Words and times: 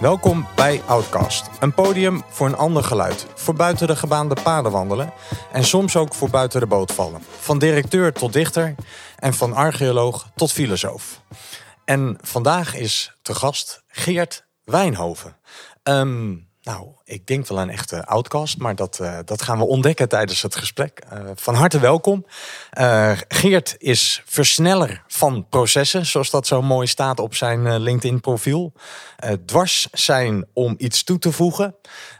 Welkom 0.00 0.46
bij 0.56 0.82
Outcast, 0.86 1.48
een 1.60 1.74
podium 1.74 2.22
voor 2.28 2.46
een 2.46 2.56
ander 2.56 2.84
geluid, 2.84 3.26
voor 3.34 3.54
buiten 3.54 3.86
de 3.86 3.96
gebaande 3.96 4.36
paden 4.42 4.72
wandelen 4.72 5.12
en 5.52 5.64
soms 5.64 5.96
ook 5.96 6.14
voor 6.14 6.30
buiten 6.30 6.60
de 6.60 6.66
boot 6.66 6.92
vallen. 6.92 7.22
Van 7.38 7.58
directeur 7.58 8.12
tot 8.12 8.32
dichter 8.32 8.74
en 9.18 9.34
van 9.34 9.52
archeoloog 9.52 10.30
tot 10.34 10.52
filosoof. 10.52 11.20
En 11.84 12.18
vandaag 12.20 12.74
is 12.74 13.16
te 13.22 13.34
gast 13.34 13.82
Geert 13.88 14.46
Wijnhoven. 14.64 15.36
Ehm, 15.82 16.34
nou, 16.66 16.88
ik 17.04 17.26
denk 17.26 17.46
wel 17.46 17.60
een 17.60 17.70
echte 17.70 18.06
outcast, 18.06 18.58
maar 18.58 18.74
dat, 18.74 18.98
uh, 19.02 19.18
dat 19.24 19.42
gaan 19.42 19.58
we 19.58 19.64
ontdekken 19.64 20.08
tijdens 20.08 20.42
het 20.42 20.56
gesprek. 20.56 21.02
Uh, 21.12 21.30
van 21.34 21.54
harte 21.54 21.78
welkom. 21.78 22.26
Uh, 22.78 23.12
Geert 23.28 23.74
is 23.78 24.22
versneller 24.24 25.02
van 25.06 25.46
processen, 25.48 26.06
zoals 26.06 26.30
dat 26.30 26.46
zo 26.46 26.62
mooi 26.62 26.86
staat 26.86 27.20
op 27.20 27.34
zijn 27.34 27.78
LinkedIn-profiel. 27.78 28.72
dwars 29.44 29.88
zijn 29.92 30.46
om 30.52 30.74
iets 30.78 31.04
toe 31.04 31.18
te 31.18 31.32
voegen, 31.32 31.76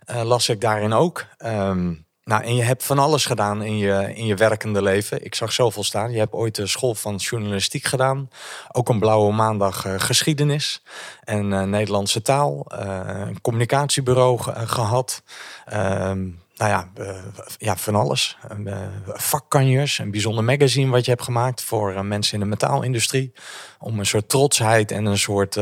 las 0.06 0.48
ik 0.48 0.60
daarin 0.60 0.92
ook. 0.92 1.26
Um, 1.38 2.05
nou, 2.27 2.43
en 2.43 2.55
je 2.55 2.62
hebt 2.62 2.85
van 2.85 2.98
alles 2.98 3.27
gedaan 3.27 3.62
in 3.62 3.77
je, 3.77 4.15
in 4.15 4.27
je 4.27 4.35
werkende 4.35 4.83
leven. 4.83 5.25
Ik 5.25 5.35
zag 5.35 5.53
zoveel 5.53 5.85
staan. 5.85 6.12
Je 6.12 6.19
hebt 6.19 6.33
ooit 6.33 6.55
de 6.55 6.66
school 6.66 6.95
van 6.95 7.16
journalistiek 7.16 7.85
gedaan. 7.85 8.30
Ook 8.73 8.89
een 8.89 8.99
blauwe 8.99 9.33
maandag 9.33 9.87
uh, 9.87 9.95
geschiedenis. 9.97 10.83
En 11.25 11.52
uh, 11.52 11.62
Nederlandse 11.62 12.23
taal. 12.23 12.66
Uh, 12.73 13.01
een 13.27 13.41
communicatiebureau 13.41 14.39
gehad. 14.66 15.23
Ehm, 15.66 16.29
nou 16.57 16.71
ja, 16.71 16.89
ja, 17.59 17.77
van 17.77 17.95
alles. 17.95 18.38
vakkanjers, 19.07 19.99
een 19.99 20.11
bijzonder 20.11 20.45
magazine 20.45 20.91
wat 20.91 21.05
je 21.05 21.11
hebt 21.11 21.23
gemaakt 21.23 21.63
voor 21.63 22.05
mensen 22.05 22.35
in 22.35 22.41
de 22.41 22.47
metaalindustrie. 22.47 23.33
Om 23.79 23.99
een 23.99 24.07
soort 24.07 24.29
trotsheid 24.29 24.91
en 24.91 25.05
een 25.05 25.19
soort, 25.19 25.55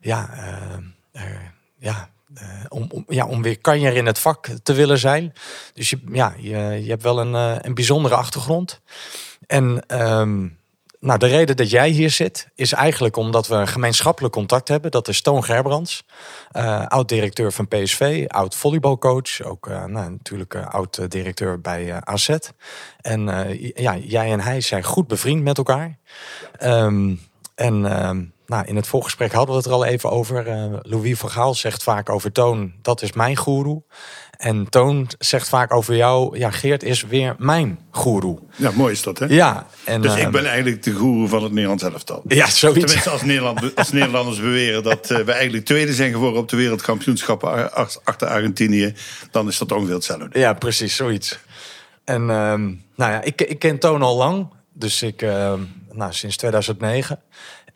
ja, 0.00 0.30
ja, 1.78 2.08
om, 2.68 2.86
om, 2.90 3.04
ja, 3.08 3.26
om 3.26 3.42
weer 3.42 3.58
kanjer 3.58 3.96
in 3.96 4.06
het 4.06 4.18
vak 4.18 4.48
te 4.62 4.72
willen 4.72 4.98
zijn. 4.98 5.32
Dus 5.74 5.90
je, 5.90 5.98
ja, 6.12 6.34
je, 6.38 6.58
je 6.58 6.90
hebt 6.90 7.02
wel 7.02 7.20
een, 7.20 7.32
uh, 7.32 7.56
een 7.60 7.74
bijzondere 7.74 8.14
achtergrond. 8.14 8.80
En 9.46 9.84
um, 10.02 10.58
nou, 11.00 11.18
de 11.18 11.26
reden 11.26 11.56
dat 11.56 11.70
jij 11.70 11.88
hier 11.88 12.10
zit, 12.10 12.48
is 12.54 12.72
eigenlijk 12.72 13.16
omdat 13.16 13.46
we 13.46 13.54
een 13.54 13.68
gemeenschappelijk 13.68 14.34
contact 14.34 14.68
hebben. 14.68 14.90
Dat 14.90 15.08
is 15.08 15.22
Toon 15.22 15.44
Gerbrands, 15.44 16.04
uh, 16.56 16.86
oud-directeur 16.86 17.52
van 17.52 17.68
PSV, 17.68 18.24
oud-volleybalcoach. 18.28 19.42
Ook 19.42 19.68
nou, 19.68 20.10
natuurlijk 20.10 20.56
oud-directeur 20.56 21.60
bij 21.60 22.00
AZ. 22.00 22.36
En 23.00 23.20
ja, 23.74 23.96
jij 23.96 24.32
en 24.32 24.40
hij 24.40 24.60
zijn 24.60 24.84
goed 24.84 25.06
bevriend 25.06 25.42
met 25.42 25.58
elkaar. 25.58 25.98
Um, 26.62 27.20
en 27.54 28.06
um, 28.08 28.32
nou, 28.48 28.66
in 28.66 28.76
het 28.76 28.86
voorgesprek 28.86 29.32
hadden 29.32 29.54
we 29.54 29.60
het 29.60 29.66
er 29.66 29.72
al 29.72 29.84
even 29.84 30.10
over. 30.10 30.46
Uh, 30.46 30.78
Louis 30.82 31.18
van 31.18 31.30
Gaal 31.30 31.54
zegt 31.54 31.82
vaak 31.82 32.08
over 32.10 32.32
Toon, 32.32 32.72
dat 32.82 33.02
is 33.02 33.12
mijn 33.12 33.36
goeroe. 33.36 33.82
En 34.30 34.68
Toon 34.68 35.10
zegt 35.18 35.48
vaak 35.48 35.72
over 35.74 35.96
jou, 35.96 36.38
ja, 36.38 36.50
Geert 36.50 36.82
is 36.82 37.02
weer 37.02 37.34
mijn 37.38 37.78
goeroe. 37.90 38.38
Ja, 38.56 38.70
mooi 38.70 38.92
is 38.92 39.02
dat, 39.02 39.18
hè? 39.18 39.26
Ja. 39.26 39.66
En, 39.84 40.02
dus 40.02 40.16
uh, 40.16 40.22
ik 40.22 40.30
ben 40.30 40.46
eigenlijk 40.46 40.82
de 40.82 40.92
goeroe 40.92 41.28
van 41.28 41.42
het 41.42 41.52
Nederlands 41.52 41.82
elftal. 41.82 42.22
Ja, 42.28 42.46
zoiets. 42.46 42.84
Tenminste, 42.84 43.10
als, 43.10 43.22
Nederland, 43.22 43.76
als 43.76 43.92
Nederlanders 43.92 44.40
beweren 44.40 44.82
dat 44.82 45.10
uh, 45.10 45.18
we 45.18 45.32
eigenlijk 45.32 45.64
tweede 45.64 45.92
zijn 45.92 46.12
geworden 46.12 46.40
op 46.40 46.48
de 46.48 46.56
wereldkampioenschappen 46.56 47.72
achter 48.04 48.28
Argentinië, 48.28 48.94
dan 49.30 49.48
is 49.48 49.58
dat 49.58 49.72
ongeveer 49.72 49.94
hetzelfde. 49.94 50.38
Ja, 50.38 50.52
precies, 50.52 50.96
zoiets. 50.96 51.38
En 52.04 52.20
um, 52.22 52.84
nou 52.96 53.12
ja, 53.12 53.22
ik, 53.22 53.42
ik 53.42 53.58
ken 53.58 53.78
Toon 53.78 54.02
al 54.02 54.16
lang. 54.16 54.48
Dus 54.72 55.02
ik, 55.02 55.22
uh, 55.22 55.52
nou, 55.92 56.12
sinds 56.12 56.36
2009. 56.36 57.20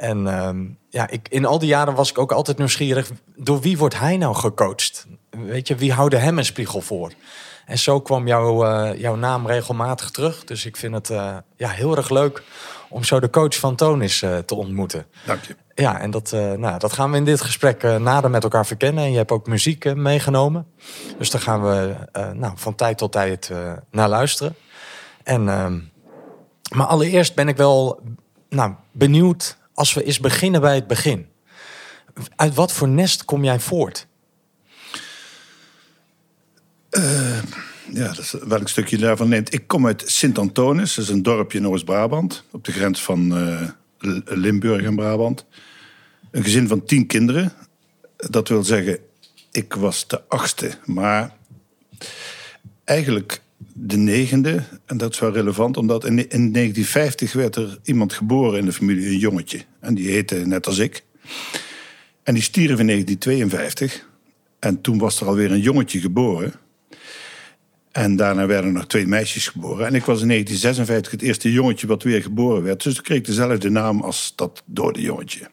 En 0.02 0.46
um, 0.46 0.78
ja, 0.88 1.08
ik, 1.08 1.28
in 1.28 1.44
al 1.44 1.58
die 1.58 1.68
jaren 1.68 1.94
was 1.94 2.10
ik 2.10 2.18
ook 2.18 2.32
altijd 2.32 2.58
nieuwsgierig. 2.58 3.10
Door 3.36 3.60
wie 3.60 3.78
wordt 3.78 3.98
hij 3.98 4.16
nou 4.16 4.34
gecoacht? 4.34 5.06
Weet 5.30 5.68
je, 5.68 5.74
wie 5.74 5.92
houden 5.92 6.20
hem 6.20 6.38
een 6.38 6.44
spiegel 6.44 6.80
voor? 6.80 7.12
En 7.66 7.78
zo 7.78 8.00
kwam 8.00 8.26
jouw, 8.26 8.66
uh, 8.66 9.00
jouw 9.00 9.14
naam 9.14 9.46
regelmatig 9.46 10.10
terug. 10.10 10.44
Dus 10.44 10.66
ik 10.66 10.76
vind 10.76 10.94
het 10.94 11.10
uh, 11.10 11.36
ja, 11.56 11.68
heel 11.68 11.96
erg 11.96 12.10
leuk 12.10 12.42
om 12.88 13.04
zo 13.04 13.20
de 13.20 13.30
coach 13.30 13.56
van 13.56 13.74
Tonis 13.74 14.22
uh, 14.22 14.38
te 14.38 14.54
ontmoeten. 14.54 15.06
Dank 15.26 15.44
je. 15.44 15.56
Ja, 15.74 16.00
en 16.00 16.10
dat, 16.10 16.32
nou, 16.32 16.78
dat 16.78 16.92
gaan 16.92 17.10
we 17.10 17.16
in 17.16 17.24
dit 17.24 17.40
gesprek 17.40 17.82
nader 17.82 18.30
met 18.30 18.42
elkaar 18.42 18.66
verkennen. 18.66 19.04
En 19.04 19.10
je 19.10 19.16
hebt 19.16 19.30
ook 19.30 19.46
muziek 19.46 19.94
meegenomen. 19.94 20.66
Dus 21.18 21.30
daar 21.30 21.40
gaan 21.40 21.62
we 21.62 21.94
nou, 22.34 22.52
van 22.56 22.74
tijd 22.74 22.98
tot 22.98 23.12
tijd 23.12 23.50
naar 23.90 24.08
luisteren. 24.08 24.54
En, 25.22 25.48
ehm, 25.48 25.78
maar 26.76 26.86
allereerst 26.86 27.34
ben 27.34 27.48
ik 27.48 27.56
wel 27.56 28.00
nou, 28.48 28.74
benieuwd 28.92 29.60
als 29.74 29.94
we 29.94 30.04
eens 30.04 30.20
beginnen 30.20 30.60
bij 30.60 30.74
het 30.74 30.86
begin. 30.86 31.26
Uit 32.36 32.54
wat 32.54 32.72
voor 32.72 32.88
nest 32.88 33.24
kom 33.24 33.44
jij 33.44 33.60
voort? 33.60 34.06
Uh, 36.90 37.42
ja, 37.92 38.06
dat 38.06 38.18
is 38.18 38.32
welk 38.32 38.68
stukje 38.68 38.98
daarvan 38.98 39.28
neemt. 39.28 39.54
Ik 39.54 39.66
kom 39.66 39.86
uit 39.86 40.02
Sint-Antonis, 40.06 40.94
dat 40.94 41.04
is 41.04 41.10
een 41.10 41.22
dorpje 41.22 41.58
in 41.58 41.68
Oost-Brabant, 41.68 42.44
op 42.50 42.64
de 42.64 42.72
grens 42.72 43.02
van 43.02 43.38
uh, 43.38 43.68
Limburg 44.24 44.84
en 44.84 44.96
Brabant. 44.96 45.46
Een 46.30 46.42
gezin 46.42 46.68
van 46.68 46.84
tien 46.84 47.06
kinderen. 47.06 47.52
Dat 48.16 48.48
wil 48.48 48.62
zeggen, 48.62 48.98
ik 49.50 49.74
was 49.74 50.08
de 50.08 50.28
achtste, 50.28 50.70
maar 50.84 51.36
eigenlijk 52.84 53.40
de 53.74 53.96
negende. 53.96 54.62
En 54.86 54.96
dat 54.96 55.12
is 55.12 55.18
wel 55.18 55.32
relevant, 55.32 55.76
omdat 55.76 56.04
in, 56.04 56.16
1950 56.16 57.32
werd 57.32 57.56
er 57.56 57.78
iemand 57.82 58.12
geboren 58.12 58.58
in 58.58 58.64
de 58.64 58.72
familie, 58.72 59.06
een 59.06 59.18
jongetje. 59.18 59.60
En 59.80 59.94
die 59.94 60.10
heette 60.10 60.34
net 60.34 60.66
als 60.66 60.78
ik. 60.78 61.04
En 62.22 62.34
die 62.34 62.42
stierf 62.42 62.78
in 62.78 62.86
1952. 62.86 64.06
En 64.58 64.80
toen 64.80 64.98
was 64.98 65.20
er 65.20 65.26
alweer 65.26 65.50
een 65.50 65.60
jongetje 65.60 66.00
geboren. 66.00 66.52
En 67.92 68.16
daarna 68.16 68.46
werden 68.46 68.72
nog 68.72 68.86
twee 68.86 69.06
meisjes 69.06 69.48
geboren. 69.48 69.86
En 69.86 69.94
ik 69.94 70.04
was 70.04 70.20
in 70.20 70.28
1956 70.28 71.12
het 71.12 71.22
eerste 71.22 71.52
jongetje 71.52 71.86
wat 71.86 72.02
weer 72.02 72.22
geboren 72.22 72.62
werd. 72.62 72.82
Dus 72.82 72.96
ik 72.98 73.02
kreeg 73.02 73.20
dezelfde 73.20 73.70
naam 73.70 74.00
als 74.00 74.32
dat 74.36 74.62
dode 74.66 75.00
jongetje. 75.00 75.48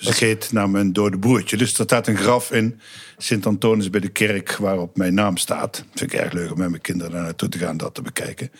Dus 0.00 0.08
ik 0.08 0.16
heet 0.16 0.52
naar 0.52 0.70
mijn 0.70 0.92
dode 0.92 1.18
broertje. 1.18 1.56
Dus 1.56 1.78
er 1.78 1.84
staat 1.84 2.06
een 2.06 2.16
graf 2.16 2.52
in 2.52 2.80
Sint-Antonis 3.16 3.90
bij 3.90 4.00
de 4.00 4.08
kerk 4.08 4.56
waarop 4.56 4.96
mijn 4.96 5.14
naam 5.14 5.36
staat. 5.36 5.84
Vind 5.94 6.12
ik 6.12 6.20
erg 6.20 6.32
leuk 6.32 6.52
om 6.52 6.58
met 6.58 6.70
mijn 6.70 6.82
kinderen 6.82 7.12
daar 7.12 7.22
naartoe 7.22 7.48
te 7.48 7.58
gaan 7.58 7.76
dat 7.76 7.94
te 7.94 8.02
bekijken. 8.02 8.50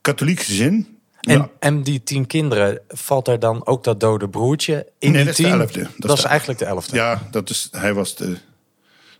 Katholiek 0.00 0.40
gezin. 0.40 0.98
En, 1.20 1.36
ja. 1.36 1.50
en 1.58 1.82
die 1.82 2.02
tien 2.02 2.26
kinderen, 2.26 2.80
valt 2.88 3.28
er 3.28 3.38
dan 3.38 3.66
ook 3.66 3.84
dat 3.84 4.00
dode 4.00 4.28
broertje 4.28 4.92
in 4.98 5.12
nee, 5.12 5.24
die 5.24 5.24
dat 5.24 5.34
tien? 5.34 5.46
is 5.46 5.52
de 5.52 5.58
elfde. 5.58 5.80
Dat, 5.80 6.08
dat 6.08 6.18
is 6.18 6.24
eigenlijk 6.24 6.58
de 6.58 6.64
elfde. 6.64 6.96
Ja, 6.96 7.28
dat 7.30 7.50
is, 7.50 7.68
hij 7.70 7.94
was 7.94 8.16
de 8.16 8.36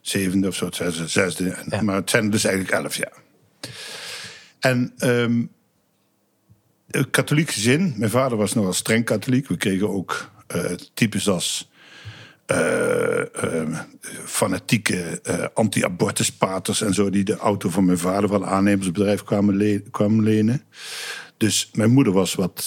zevende 0.00 0.48
of 0.48 0.54
zo, 0.54 0.64
het 0.64 0.74
zesde. 0.74 1.08
zesde 1.08 1.56
ja. 1.68 1.82
Maar 1.82 1.96
het 1.96 2.10
zijn 2.10 2.30
dus 2.30 2.44
eigenlijk 2.44 2.74
elf, 2.74 2.96
ja. 2.96 3.10
En 4.60 4.92
um, 4.98 5.50
katholiek 7.10 7.50
gezin. 7.50 7.94
Mijn 7.96 8.10
vader 8.10 8.38
was 8.38 8.54
nogal 8.54 8.72
streng 8.72 9.04
katholiek. 9.04 9.48
We 9.48 9.56
kregen 9.56 9.88
ook 9.88 10.32
types 10.94 11.28
als 11.28 11.70
uh, 12.46 13.18
uh, 13.44 13.78
fanatieke 14.24 15.20
anti-abortuspaters 15.54 16.80
en 16.80 16.94
zo, 16.94 17.10
die 17.10 17.24
de 17.24 17.36
auto 17.36 17.68
van 17.68 17.84
mijn 17.84 17.98
vader 17.98 18.28
van 18.28 18.44
aannemersbedrijf 18.44 19.22
kwamen, 19.22 19.56
le 19.56 19.82
kwamen 19.90 20.24
lenen. 20.24 20.62
Dus 21.36 21.70
mijn 21.74 21.90
moeder 21.90 22.12
was 22.12 22.34
wat, 22.34 22.66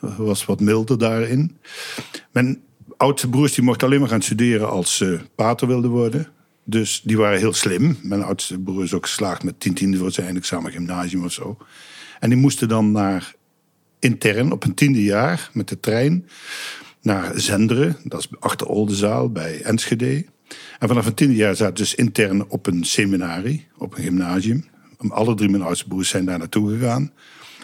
was 0.00 0.44
wat 0.44 0.60
milder 0.60 0.98
daarin. 0.98 1.58
Mijn 2.30 2.62
oudste 2.96 3.28
broers 3.28 3.54
die 3.54 3.64
mochten 3.64 3.86
alleen 3.86 4.00
maar 4.00 4.08
gaan 4.08 4.22
studeren 4.22 4.70
als 4.70 4.96
ze 4.96 5.20
pater 5.34 5.66
wilden 5.66 5.90
worden. 5.90 6.28
Dus 6.64 7.00
die 7.04 7.16
waren 7.16 7.38
heel 7.38 7.52
slim. 7.52 7.98
Mijn 8.02 8.22
oudste 8.22 8.58
broer 8.58 8.82
is 8.82 8.94
ook 8.94 9.06
geslaagd 9.06 9.42
met 9.42 9.60
tien 9.60 9.74
tiende 9.74 9.96
voor 9.96 10.12
zijn 10.12 10.26
eindexamen 10.26 10.72
gymnasium 10.72 11.24
of 11.24 11.32
zo. 11.32 11.56
En 12.20 12.28
die 12.28 12.38
moesten 12.38 12.68
dan 12.68 12.92
naar 12.92 13.34
intern 13.98 14.52
op 14.52 14.64
een 14.64 14.74
tiende 14.74 15.02
jaar 15.02 15.50
met 15.52 15.68
de 15.68 15.80
trein 15.80 16.28
naar 17.02 17.40
Zenderen, 17.40 17.96
dat 18.04 18.20
is 18.20 18.28
achter 18.40 18.66
Oldenzaal 18.66 19.30
bij 19.30 19.62
Enschede. 19.62 20.24
En 20.78 20.88
vanaf 20.88 21.06
een 21.06 21.14
tiende 21.14 21.34
jaar 21.34 21.56
zaten 21.56 21.74
dus 21.74 21.94
intern 21.94 22.48
op 22.48 22.66
een 22.66 22.84
seminarie, 22.84 23.66
op 23.76 23.96
een 23.96 24.02
gymnasium. 24.02 24.64
Alle 25.08 25.34
drie 25.34 25.48
mijn 25.48 25.62
oudste 25.62 25.88
broers 25.88 26.08
zijn 26.08 26.24
daar 26.24 26.38
naartoe 26.38 26.78
gegaan. 26.78 27.12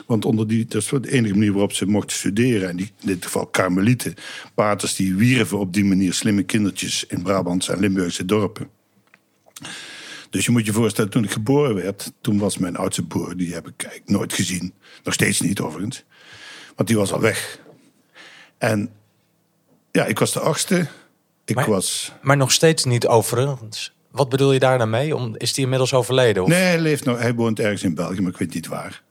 Want 0.07 0.25
onder 0.25 0.49
die, 0.49 0.65
dat 0.65 0.83
is 0.83 0.89
de 0.89 1.11
enige 1.11 1.35
manier 1.35 1.53
waarop 1.53 1.73
ze 1.73 1.87
mochten 1.87 2.17
studeren. 2.17 2.69
En 2.69 2.77
die, 2.77 2.91
in 3.01 3.07
dit 3.07 3.25
geval 3.25 3.47
karmelieten, 3.47 4.15
paters 4.55 4.97
die 4.97 5.15
wierven 5.15 5.59
op 5.59 5.73
die 5.73 5.85
manier 5.85 6.13
slimme 6.13 6.43
kindertjes 6.43 7.05
in 7.07 7.23
Brabantse 7.23 7.73
en 7.73 7.81
Limburgse 7.81 8.25
dorpen. 8.25 8.69
Dus 10.31 10.45
je 10.45 10.51
moet 10.51 10.67
je 10.67 10.73
voorstellen, 10.73 11.11
toen 11.11 11.25
ik 11.25 11.31
geboren 11.31 11.75
werd, 11.75 12.13
toen 12.21 12.39
was 12.39 12.59
mijn 12.59 12.77
oudste 12.77 13.07
broer, 13.07 13.37
die 13.37 13.55
heb 13.55 13.69
ik 13.69 14.03
nooit 14.05 14.33
gezien. 14.33 14.73
Nog 15.05 15.15
steeds 15.15 15.41
niet 15.41 15.61
overigens. 15.61 16.05
Want 16.77 16.89
die 16.89 16.99
was 16.99 17.13
al 17.13 17.21
weg. 17.21 17.61
En 18.59 18.91
ja, 19.91 20.05
ik 20.05 20.19
was 20.19 20.33
de 20.33 20.41
achtste. 20.41 20.87
Ik 21.45 21.55
maar, 21.55 21.69
was... 21.71 22.13
maar 22.23 22.37
nog 22.37 22.53
steeds 22.53 22.85
niet 22.85 23.07
overigens. 23.07 23.93
Wat 24.11 24.29
bedoel 24.29 24.53
je 24.53 24.59
daar 24.59 24.79
dan 24.79 24.91
mee? 24.91 25.17
Om, 25.17 25.35
is 25.37 25.53
die 25.53 25.63
inmiddels 25.63 25.95
overleden? 25.95 26.43
Of? 26.43 26.49
Nee, 26.49 26.63
hij, 26.63 26.79
leeft 26.79 27.05
nog, 27.05 27.19
hij 27.19 27.35
woont 27.35 27.61
ergens 27.61 27.83
in 27.83 27.95
België, 27.95 28.21
maar 28.21 28.31
ik 28.31 28.39
weet 28.39 28.55
niet 28.55 28.67
waar. 28.67 29.03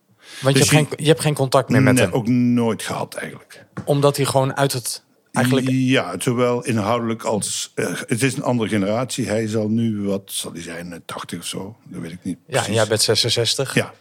Want 0.41 0.55
dus 0.55 0.69
je, 0.69 0.75
hebt 0.75 0.89
je, 0.89 0.95
geen, 0.95 1.05
je 1.05 1.09
hebt 1.11 1.21
geen 1.21 1.33
contact 1.33 1.69
meer 1.69 1.81
met 1.81 1.93
nee, 1.93 2.03
hem? 2.03 2.13
ook 2.13 2.27
nooit 2.27 2.83
gehad 2.83 3.13
eigenlijk. 3.13 3.65
Omdat 3.85 4.17
hij 4.17 4.25
gewoon 4.25 4.55
uit 4.55 4.73
het 4.73 5.05
Eigenlijk... 5.37 5.67
Ja, 5.69 6.15
zowel 6.17 6.63
inhoudelijk 6.63 7.23
als... 7.23 7.71
Uh, 7.75 7.95
het 8.07 8.23
is 8.23 8.35
een 8.35 8.43
andere 8.43 8.69
generatie. 8.69 9.27
Hij 9.27 9.47
zal 9.47 9.69
nu, 9.69 10.01
wat 10.01 10.21
zal 10.25 10.51
hij 10.51 10.61
zijn, 10.61 11.01
80 11.05 11.39
of 11.39 11.45
zo? 11.45 11.75
Dat 11.83 12.01
weet 12.01 12.11
ik 12.11 12.23
niet 12.23 12.37
Ja, 12.47 12.65
en 12.65 12.73
jij 12.73 12.87
bent 12.87 13.01
66. 13.01 13.73
Ja. 13.73 13.93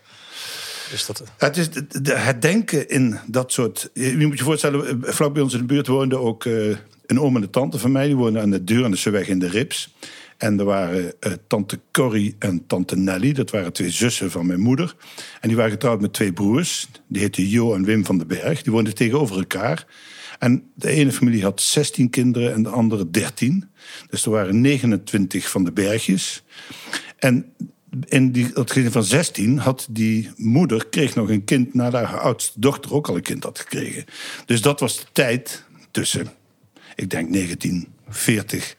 Dat... 1.07 1.23
Het 1.37 1.57
is 1.57 1.69
het 2.13 2.43
denken 2.43 2.89
in 2.89 3.19
dat 3.27 3.53
soort... 3.53 3.91
Je 3.93 4.27
moet 4.27 4.39
je 4.39 4.45
voorstellen, 4.45 5.03
vlak 5.03 5.33
bij 5.33 5.43
ons 5.43 5.53
in 5.53 5.59
de 5.59 5.65
buurt 5.65 5.87
woonde 5.87 6.19
ook 6.19 6.45
uh, 6.45 6.77
een 7.07 7.21
oom 7.21 7.37
en 7.37 7.43
een 7.43 7.51
tante 7.51 7.79
van 7.79 7.93
mij. 7.93 8.07
Die 8.07 8.17
woonden 8.17 8.43
aan 8.43 8.51
de 8.51 8.65
deur 8.65 8.85
en 8.85 9.13
weg 9.13 9.29
in 9.29 9.39
de 9.39 9.49
Rips. 9.49 9.95
En 10.37 10.59
er 10.59 10.65
waren 10.65 11.05
uh, 11.05 11.33
tante 11.47 11.81
Corrie 11.93 12.37
en 12.39 12.67
tante 12.67 12.97
Nelly. 12.97 13.33
Dat 13.33 13.51
waren 13.51 13.73
twee 13.73 13.91
zussen 13.91 14.31
van 14.31 14.47
mijn 14.47 14.61
moeder. 14.61 14.95
En 15.41 15.49
die 15.49 15.57
waren 15.57 15.73
getrouwd 15.73 16.01
met 16.01 16.13
twee 16.13 16.33
broers. 16.33 16.89
Die 17.07 17.23
heten 17.23 17.49
Jo 17.49 17.75
en 17.75 17.85
Wim 17.85 18.05
van 18.05 18.19
den 18.19 18.27
Berg. 18.27 18.63
Die 18.63 18.73
woonden 18.73 18.95
tegenover 18.95 19.37
elkaar. 19.37 19.87
En 20.39 20.71
de 20.75 20.91
ene 20.91 21.13
familie 21.13 21.43
had 21.43 21.61
16 21.61 22.11
kinderen 22.11 22.53
en 22.53 22.63
de 22.63 22.69
andere 22.69 23.11
13. 23.11 23.71
Dus 24.11 24.25
er 24.25 24.31
waren 24.31 24.61
29 24.61 25.51
van 25.51 25.65
de 25.65 25.73
bergjes. 25.73 26.45
En 27.19 27.53
in 28.05 28.33
die, 28.33 28.53
dat 28.53 28.71
gezin 28.71 28.91
van 28.91 29.05
16 29.05 29.59
had 29.59 29.87
die 29.91 30.31
moeder 30.37 30.87
kreeg 30.87 31.15
nog 31.15 31.29
een 31.29 31.45
kind 31.45 31.75
nadat 31.75 32.05
haar 32.05 32.21
oudste 32.21 32.61
dochter 32.61 32.95
ook 32.95 33.09
al 33.09 33.17
een 33.17 33.23
kind 33.23 33.43
had 33.45 33.59
gekregen. 33.59 34.05
Dus 34.47 34.61
dat 34.61 34.81
was 34.81 34.97
de 34.97 35.07
tijd 35.13 35.65
tussen, 35.91 36.29
ik 36.95 37.11
denk 37.11 37.33
1940 37.33 38.77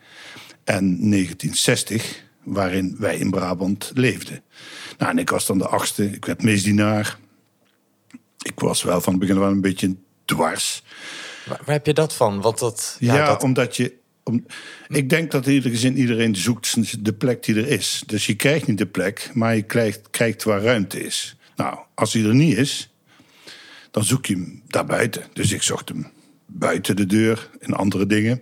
en 0.63 0.83
1960, 1.09 2.25
waarin 2.43 2.95
wij 2.99 3.17
in 3.17 3.29
Brabant 3.29 3.91
leefden. 3.93 4.43
Nou, 4.97 5.11
en 5.11 5.17
ik 5.17 5.29
was 5.29 5.45
dan 5.45 5.57
de 5.57 5.67
achtste, 5.67 6.11
ik 6.11 6.25
werd 6.25 6.43
misdienaar. 6.43 7.17
Ik 8.41 8.59
was 8.59 8.83
wel 8.83 9.01
van 9.01 9.13
het 9.13 9.21
begin 9.21 9.39
wel 9.39 9.49
een 9.49 9.61
beetje 9.61 9.95
dwars. 10.25 10.83
Waar, 11.45 11.61
heb 11.65 11.85
je 11.85 11.93
dat 11.93 12.13
van? 12.13 12.41
Wat 12.41 12.59
dat, 12.59 12.97
ja, 12.99 13.25
dat... 13.25 13.43
omdat 13.43 13.75
je. 13.75 13.93
Om, 14.27 14.45
ik 14.87 15.09
denk 15.09 15.31
dat 15.31 15.45
ieder 15.45 15.71
gezin 15.71 15.97
iedereen 15.97 16.35
zoekt 16.35 17.05
de 17.05 17.13
plek 17.13 17.43
die 17.43 17.55
er 17.55 17.67
is. 17.67 18.03
Dus 18.05 18.25
je 18.25 18.35
krijgt 18.35 18.67
niet 18.67 18.77
de 18.77 18.85
plek, 18.85 19.29
maar 19.33 19.55
je 19.55 19.61
krijgt, 19.61 20.09
krijgt 20.09 20.43
waar 20.43 20.61
ruimte 20.61 21.05
is. 21.05 21.37
Nou, 21.55 21.77
als 21.93 22.13
hij 22.13 22.23
er 22.23 22.35
niet 22.35 22.57
is, 22.57 22.89
dan 23.91 24.03
zoek 24.03 24.25
je 24.25 24.33
hem 24.33 24.61
daarbuiten. 24.67 25.23
Dus 25.33 25.51
ik 25.51 25.61
zocht 25.61 25.89
hem 25.89 26.07
buiten 26.45 26.95
de 26.95 27.05
deur 27.05 27.49
in 27.59 27.73
andere 27.73 28.05
dingen. 28.05 28.41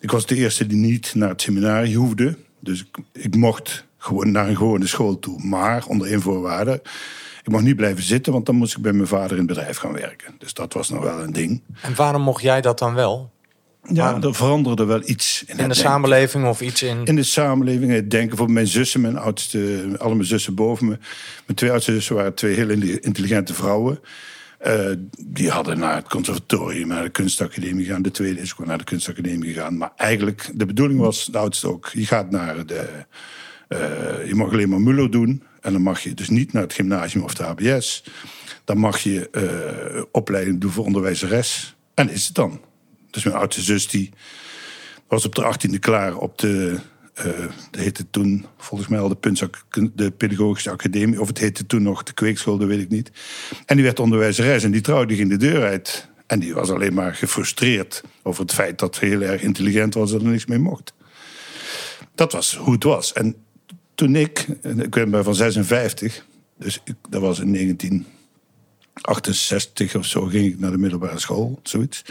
Ik 0.00 0.10
was 0.10 0.26
de 0.26 0.36
eerste 0.36 0.66
die 0.66 0.78
niet 0.78 1.14
naar 1.14 1.28
het 1.28 1.42
seminarie 1.42 1.96
hoefde. 1.96 2.36
Dus 2.60 2.80
ik, 2.80 3.22
ik 3.22 3.36
mocht 3.36 3.84
gewoon 3.98 4.30
naar 4.30 4.48
een 4.48 4.56
gewone 4.56 4.86
school 4.86 5.18
toe. 5.18 5.42
Maar 5.44 5.86
onder 5.86 6.06
één 6.06 6.20
voorwaarde. 6.20 6.82
Ik 7.42 7.54
mocht 7.54 7.64
niet 7.64 7.76
blijven 7.76 8.02
zitten, 8.02 8.32
want 8.32 8.46
dan 8.46 8.54
moest 8.54 8.76
ik 8.76 8.82
bij 8.82 8.92
mijn 8.92 9.08
vader 9.08 9.30
in 9.30 9.36
het 9.36 9.46
bedrijf 9.46 9.76
gaan 9.76 9.92
werken. 9.92 10.34
Dus 10.38 10.54
dat 10.54 10.72
was 10.72 10.88
nog 10.88 11.02
wel 11.02 11.20
een 11.20 11.32
ding. 11.32 11.62
En 11.82 11.94
waarom 11.94 12.22
mocht 12.22 12.42
jij 12.42 12.60
dat 12.60 12.78
dan 12.78 12.94
wel? 12.94 13.30
Ja, 13.82 14.20
er 14.20 14.34
veranderde 14.34 14.84
wel 14.84 15.02
iets. 15.04 15.44
In, 15.46 15.58
in 15.58 15.68
de 15.68 15.74
samenleving 15.74 16.46
of 16.46 16.60
iets 16.60 16.82
in... 16.82 17.04
In 17.04 17.16
de 17.16 17.22
samenleving, 17.22 17.92
het 17.92 18.10
denken. 18.10 18.36
Voor 18.36 18.50
mijn 18.50 18.66
zussen, 18.66 19.00
mijn 19.00 19.16
oudste, 19.16 19.88
alle 19.98 20.14
mijn 20.14 20.26
zussen 20.26 20.54
boven 20.54 20.86
me. 20.86 20.98
Mijn 21.46 21.54
twee 21.54 21.70
oudste 21.70 21.92
zussen 21.92 22.14
waren 22.14 22.34
twee 22.34 22.54
heel 22.54 22.70
intelligente 23.00 23.54
vrouwen. 23.54 24.00
Uh, 24.66 24.90
die 25.26 25.50
hadden 25.50 25.78
naar 25.78 25.94
het 25.94 26.08
conservatorium, 26.08 26.88
naar 26.88 27.02
de 27.02 27.08
kunstacademie 27.08 27.84
gegaan. 27.84 28.02
De 28.02 28.10
tweede 28.10 28.40
is 28.40 28.52
gewoon 28.52 28.68
naar 28.68 28.78
de 28.78 28.84
kunstacademie 28.84 29.52
gegaan. 29.52 29.76
Maar 29.76 29.92
eigenlijk, 29.96 30.50
de 30.54 30.66
bedoeling 30.66 31.00
was, 31.00 31.24
de 31.24 31.38
oudste 31.38 31.68
ook, 31.68 31.90
je 31.92 32.06
gaat 32.06 32.30
naar 32.30 32.66
de... 32.66 32.88
Uh, 33.68 33.78
je 34.26 34.34
mag 34.34 34.52
alleen 34.52 34.68
maar 34.68 34.80
Muller 34.80 35.10
doen. 35.10 35.42
En 35.60 35.72
dan 35.72 35.82
mag 35.82 36.00
je 36.00 36.14
dus 36.14 36.28
niet 36.28 36.52
naar 36.52 36.62
het 36.62 36.72
gymnasium 36.72 37.24
of 37.24 37.34
de 37.34 37.42
HBS. 37.42 38.04
Dan 38.64 38.78
mag 38.78 38.98
je 38.98 39.28
uh, 39.32 40.02
opleiding 40.12 40.60
doen 40.60 40.70
voor 40.70 40.84
onderwijzeres. 40.84 41.76
En 41.94 42.10
is 42.10 42.26
het 42.26 42.34
dan. 42.34 42.60
Mijn 43.24 43.36
oudste 43.36 43.62
zus 43.62 43.88
die 43.88 44.10
was 45.08 45.24
op 45.24 45.34
de 45.34 45.54
18e 45.54 45.78
klaar 45.78 46.16
op 46.16 46.38
de 46.38 46.78
uh, 47.26 47.46
heette 47.70 48.10
toen 48.10 48.46
volgens 48.56 48.88
mij 48.88 48.98
al 48.98 49.08
de, 49.08 49.90
de 49.94 50.10
Pedagogische 50.10 50.70
Academie. 50.70 51.20
Of 51.20 51.28
het 51.28 51.38
heette 51.38 51.66
toen 51.66 51.82
nog 51.82 52.02
de 52.02 52.12
Kweekschool, 52.12 52.58
dat 52.58 52.68
weet 52.68 52.80
ik 52.80 52.88
niet. 52.88 53.10
En 53.66 53.76
die 53.76 53.84
werd 53.84 54.00
onderwijzeres 54.00 54.64
en 54.64 54.70
die 54.70 54.80
trouwde 54.80 55.14
ging 55.14 55.30
de 55.30 55.36
deur 55.36 55.64
uit. 55.64 56.08
En 56.26 56.38
die 56.38 56.54
was 56.54 56.70
alleen 56.70 56.94
maar 56.94 57.14
gefrustreerd 57.14 58.02
over 58.22 58.42
het 58.42 58.52
feit 58.52 58.78
dat 58.78 58.96
ze 58.96 59.04
heel 59.04 59.20
erg 59.20 59.42
intelligent 59.42 59.94
was 59.94 60.12
en 60.12 60.18
er 60.18 60.26
niks 60.26 60.46
mee 60.46 60.58
mocht. 60.58 60.92
Dat 62.14 62.32
was 62.32 62.56
hoe 62.56 62.72
het 62.72 62.84
was. 62.84 63.12
En 63.12 63.36
toen 63.94 64.16
ik, 64.16 64.46
ik 64.62 64.90
ben 64.90 65.24
van 65.24 65.34
56, 65.34 66.24
dus 66.58 66.82
dat 67.08 67.20
was 67.20 67.38
in 67.38 68.06
1968 69.02 69.94
of 69.94 70.06
zo, 70.06 70.24
ging 70.24 70.46
ik 70.46 70.60
naar 70.60 70.70
de 70.70 70.78
middelbare 70.78 71.18
school, 71.18 71.60
zoiets. 71.62 72.04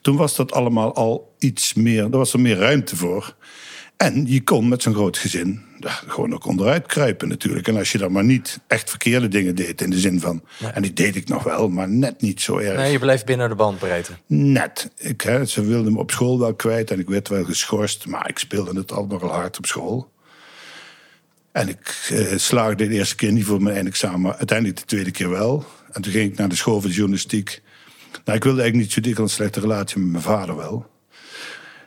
Toen 0.00 0.16
was 0.16 0.36
dat 0.36 0.52
allemaal 0.52 0.94
al 0.94 1.34
iets 1.38 1.74
meer, 1.74 2.02
er 2.02 2.10
was 2.10 2.32
er 2.32 2.40
meer 2.40 2.56
ruimte 2.56 2.96
voor. 2.96 3.34
En 3.96 4.26
je 4.26 4.42
kon 4.42 4.68
met 4.68 4.82
zo'n 4.82 4.94
groot 4.94 5.18
gezin 5.18 5.68
gewoon 5.88 6.34
ook 6.34 6.46
onderuit 6.46 6.86
kruipen 6.86 7.28
natuurlijk. 7.28 7.68
En 7.68 7.76
als 7.76 7.92
je 7.92 7.98
dan 7.98 8.12
maar 8.12 8.24
niet 8.24 8.60
echt 8.66 8.90
verkeerde 8.90 9.28
dingen 9.28 9.54
deed 9.54 9.80
in 9.80 9.90
de 9.90 9.98
zin 9.98 10.20
van... 10.20 10.42
En 10.74 10.82
die 10.82 10.92
deed 10.92 11.16
ik 11.16 11.28
nog 11.28 11.42
wel, 11.42 11.68
maar 11.68 11.88
net 11.88 12.20
niet 12.20 12.40
zo 12.40 12.58
erg. 12.58 12.76
Nee, 12.76 12.92
je 12.92 12.98
bleef 12.98 13.24
binnen 13.24 13.48
de 13.48 13.54
bandbreedte. 13.54 14.12
Net. 14.26 14.90
Ik, 14.96 15.20
hè, 15.20 15.44
ze 15.44 15.64
wilden 15.64 15.92
me 15.92 15.98
op 15.98 16.10
school 16.10 16.38
wel 16.38 16.54
kwijt 16.54 16.90
en 16.90 16.98
ik 16.98 17.08
werd 17.08 17.28
wel 17.28 17.44
geschorst. 17.44 18.06
Maar 18.06 18.28
ik 18.28 18.38
speelde 18.38 18.78
het 18.78 18.92
al 18.92 19.06
nogal 19.06 19.32
hard 19.32 19.58
op 19.58 19.66
school. 19.66 20.10
En 21.52 21.68
ik 21.68 22.08
eh, 22.10 22.36
slaagde 22.36 22.88
de 22.88 22.94
eerste 22.94 23.16
keer 23.16 23.32
niet 23.32 23.44
voor 23.44 23.62
mijn 23.62 23.74
eindexamen, 23.76 24.20
maar 24.20 24.36
uiteindelijk 24.36 24.78
de 24.78 24.84
tweede 24.84 25.10
keer 25.10 25.30
wel. 25.30 25.64
En 25.92 26.02
toen 26.02 26.12
ging 26.12 26.32
ik 26.32 26.38
naar 26.38 26.48
de 26.48 26.56
school 26.56 26.80
van 26.80 26.90
journalistiek. 26.90 27.62
Nou, 28.24 28.36
ik 28.36 28.44
wilde 28.44 28.60
eigenlijk 28.60 28.74
niet 28.74 28.92
zo 28.92 29.00
dik 29.00 29.18
een 29.18 29.28
slechte 29.28 29.60
relatie 29.60 29.98
met 29.98 30.10
mijn 30.10 30.22
vader 30.22 30.56
wel. 30.56 30.86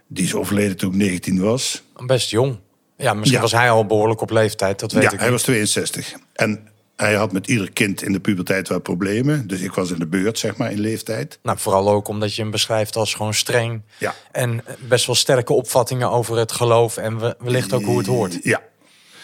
Die 0.08 0.26
is 0.26 0.34
overleden 0.34 0.78
toen 0.78 0.92
ik 0.92 0.98
19 0.98 1.40
was. 1.40 1.84
Best 2.06 2.30
jong. 2.30 2.60
Ja, 2.98 3.14
misschien 3.14 3.42
was 3.42 3.52
hij 3.52 3.72
al 3.72 3.86
behoorlijk 3.86 4.22
op 4.22 4.30
leeftijd, 4.30 4.80
dat 4.80 4.92
weet 4.92 5.04
ja, 5.04 5.12
ik 5.12 5.20
hij 5.20 5.32
was 5.32 5.42
62. 5.42 6.14
En 6.34 6.68
hij 6.96 7.14
had 7.14 7.32
met 7.32 7.48
ieder 7.48 7.72
kind 7.72 8.04
in 8.04 8.12
de 8.12 8.20
puberteit 8.20 8.68
wel 8.68 8.80
problemen. 8.80 9.48
Dus 9.48 9.60
ik 9.60 9.72
was 9.72 9.92
in 9.92 10.00
de 10.00 10.08
beurt, 10.08 10.40
zeg 10.40 10.58
maar, 10.58 10.72
in 10.72 10.80
leeftijd. 10.80 11.40
Nou, 11.44 11.58
vooral 11.58 11.90
ook 11.90 12.08
omdat 12.08 12.36
je 12.36 12.42
hem 12.42 12.52
beschrijft 12.52 12.96
als 12.96 13.14
gewoon 13.14 13.34
streng. 13.34 13.82
Ja. 13.98 14.16
En 14.32 14.64
best 14.88 15.06
wel 15.06 15.16
sterke 15.16 15.54
opvattingen 15.54 16.12
over 16.12 16.38
het 16.38 16.52
geloof 16.52 16.98
en 16.98 17.20
wellicht 17.40 17.74
ook 17.74 17.84
hoe 17.84 17.98
het 17.98 18.08
hoort. 18.08 18.40
Ja. 18.44 18.62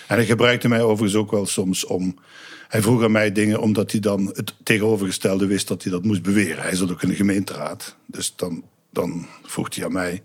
En 0.08 0.16
hij 0.16 0.26
gebruikte 0.26 0.68
mij 0.68 0.82
overigens 0.82 1.16
ook 1.16 1.32
wel 1.32 1.46
soms 1.46 1.86
om... 1.86 2.20
Hij 2.70 2.82
vroeg 2.82 3.04
aan 3.04 3.12
mij 3.12 3.32
dingen 3.32 3.60
omdat 3.60 3.92
hij 3.92 4.00
dan 4.00 4.32
het 4.34 4.54
tegenovergestelde 4.64 5.46
wist 5.46 5.68
dat 5.68 5.84
hij 5.84 5.92
dat 5.92 6.04
moest 6.04 6.22
beweren. 6.22 6.64
Hij 6.64 6.76
zat 6.76 6.92
ook 6.92 7.02
in 7.02 7.10
de 7.10 7.16
gemeenteraad. 7.16 7.96
Dus 8.06 8.34
dan, 8.36 8.64
dan 8.90 9.28
vroeg 9.44 9.76
hij 9.76 9.86
aan 9.86 9.92
mij 9.92 10.24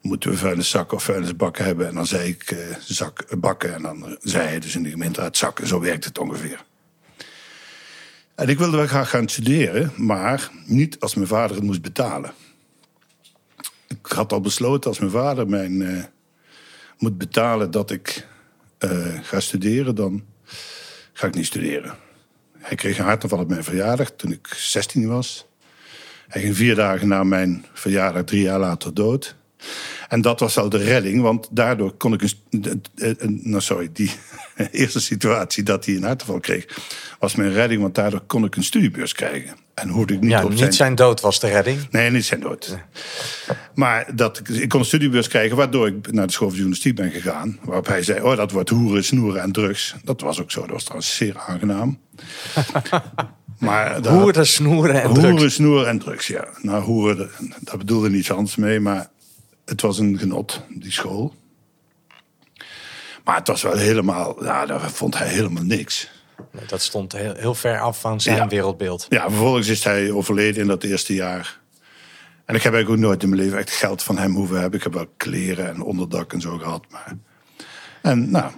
moeten 0.00 0.30
we 0.30 0.36
vuilniszakken 0.36 0.96
of 0.96 1.02
vuilnisbakken 1.02 1.64
hebben. 1.64 1.88
En 1.88 1.94
dan 1.94 2.06
zei 2.06 2.28
ik 2.28 2.50
uh, 2.50 2.58
zak, 2.80 3.40
bakken 3.40 3.74
en 3.74 3.82
dan 3.82 4.16
zei 4.20 4.48
hij 4.48 4.60
dus 4.60 4.74
in 4.74 4.82
de 4.82 4.90
gemeenteraad 4.90 5.36
zakken. 5.36 5.66
Zo 5.66 5.80
werkt 5.80 6.04
het 6.04 6.18
ongeveer. 6.18 6.64
En 8.34 8.48
ik 8.48 8.58
wilde 8.58 8.76
wel 8.76 8.86
graag 8.86 9.10
gaan 9.10 9.28
studeren, 9.28 9.92
maar 9.96 10.50
niet 10.66 11.00
als 11.00 11.14
mijn 11.14 11.26
vader 11.26 11.56
het 11.56 11.64
moest 11.64 11.82
betalen. 11.82 12.32
Ik 13.88 14.06
had 14.06 14.32
al 14.32 14.40
besloten 14.40 14.90
als 14.90 14.98
mijn 14.98 15.10
vader 15.10 15.48
mij 15.48 15.68
uh, 15.68 16.04
moet 16.98 17.18
betalen 17.18 17.70
dat 17.70 17.90
ik 17.90 18.28
ga 19.22 19.40
studeren, 19.40 19.94
dan 19.94 20.24
ga 21.20 21.26
ik 21.26 21.34
niet 21.34 21.46
studeren. 21.46 21.94
Hij 22.58 22.76
kreeg 22.76 22.98
een 22.98 23.04
hartaanval 23.04 23.38
op 23.38 23.48
mijn 23.48 23.64
verjaardag 23.64 24.10
toen 24.10 24.32
ik 24.32 24.46
16 24.56 25.08
was. 25.08 25.46
Hij 26.28 26.40
ging 26.40 26.56
vier 26.56 26.74
dagen 26.74 27.08
na 27.08 27.24
mijn 27.24 27.64
verjaardag, 27.72 28.24
drie 28.24 28.42
jaar 28.42 28.58
later, 28.58 28.94
dood. 28.94 29.36
En 30.10 30.20
dat 30.20 30.40
was 30.40 30.58
al 30.58 30.68
de 30.68 30.84
redding, 30.84 31.22
want 31.22 31.48
daardoor 31.50 31.92
kon 31.92 32.12
ik 32.12 32.22
een. 32.22 33.40
nou, 33.42 33.60
sorry, 33.60 33.90
die 33.92 34.10
eerste 34.70 35.00
situatie 35.00 35.62
dat 35.62 35.84
hij 35.84 35.94
een 35.94 36.02
hartaanval 36.02 36.40
kreeg, 36.40 36.66
was 37.18 37.34
mijn 37.34 37.52
redding, 37.52 37.82
want 37.82 37.94
daardoor 37.94 38.20
kon 38.20 38.44
ik 38.44 38.56
een 38.56 38.64
studiebeurs 38.64 39.12
krijgen. 39.12 39.56
En 39.74 39.88
hoorde 39.88 40.14
ik 40.14 40.20
niet 40.20 40.30
ja, 40.30 40.44
op 40.44 40.50
niet 40.50 40.74
zijn... 40.74 40.94
dood 40.94 41.20
was 41.20 41.40
de 41.40 41.48
redding. 41.48 41.78
Nee, 41.90 42.10
niet 42.10 42.24
zijn 42.24 42.40
dood. 42.40 42.76
Maar 43.74 44.16
dat, 44.16 44.38
ik, 44.38 44.48
ik 44.48 44.68
kon 44.68 44.80
een 44.80 44.86
studiebeurs 44.86 45.28
krijgen, 45.28 45.56
waardoor 45.56 45.86
ik 45.86 46.12
naar 46.12 46.26
de 46.26 46.32
school 46.32 46.48
van 46.48 46.56
journalistiek 46.56 46.94
ben 46.94 47.10
gegaan. 47.10 47.58
Waarop 47.62 47.86
hij 47.86 48.02
zei: 48.02 48.20
Oh, 48.20 48.36
dat 48.36 48.50
wordt 48.50 48.68
hoeren, 48.68 49.04
snoeren 49.04 49.42
en 49.42 49.52
drugs. 49.52 49.94
Dat 50.04 50.20
was 50.20 50.40
ook 50.40 50.50
zo, 50.50 50.60
dat 50.60 50.70
was 50.70 50.82
trouwens 50.84 51.16
zeer 51.16 51.38
aangenaam. 51.38 52.00
maar 53.58 54.06
hoeren, 54.06 54.46
snoeren 54.46 55.02
en 55.02 55.12
drugs. 55.12 55.28
Hoeren, 55.28 55.50
snoeren 55.50 55.88
en 55.88 55.98
drugs, 55.98 56.26
ja. 56.26 56.48
Nou, 56.62 56.82
hoeren, 56.82 57.30
daar 57.60 57.78
bedoelde 57.78 58.10
niets 58.10 58.30
anders 58.30 58.56
mee, 58.56 58.80
maar 58.80 59.10
het 59.70 59.80
was 59.80 59.98
een 59.98 60.18
genot, 60.18 60.60
die 60.68 60.92
school. 60.92 61.34
Maar 63.24 63.36
het 63.36 63.46
was 63.46 63.62
wel 63.62 63.76
helemaal, 63.76 64.44
ja, 64.44 64.66
daar 64.66 64.90
vond 64.90 65.18
hij 65.18 65.28
helemaal 65.28 65.62
niks. 65.62 66.10
dat 66.66 66.82
stond 66.82 67.12
heel, 67.12 67.34
heel 67.34 67.54
ver 67.54 67.80
af 67.80 68.00
van 68.00 68.20
zijn 68.20 68.48
wereldbeeld. 68.48 69.06
Ja, 69.08 69.28
vervolgens 69.28 69.68
is 69.68 69.84
hij 69.84 70.10
overleden 70.10 70.60
in 70.60 70.66
dat 70.66 70.82
eerste 70.82 71.14
jaar. 71.14 71.60
En 72.44 72.54
ik 72.54 72.62
heb 72.62 72.72
eigenlijk 72.72 72.88
ook 72.88 73.08
nooit 73.08 73.22
in 73.22 73.28
mijn 73.28 73.40
leven 73.40 73.58
echt 73.58 73.70
geld 73.70 74.02
van 74.02 74.18
hem 74.18 74.34
hoeven 74.34 74.60
hebben. 74.60 74.78
Ik 74.78 74.84
heb 74.84 74.94
wel 74.94 75.12
kleren 75.16 75.68
en 75.68 75.82
onderdak 75.82 76.32
en 76.32 76.40
zo 76.40 76.58
gehad. 76.58 76.84
Maar... 76.90 77.16
En 78.02 78.30
nou, 78.30 78.52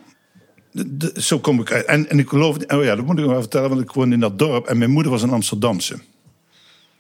zo 1.15 1.39
kom 1.39 1.61
ik 1.61 1.73
uit. 1.73 1.85
En, 1.85 2.09
en 2.09 2.19
ik 2.19 2.29
geloof, 2.29 2.57
oh 2.57 2.85
ja, 2.85 2.97
dat 2.97 3.05
moet 3.05 3.19
ik 3.19 3.25
nog 3.25 3.33
wel 3.33 3.41
vertellen, 3.41 3.69
want 3.69 3.81
ik 3.81 3.91
woonde 3.91 4.15
in 4.15 4.21
dat 4.21 4.39
dorp 4.39 4.67
en 4.67 4.79
mijn 4.79 4.91
moeder 4.91 5.13
was 5.13 5.23
een 5.23 5.31
Amsterdamse. 5.31 5.99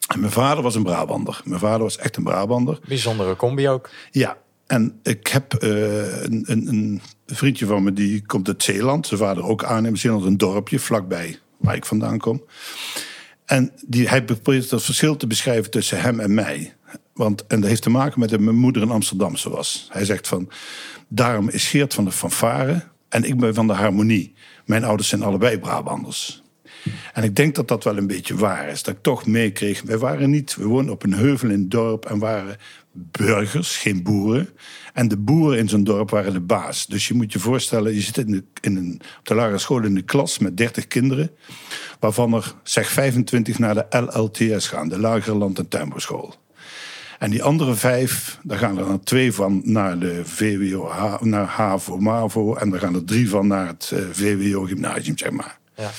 En 0.09 0.21
mijn 0.21 0.33
vader 0.33 0.63
was 0.63 0.75
een 0.75 0.83
Brabander. 0.83 1.41
Mijn 1.45 1.61
vader 1.61 1.83
was 1.83 1.97
echt 1.97 2.17
een 2.17 2.25
Brabander. 2.25 2.79
Bijzondere 2.89 3.37
combi 3.37 3.69
ook. 3.69 3.91
Ja, 4.11 4.37
en 4.67 5.01
ik 5.03 5.27
heb 5.27 5.65
uh, 5.65 6.23
een, 6.23 6.45
een, 6.47 6.69
een, 6.69 7.03
vriendje 7.27 7.67
van 7.67 7.83
me 7.83 7.93
die 7.93 8.27
komt 8.27 8.49
uit 8.49 8.63
Zeeland. 8.63 9.07
Zijn 9.07 9.21
vader 9.21 9.45
ook 9.45 9.65
aannemen. 9.65 9.99
Zeeland 9.99 10.25
een 10.25 10.37
dorpje 10.37 10.79
vlakbij 10.79 11.39
waar 11.57 11.75
ik 11.75 11.85
vandaan 11.85 12.19
kom. 12.19 12.43
En 13.45 13.73
die, 13.87 14.09
hij 14.09 14.25
probeert 14.25 14.71
het 14.71 14.83
verschil 14.83 15.17
te 15.17 15.27
beschrijven 15.27 15.71
tussen 15.71 16.01
hem 16.01 16.21
en 16.21 16.35
mij. 16.35 16.75
Want, 17.15 17.47
en 17.47 17.61
dat 17.61 17.69
heeft 17.69 17.83
te 17.83 17.91
maken 17.91 18.21
met 18.21 18.31
dat 18.31 18.41
mijn 18.41 18.57
moeder 18.57 18.83
een 18.83 18.91
Amsterdamse 18.91 19.51
was. 19.51 19.89
Hij 19.91 20.05
zegt 20.05 20.29
van, 20.29 20.51
daarom 21.09 21.49
is 21.49 21.69
Geert 21.69 21.95
van 21.95 22.05
de 22.05 22.13
fanfare 22.13 22.83
en 23.09 23.25
ik 23.25 23.39
ben 23.39 23.55
van 23.55 23.67
de 23.67 23.73
harmonie. 23.73 24.35
Mijn 24.65 24.85
ouders 24.85 25.09
zijn 25.09 25.23
allebei 25.23 25.59
Brabanders. 25.59 26.42
En 27.13 27.23
ik 27.23 27.37
denk 27.37 27.55
dat 27.55 27.69
dat 27.69 27.85
wel 27.85 27.97
een 27.97 28.07
beetje 28.07 28.37
waar 28.37 28.69
is. 28.69 28.83
Dat 28.83 28.95
ik 28.95 29.03
toch 29.03 29.27
meekreeg. 29.27 29.83
Wij 29.83 29.99
waren 29.99 30.31
niet, 30.31 30.57
we 30.57 30.67
woonden 30.67 30.95
op 30.95 31.03
een 31.03 31.15
heuvel 31.15 31.51
in 31.51 31.61
het 31.61 31.71
dorp 31.71 32.05
en 32.05 32.19
waren 32.19 32.57
burgers, 32.93 33.77
geen 33.77 34.03
boeren. 34.03 34.49
En 34.93 35.09
de 35.09 35.17
boeren 35.17 35.59
in 35.59 35.69
zo'n 35.69 35.85
dorp 35.85 36.11
waren 36.11 36.33
de 36.33 36.41
baas. 36.41 36.87
Dus 36.87 37.09
je 37.09 37.15
moet 37.15 37.33
je 37.33 37.39
voorstellen, 37.39 37.95
je 37.95 38.01
zit 38.01 38.19
in, 38.19 38.31
de, 38.31 38.45
in 38.61 38.77
een, 38.77 39.01
op 39.19 39.27
de 39.27 39.35
lagere 39.35 39.59
school 39.59 39.83
in 39.83 39.95
de 39.95 40.03
klas 40.03 40.39
met 40.39 40.57
30 40.57 40.87
kinderen. 40.87 41.31
Waarvan 42.01 42.35
er 42.35 42.55
zeg 42.63 42.89
25 42.89 43.59
naar 43.59 43.75
de 43.75 43.87
LLTS 43.91 44.69
gaan, 44.69 44.89
de 44.89 44.99
lagere 44.99 45.37
land- 45.37 45.59
en 45.59 45.69
tuinbouwschool. 45.69 46.35
En 47.19 47.31
die 47.31 47.43
andere 47.43 47.75
vijf, 47.75 48.39
daar 48.43 48.59
gaan 48.59 48.79
er 48.79 48.87
dan 48.87 49.03
twee 49.03 49.33
van 49.33 49.61
naar 49.65 49.99
de 49.99 50.21
VWO, 50.25 50.93
naar 51.21 51.47
HAVO, 51.47 51.99
MAVO. 51.99 52.55
En 52.55 52.71
daar 52.71 52.81
gaan 52.81 52.95
er 52.95 53.05
drie 53.05 53.29
van 53.29 53.47
naar 53.47 53.67
het 53.67 53.91
eh, 53.95 54.01
VWO 54.13 54.65
gymnasium, 54.65 55.19
zeg 55.19 55.31
maar. 55.31 55.59
Ja. 55.77 55.91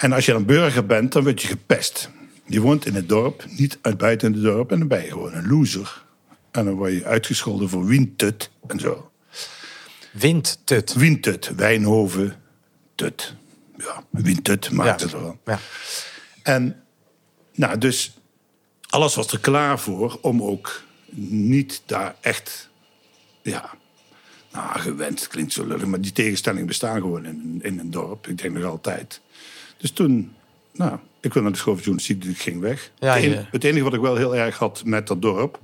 En 0.00 0.12
als 0.12 0.24
je 0.26 0.32
dan 0.32 0.44
burger 0.44 0.86
bent, 0.86 1.12
dan 1.12 1.22
word 1.22 1.42
je 1.42 1.48
gepest. 1.48 2.10
Je 2.46 2.60
woont 2.60 2.86
in 2.86 2.94
het 2.94 3.08
dorp, 3.08 3.44
niet 3.56 3.78
uit 3.82 3.98
buiten 3.98 4.32
het 4.32 4.42
dorp. 4.42 4.72
En 4.72 4.78
dan 4.78 4.88
ben 4.88 5.02
je 5.02 5.10
gewoon 5.10 5.34
een 5.34 5.48
loser. 5.48 6.02
En 6.50 6.64
dan 6.64 6.74
word 6.74 6.92
je 6.92 7.04
uitgescholden 7.04 7.68
voor 7.68 7.84
windtut 7.84 8.50
en 8.66 8.78
zo. 8.78 9.10
Windtut? 10.12 10.94
Windtut, 10.94 11.54
Wijnhoven, 11.56 12.42
tut. 12.94 13.34
Ja, 13.76 14.04
windtut 14.10 14.70
maakt 14.70 15.00
ja. 15.00 15.06
het 15.06 15.14
wel. 15.14 15.38
Ja. 15.44 15.58
En 16.42 16.82
nou, 17.54 17.78
dus 17.78 18.18
alles 18.88 19.14
was 19.14 19.32
er 19.32 19.40
klaar 19.40 19.78
voor 19.78 20.18
om 20.22 20.42
ook 20.42 20.82
niet 21.24 21.82
daar 21.86 22.14
echt, 22.20 22.70
ja, 23.42 23.70
nou, 24.52 24.78
gewend 24.78 25.28
klinkt 25.28 25.52
zo 25.52 25.66
lullig, 25.66 25.86
maar 25.86 26.00
die 26.00 26.12
tegenstellingen 26.12 26.66
bestaan 26.66 27.00
gewoon 27.00 27.24
in, 27.24 27.58
in 27.62 27.78
een 27.78 27.90
dorp. 27.90 28.26
Ik 28.26 28.42
denk 28.42 28.54
nog 28.54 28.64
altijd. 28.64 29.20
Dus 29.80 29.90
toen, 29.90 30.32
nou, 30.72 30.98
ik 31.20 31.32
wil 31.34 31.42
naar 31.42 31.52
de 31.52 31.58
school 31.58 31.74
van 31.74 31.82
journalistiek, 31.82 32.22
dus 32.22 32.30
ik 32.30 32.40
ging 32.40 32.60
weg. 32.60 32.90
Ja, 32.98 33.16
het, 33.16 33.46
het, 33.50 33.64
enige 33.64 33.84
wat 33.84 33.94
ik 33.94 34.00
wel 34.00 34.16
heel 34.16 34.36
erg 34.36 34.58
had 34.58 34.82
met 34.84 35.06
dat 35.06 35.22
dorp, 35.22 35.58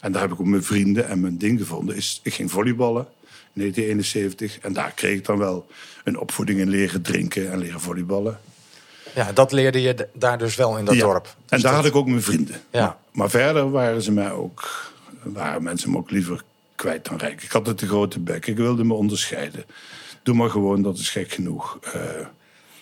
en 0.00 0.12
daar 0.12 0.22
heb 0.22 0.32
ik 0.32 0.40
ook 0.40 0.46
mijn 0.46 0.64
vrienden 0.64 1.08
en 1.08 1.20
mijn 1.20 1.38
ding 1.38 1.58
gevonden, 1.58 1.96
is 1.96 2.20
ik 2.22 2.34
ging 2.34 2.50
volleyballen 2.50 3.06
in 3.52 3.60
1971. 3.60 4.58
En 4.58 4.72
daar 4.72 4.92
kreeg 4.92 5.16
ik 5.16 5.24
dan 5.24 5.38
wel 5.38 5.66
een 6.04 6.18
opvoeding 6.18 6.60
in 6.60 6.68
leren 6.68 7.02
drinken 7.02 7.50
en 7.50 7.58
leren 7.58 7.80
volleyballen. 7.80 8.40
Ja, 9.14 9.32
dat 9.32 9.52
leerde 9.52 9.80
je 9.80 10.08
daar 10.12 10.38
dus 10.38 10.56
wel 10.56 10.78
in 10.78 10.84
dat 10.84 10.98
dorp. 10.98 11.24
Dus 11.24 11.32
en 11.48 11.60
daar 11.60 11.74
had 11.74 11.84
ik 11.84 11.96
ook 11.96 12.06
mijn 12.06 12.22
vrienden. 12.22 12.60
Ja. 12.70 12.80
Maar, 12.80 12.96
maar, 13.12 13.30
verder 13.30 13.70
waren 13.70 14.02
ze 14.02 14.12
mij 14.12 14.30
ook, 14.30 14.92
waren 15.22 15.62
mensen 15.62 15.90
me 15.90 15.96
ook 15.96 16.10
liever 16.10 16.42
kwijt 16.74 17.04
dan 17.04 17.18
rijk. 17.18 17.42
Ik 17.42 17.50
had 17.50 17.66
het 17.66 17.78
te 17.78 17.86
grote 17.86 18.20
bek. 18.20 18.46
Ik 18.46 18.56
wilde 18.56 18.84
me 18.84 18.94
onderscheiden. 18.94 19.64
Doe 20.22 20.34
maar 20.34 20.50
gewoon, 20.50 20.82
dat 20.82 20.98
is 20.98 21.08
gek 21.08 21.32
genoeg. 21.32 21.78
Uh, 21.86 21.92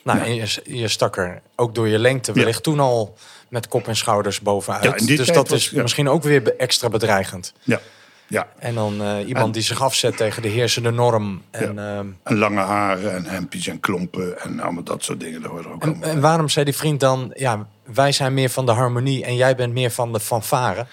nou, 0.07 0.19
en 0.19 0.35
je, 0.35 0.63
je 0.65 0.89
stak 0.89 1.17
er 1.17 1.43
ook 1.57 1.75
door 1.75 1.89
je 1.89 1.99
lengte 1.99 2.33
wellicht 2.33 2.63
toen 2.63 2.81
al 2.81 3.17
met 3.49 3.69
kop 3.69 3.89
en 3.89 3.97
schouders 3.97 4.41
bovenuit. 4.41 5.07
dus 5.07 5.29
dat 5.29 5.53
is 5.53 5.71
misschien 5.71 6.09
ook 6.09 6.23
weer 6.23 6.57
extra 6.57 6.89
bedreigend. 6.89 7.53
Ja. 7.63 7.81
Ja. 8.29 8.49
En 8.59 8.75
dan 8.75 9.03
uh, 9.03 9.29
iemand 9.29 9.55
die 9.55 9.63
zich 9.63 9.83
afzet 9.83 10.17
tegen 10.17 10.43
de 10.43 10.49
heersende 10.49 10.91
norm. 10.91 11.43
En, 11.51 11.75
ja. 11.75 11.93
uh, 11.93 11.99
en 12.23 12.37
lange 12.37 12.61
haren 12.61 13.15
en 13.15 13.25
hempjes 13.25 13.67
en 13.67 13.81
klompen 13.81 14.41
en 14.41 14.61
allemaal 14.61 14.83
dat 14.83 15.05
soort 15.05 15.21
dingen. 15.21 15.43
Dat 15.43 15.67
ook 15.67 15.83
en, 15.83 16.03
en 16.03 16.21
waarom 16.21 16.49
zei 16.49 16.65
die 16.65 16.75
vriend 16.75 17.01
dan, 17.01 17.33
ja, 17.35 17.67
wij 17.85 18.13
zijn 18.13 18.35
meer 18.35 18.51
van 18.51 18.67
de 18.67 18.73
harmonie 18.73 19.25
en 19.25 19.37
jij 19.37 19.55
bent 19.55 19.73
meer 19.73 19.91
van 19.91 20.13
de 20.13 20.21
fanfare? 20.21 20.87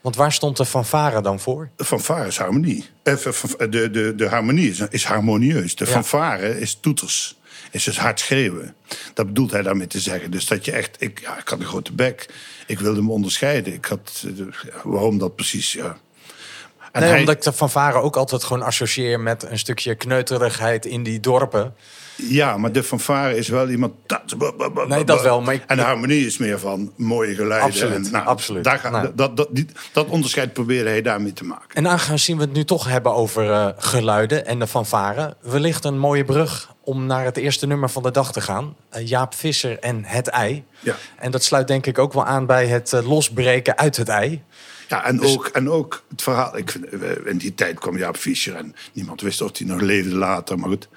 Want 0.00 0.16
waar 0.16 0.32
stond 0.32 0.56
de 0.56 0.64
fanfare 0.64 1.20
dan 1.20 1.40
voor? 1.40 1.68
De 1.76 1.84
fanfare 1.84 2.26
is 2.26 2.38
harmonie. 2.38 2.86
Eh, 3.02 3.14
de, 3.58 3.90
de, 3.90 4.14
de 4.16 4.28
harmonie 4.28 4.70
is, 4.70 4.80
is 4.90 5.04
harmonieus. 5.04 5.76
De 5.76 5.84
ja. 5.84 5.90
fanfare 5.90 6.60
is 6.60 6.78
toeters 6.80 7.36
is 7.72 7.84
dus 7.84 7.98
hard 7.98 8.20
schreeuwen. 8.20 8.74
Dat 9.14 9.26
bedoelt 9.26 9.50
hij 9.50 9.62
daarmee 9.62 9.86
te 9.86 10.00
zeggen. 10.00 10.30
Dus 10.30 10.46
dat 10.46 10.64
je 10.64 10.72
echt, 10.72 10.96
ik, 10.98 11.20
ja, 11.20 11.38
ik 11.38 11.48
had 11.48 11.60
een 11.60 11.66
grote 11.66 11.92
bek. 11.92 12.28
Ik 12.66 12.78
wilde 12.78 13.02
me 13.02 13.10
onderscheiden. 13.10 13.72
Ik 13.72 13.84
had, 13.84 14.26
eh, 14.38 14.46
waarom 14.82 15.18
dat 15.18 15.34
precies, 15.34 15.72
ja. 15.72 15.96
En 16.92 17.02
nee, 17.02 17.18
omdat 17.18 17.34
ik 17.34 17.42
de 17.42 17.52
fanfare 17.52 17.98
ook 17.98 18.16
altijd 18.16 18.44
gewoon 18.44 18.62
associeer 18.62 19.20
met 19.20 19.42
een 19.42 19.58
stukje 19.58 19.94
kneuterigheid 19.94 20.86
in 20.86 21.02
die 21.02 21.20
dorpen. 21.20 21.74
Ja, 22.16 22.56
maar 22.56 22.72
de 22.72 22.82
fanfare 22.82 23.36
is 23.36 23.48
wel 23.48 23.68
iemand... 23.68 23.92
Nee, 24.88 25.04
dat 25.04 25.22
wel. 25.22 25.40
Maar 25.40 25.64
En 25.66 25.76
de 25.76 25.82
harmonie 25.82 26.26
is 26.26 26.38
meer 26.38 26.58
van 26.58 26.92
mooie 26.96 27.34
geluiden. 27.34 27.68
Absoluut, 27.68 28.06
en, 28.06 28.12
nou, 28.12 28.26
absoluut. 28.26 28.64
Daar 28.64 28.88
nou. 28.90 29.10
dat, 29.14 29.36
dat, 29.36 29.48
dat 29.92 30.06
onderscheid 30.06 30.52
probeerde 30.52 30.88
hij 30.88 31.02
daarmee 31.02 31.32
te 31.32 31.44
maken. 31.44 31.68
En 31.74 31.88
aangezien 31.88 32.36
we 32.36 32.42
het 32.42 32.52
nu 32.52 32.64
toch 32.64 32.88
hebben 32.88 33.14
over 33.14 33.44
uh, 33.44 33.68
geluiden 33.76 34.46
en 34.46 34.58
de 34.58 34.66
fanfare... 34.66 35.36
wellicht 35.40 35.84
een 35.84 35.98
mooie 35.98 36.24
brug 36.24 36.71
om 36.84 37.06
naar 37.06 37.24
het 37.24 37.36
eerste 37.36 37.66
nummer 37.66 37.90
van 37.90 38.02
de 38.02 38.10
dag 38.10 38.32
te 38.32 38.40
gaan. 38.40 38.76
Uh, 38.96 39.06
Jaap 39.06 39.34
Visser 39.34 39.78
en 39.78 40.04
Het 40.04 40.28
Ei. 40.28 40.64
Ja. 40.80 40.96
En 41.18 41.30
dat 41.30 41.44
sluit 41.44 41.68
denk 41.68 41.86
ik 41.86 41.98
ook 41.98 42.12
wel 42.12 42.24
aan 42.24 42.46
bij 42.46 42.66
het 42.66 42.92
uh, 42.92 43.08
losbreken 43.08 43.78
uit 43.78 43.96
het 43.96 44.08
ei. 44.08 44.42
Ja, 44.88 45.04
en, 45.04 45.16
dus... 45.16 45.34
ook, 45.34 45.46
en 45.46 45.70
ook 45.70 46.02
het 46.08 46.22
verhaal. 46.22 46.56
Ik, 46.56 46.74
in 47.24 47.36
die 47.36 47.54
tijd 47.54 47.78
kwam 47.78 47.98
Jaap 47.98 48.16
Visser 48.16 48.54
en 48.54 48.74
niemand 48.92 49.20
wist 49.20 49.40
of 49.40 49.58
hij 49.58 49.66
nog 49.66 49.80
leefde 49.80 50.14
later. 50.14 50.58
Maar 50.58 50.68
goed, 50.68 50.88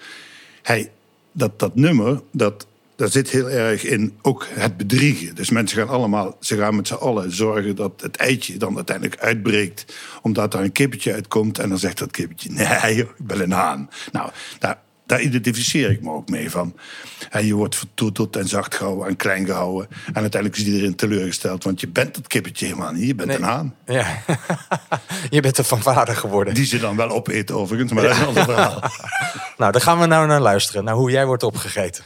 hij, 0.61 0.91
dat, 1.31 1.59
dat 1.59 1.75
nummer, 1.75 2.21
dat, 2.31 2.67
daar 2.95 3.09
zit 3.09 3.29
heel 3.29 3.49
erg 3.49 3.83
in 3.83 4.17
ook 4.21 4.47
het 4.49 4.77
bedriegen. 4.77 5.35
Dus 5.35 5.49
mensen 5.49 5.77
gaan 5.77 5.89
allemaal, 5.89 6.37
ze 6.39 6.57
gaan 6.57 6.75
met 6.75 6.87
z'n 6.87 6.93
allen 6.93 7.31
zorgen 7.31 7.75
dat 7.75 8.01
het 8.01 8.15
eitje 8.15 8.57
dan 8.57 8.75
uiteindelijk 8.75 9.21
uitbreekt. 9.21 9.95
Omdat 10.21 10.53
er 10.53 10.59
een 10.59 10.71
kippetje 10.71 11.13
uitkomt 11.13 11.59
en 11.59 11.69
dan 11.69 11.77
zegt 11.77 11.97
dat 11.97 12.11
kippetje, 12.11 12.51
nee, 12.51 12.97
ik 12.97 13.09
ben 13.17 13.41
een 13.41 13.51
haan. 13.51 13.89
Nou, 14.11 14.29
daar, 14.59 14.79
daar 15.05 15.21
identificeer 15.21 15.91
ik 15.91 16.01
me 16.01 16.11
ook 16.11 16.29
mee 16.29 16.49
van. 16.49 16.75
En 17.29 17.45
je 17.45 17.53
wordt 17.53 17.75
vertoeteld 17.75 18.35
en 18.35 18.47
zacht 18.47 18.75
gehouden 18.75 19.07
en 19.07 19.15
klein 19.15 19.45
gehouden. 19.45 19.87
En 20.05 20.21
uiteindelijk 20.21 20.61
is 20.61 20.67
iedereen 20.67 20.95
teleurgesteld, 20.95 21.63
want 21.63 21.79
je 21.79 21.87
bent 21.87 22.15
dat 22.15 22.27
kippetje 22.27 22.65
helemaal 22.65 22.91
niet. 22.91 23.07
Je 23.07 23.15
bent 23.15 23.33
een 23.33 23.43
haan. 23.43 23.75
Ja. 23.85 24.23
je 25.29 25.41
bent 25.41 25.57
er 25.57 25.63
van 25.63 25.81
vader 25.81 26.15
geworden. 26.15 26.53
Die 26.53 26.65
ze 26.65 26.79
dan 26.79 26.95
wel 26.95 27.09
opeten 27.09 27.55
overigens, 27.55 27.91
maar 27.91 28.03
dat 28.03 28.11
is 28.11 28.19
een 28.19 28.27
ander 28.27 28.43
verhaal. 28.43 28.79
nou, 29.57 29.71
daar 29.71 29.81
gaan 29.81 29.99
we 29.99 30.05
nou 30.05 30.27
naar 30.27 30.41
luisteren, 30.41 30.83
naar 30.83 30.95
hoe 30.95 31.11
jij 31.11 31.25
wordt 31.25 31.43
opgegeten. 31.43 32.03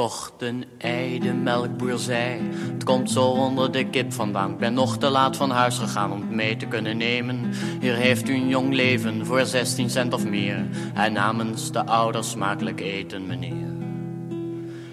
Kocht 0.00 0.42
een 0.42 0.64
ei, 0.78 1.18
de 1.18 1.32
melkboer 1.32 1.98
zei: 1.98 2.40
Het 2.72 2.84
komt 2.84 3.10
zo 3.10 3.24
onder 3.24 3.72
de 3.72 3.84
kip 3.84 4.12
vandaan. 4.12 4.50
Ik 4.50 4.58
ben 4.58 4.74
nog 4.74 4.98
te 4.98 5.08
laat 5.08 5.36
van 5.36 5.50
huis 5.50 5.78
gegaan 5.78 6.12
om 6.12 6.20
het 6.20 6.30
mee 6.30 6.56
te 6.56 6.66
kunnen 6.66 6.96
nemen. 6.96 7.50
Hier 7.80 7.94
heeft 7.94 8.28
u 8.28 8.34
een 8.34 8.48
jong 8.48 8.74
leven 8.74 9.26
voor 9.26 9.46
16 9.46 9.90
cent 9.90 10.14
of 10.14 10.24
meer. 10.24 10.68
En 10.94 11.12
namens 11.12 11.72
de 11.72 11.86
ouders 11.86 12.30
smakelijk 12.30 12.80
eten, 12.80 13.26
meneer. 13.26 13.68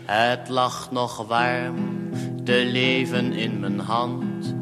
Het 0.06 0.50
lag 0.50 0.92
nog 0.92 1.28
warm, 1.28 2.10
te 2.44 2.70
leven 2.72 3.34
in 3.34 3.60
mijn 3.60 3.80
hand. 3.80 4.56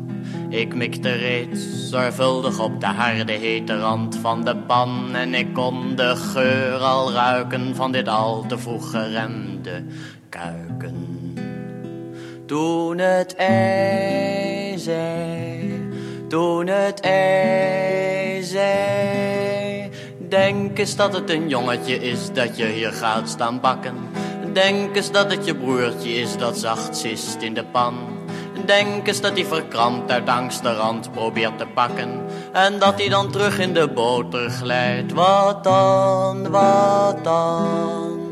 Ik 0.50 0.76
mikte 0.76 1.12
reeds 1.12 1.90
zorgvuldig 1.90 2.60
op 2.60 2.80
de 2.80 2.86
harde 2.86 3.32
hete 3.32 3.80
rand 3.80 4.18
van 4.18 4.44
de 4.44 4.56
pan 4.56 5.16
En 5.16 5.34
ik 5.34 5.54
kon 5.54 5.96
de 5.96 6.16
geur 6.16 6.78
al 6.78 7.12
ruiken 7.12 7.76
van 7.76 7.92
dit 7.92 8.08
al 8.08 8.46
te 8.48 8.58
vroeg 8.58 8.90
geremde 8.90 9.84
kuiken 10.30 11.34
Toen 12.46 12.98
het 12.98 13.36
ei 13.36 14.78
zei, 14.78 15.90
toen 16.28 16.68
het 16.68 17.00
ei 17.00 18.44
zei 18.44 19.90
Denk 20.30 20.78
eens 20.78 20.96
dat 20.96 21.14
het 21.14 21.30
een 21.30 21.50
jongetje 21.50 21.96
is 21.96 22.34
dat 22.34 22.58
je 22.58 22.66
hier 22.66 22.92
gaat 22.92 23.30
staan 23.30 23.60
bakken 23.60 23.96
Denk 24.54 24.96
eens 24.96 25.12
dat 25.12 25.32
het 25.32 25.46
je 25.46 25.56
broertje 25.56 26.14
is 26.14 26.38
dat 26.38 26.58
zacht 26.58 26.98
zist 26.98 27.42
in 27.42 27.54
de 27.54 27.66
pan 27.66 28.16
Denk 28.66 29.08
eens 29.08 29.22
dat 29.22 29.32
hij 29.32 29.46
verkrampt 29.46 30.12
uit 30.12 30.30
angst 30.30 30.64
de 30.64 30.74
rand 30.74 31.12
probeert 31.12 31.58
te 31.58 31.66
pakken. 31.74 32.26
En 32.52 32.80
dat 32.80 33.00
hij 33.00 33.10
dan 33.10 33.32
terug 33.32 33.60
in 33.60 33.74
de 33.74 33.88
boter 33.88 34.50
glijdt. 34.50 35.14
Wat 35.14 35.64
dan, 35.64 36.50
wat 36.50 37.24
dan? 37.24 38.25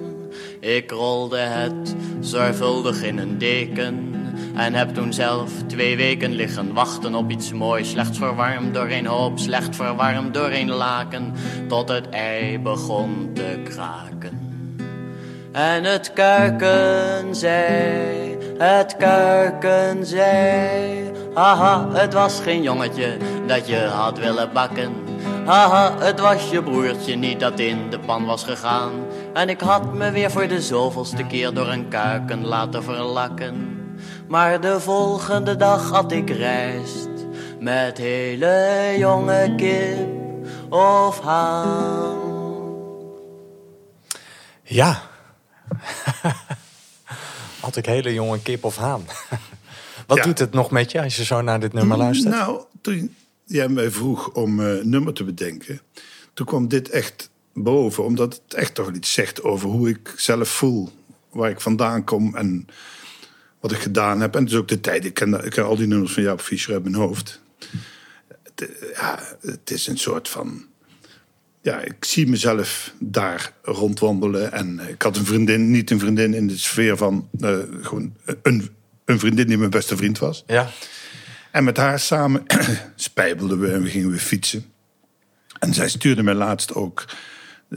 Ik 0.64 0.92
rolde 0.92 1.38
het 1.38 1.96
zorgvuldig 2.20 3.04
in 3.04 3.18
een 3.18 3.38
deken. 3.38 4.16
En 4.56 4.74
heb 4.74 4.94
toen 4.94 5.14
zelf 5.14 5.52
twee 5.68 5.96
weken 5.96 6.32
liggen 6.32 6.74
wachten 6.74 7.16
op 7.16 7.30
iets 7.30 7.54
moois. 7.54 7.90
Slecht 7.90 8.18
verwarmd 8.18 8.74
door 8.74 8.90
een 8.90 9.06
hoop, 9.06 9.40
slecht 9.40 9.76
verwarmd 9.76 10.34
door 10.34 10.50
een 10.52 10.70
laken. 10.70 11.34
Tot 11.68 11.90
het 11.90 12.10
ei 12.10 12.60
begon 12.60 13.32
te 13.34 13.60
kraken. 13.64 14.40
En 15.52 15.84
het 15.84 16.14
kuiken 16.14 17.36
zei, 17.36 18.38
het 18.58 18.98
kuiken 18.98 20.06
zei. 20.06 21.12
Haha, 21.34 21.88
het 21.94 22.14
was 22.14 22.40
geen 22.40 22.62
jongetje 22.62 23.18
dat 23.48 23.68
je 23.68 23.80
had 23.80 24.20
willen 24.20 24.50
bakken. 24.54 24.94
Haha, 25.46 25.98
het 26.00 26.20
was 26.20 26.50
je 26.50 26.64
broertje 26.64 27.16
niet 27.16 27.40
dat 27.40 27.60
in 27.60 27.90
de 27.90 28.00
pan 28.00 28.26
was 28.26 28.44
gegaan. 28.44 28.92
En 29.34 29.50
ik 29.50 29.60
had 29.62 29.94
me 29.94 30.12
weer 30.12 30.32
voor 30.32 30.48
de 30.48 30.62
zoveelste 30.62 31.24
keer 31.28 31.54
door 31.54 31.68
een 31.68 31.88
kuiken 31.88 32.46
laten 32.46 32.84
verlakken. 32.84 33.78
Maar 34.28 34.62
de 34.62 34.80
volgende 34.80 35.56
dag 35.56 35.90
had 35.90 36.12
ik 36.12 36.30
rijst 36.30 37.10
met 37.60 37.98
hele 37.98 38.96
jonge 38.98 39.54
kip 39.58 40.08
of 40.72 41.20
haan. 41.20 42.18
Ja. 44.64 45.02
Had 47.62 47.76
ik 47.76 47.86
hele 47.86 48.14
jonge 48.14 48.42
kip 48.42 48.64
of 48.64 48.76
haan. 48.76 49.06
Wat 50.08 50.18
Ja. 50.18 50.24
doet 50.24 50.40
het 50.40 50.54
nog 50.54 50.72
met 50.72 50.92
je 50.92 51.02
als 51.04 51.16
je 51.16 51.24
zo 51.26 51.42
naar 51.42 51.60
dit 51.60 51.74
nummer 51.74 51.98
luistert? 51.98 52.34
Nou, 52.34 52.62
toen 52.82 53.16
jij 53.46 53.68
mij 53.68 53.92
vroeg 53.92 54.30
om 54.32 54.60
eh, 54.60 54.68
een 54.80 54.90
nummer 54.90 55.14
te 55.14 55.24
bedenken, 55.24 55.82
toen 56.34 56.46
kwam 56.46 56.68
dit 56.68 56.90
echt 56.90 57.30
boven, 57.54 58.04
omdat 58.04 58.42
het 58.44 58.54
echt 58.54 58.76
toch 58.76 58.94
iets 58.94 59.14
zegt 59.14 59.44
over 59.44 59.70
hoe 59.70 59.90
ik 59.90 60.14
zelf 60.16 60.50
voel, 60.50 60.90
waar 61.30 61.50
ik 61.50 61.62
vandaan 61.62 62.04
kom 62.04 62.36
en 62.36 62.68
wat 63.60 63.72
ik 63.72 63.78
gedaan 63.78 64.22
heb. 64.22 64.36
En 64.36 64.46
dus 64.46 64.56
ook 64.56 64.68
de 64.68 64.80
tijd. 64.80 65.06
Ik 65.06 65.14
ken, 65.14 65.46
ik 65.46 65.52
ken 65.52 65.66
al 65.66 65.76
die 65.76 65.88
nummers 65.88 66.14
van 66.14 66.24
Jaap 66.24 66.42
Fischer 66.42 66.74
uit 66.74 66.84
mijn 66.84 66.96
hoofd. 66.96 67.42
Het, 68.44 68.70
ja, 68.94 69.20
het 69.42 69.72
is 69.72 69.88
een 69.88 69.98
soort 69.98 70.30
van. 70.30 70.66
Ja, 71.62 71.80
ik 71.80 72.06
zie 72.06 72.28
mezelf 72.28 72.94
daar 73.00 73.54
rondwandelen. 73.62 74.52
En 74.52 74.80
ik 74.90 75.02
had 75.02 75.18
een 75.18 75.26
vriendin, 75.26 75.72
niet 75.72 75.92
een 75.92 76.00
vriendin 76.00 76.34
in 76.34 76.48
de 76.48 76.58
sfeer 76.58 76.98
van 76.98 77.30
eh, 77.40 77.58
gewoon 77.82 78.16
een, 78.42 78.70
een 79.06 79.20
vriendin 79.20 79.48
die 79.48 79.58
mijn 79.58 79.70
beste 79.70 79.98
vriend 79.98 80.20
was. 80.20 80.44
Ja. 80.48 80.70
En 81.52 81.64
met 81.64 81.78
haar 81.78 82.00
samen 82.00 82.44
spijbelden 82.96 83.60
we 83.60 83.72
en 83.72 83.84
we 83.84 83.90
gingen 83.90 84.10
weer 84.10 84.20
fietsen. 84.20 84.66
En 85.60 85.74
zij 85.74 85.90
stuurde 85.90 86.24
mij 86.24 86.34
laatst 86.34 86.74
ook 86.74 87.06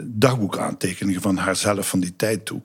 dagboekaantekeningen 0.03 1.21
van 1.21 1.37
haarzelf 1.37 1.89
van 1.89 2.01
die 2.01 2.17
tijd 2.17 2.45
toe. 2.45 2.61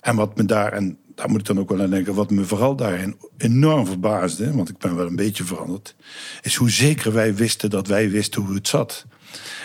En 0.00 0.16
wat 0.16 0.36
me 0.36 0.44
daar, 0.44 0.72
en 0.72 0.98
daar 1.14 1.30
moet 1.30 1.40
ik 1.40 1.46
dan 1.46 1.58
ook 1.58 1.68
wel 1.68 1.80
aan 1.80 1.90
denken, 1.90 2.14
wat 2.14 2.30
me 2.30 2.44
vooral 2.44 2.76
daarin 2.76 3.16
enorm 3.36 3.86
verbaasde, 3.86 4.54
want 4.54 4.68
ik 4.68 4.78
ben 4.78 4.96
wel 4.96 5.06
een 5.06 5.16
beetje 5.16 5.44
veranderd, 5.44 5.94
is 6.42 6.54
hoe 6.54 6.70
zeker 6.70 7.12
wij 7.12 7.34
wisten 7.34 7.70
dat 7.70 7.86
wij 7.86 8.10
wisten 8.10 8.42
hoe 8.42 8.54
het 8.54 8.68
zat. 8.68 9.06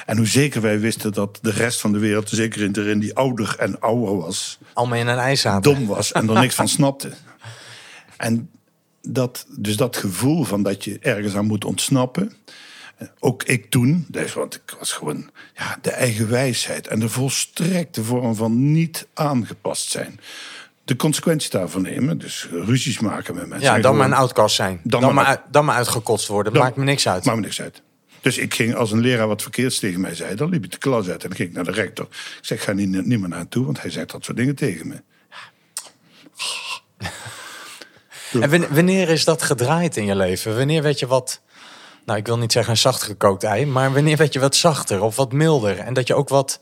En 0.05 0.17
hoe 0.17 0.27
zeker 0.27 0.61
wij 0.61 0.79
wisten 0.79 1.13
dat 1.13 1.39
de 1.41 1.51
rest 1.51 1.79
van 1.79 1.91
de 1.91 1.99
wereld, 1.99 2.29
zeker 2.29 2.61
in 2.61 2.75
erin 2.75 2.99
die 2.99 3.15
ouder 3.15 3.55
en 3.57 3.79
ouder 3.79 4.17
was, 4.17 4.59
Allemaal 4.73 4.97
in 4.97 5.07
een 5.07 5.17
ijs 5.17 5.41
zaten. 5.41 5.73
dom 5.73 5.87
was 5.87 6.11
en 6.11 6.29
er 6.29 6.39
niks 6.39 6.55
van 6.55 6.67
snapte. 6.67 7.11
En 8.17 8.49
dat, 9.01 9.45
dus 9.57 9.77
dat 9.77 9.97
gevoel 9.97 10.43
van 10.43 10.63
dat 10.63 10.83
je 10.83 10.99
ergens 10.99 11.35
aan 11.35 11.45
moet 11.45 11.65
ontsnappen. 11.65 12.33
Ook 13.19 13.43
ik 13.43 13.69
toen, 13.69 14.05
dus, 14.07 14.33
want 14.33 14.55
ik 14.55 14.75
was 14.79 14.91
gewoon 14.91 15.29
ja, 15.55 15.77
de 15.81 15.91
eigen 15.91 16.29
wijsheid 16.29 16.87
en 16.87 16.99
de 16.99 17.09
volstrekte 17.09 18.03
vorm 18.03 18.35
van 18.35 18.71
niet 18.71 19.07
aangepast 19.13 19.89
zijn. 19.89 20.19
De 20.83 20.95
consequenties 20.95 21.49
daarvan 21.49 21.81
nemen, 21.81 22.17
dus 22.17 22.47
ruzies 22.51 22.99
maken 22.99 23.35
met 23.35 23.47
mensen. 23.47 23.67
Ja, 23.75 23.79
dan 23.79 23.81
maar 23.95 24.03
gewoon- 24.03 24.11
een 24.11 24.23
outcast 24.23 24.55
zijn. 24.55 24.79
Dan, 24.83 25.01
Dan 25.01 25.13
maar, 25.15 25.23
maar- 25.25 25.43
dan 25.51 25.65
maar 25.65 25.75
uitgekotst 25.75 26.27
worden. 26.27 26.53
Dan- 26.53 26.61
Maakt 26.63 26.75
me 26.75 26.83
niks 26.83 27.07
uit. 27.07 27.25
Maakt 27.25 27.37
me 27.37 27.43
niks 27.43 27.61
uit. 27.61 27.81
Dus 28.21 28.37
ik 28.37 28.53
ging, 28.53 28.75
als 28.75 28.91
een 28.91 28.99
leraar 28.99 29.27
wat 29.27 29.41
verkeerds 29.41 29.79
tegen 29.79 30.01
mij 30.01 30.15
zei, 30.15 30.35
dan 30.35 30.49
liep 30.49 30.63
ik 30.63 30.71
de 30.71 30.77
klas 30.77 31.07
uit 31.09 31.23
en 31.23 31.27
dan 31.29 31.37
ging 31.37 31.49
ik 31.49 31.55
naar 31.55 31.63
de 31.63 31.71
rector. 31.71 32.05
Ik 32.11 32.37
zeg, 32.41 32.63
ga 32.63 32.71
niet, 32.71 33.05
niet 33.05 33.19
meer 33.19 33.29
naartoe, 33.29 33.65
want 33.65 33.81
hij 33.81 33.91
zegt 33.91 34.11
dat 34.11 34.23
soort 34.25 34.37
dingen 34.37 34.55
tegen 34.55 34.87
me. 34.87 35.01
En 38.41 38.49
wan- 38.49 38.67
wanneer 38.73 39.09
is 39.09 39.23
dat 39.25 39.41
gedraaid 39.41 39.97
in 39.97 40.05
je 40.05 40.15
leven? 40.15 40.57
Wanneer 40.57 40.81
werd 40.81 40.99
je 40.99 41.07
wat, 41.07 41.41
nou 42.05 42.19
ik 42.19 42.25
wil 42.25 42.37
niet 42.37 42.51
zeggen 42.51 42.71
een 42.71 42.79
zacht 42.79 43.01
gekookt 43.01 43.43
ei, 43.43 43.65
maar 43.65 43.93
wanneer 43.93 44.17
werd 44.17 44.33
je 44.33 44.39
wat 44.39 44.55
zachter 44.55 45.01
of 45.01 45.15
wat 45.15 45.31
milder? 45.31 45.79
En 45.79 45.93
dat 45.93 46.07
je 46.07 46.15
ook 46.15 46.29
wat, 46.29 46.59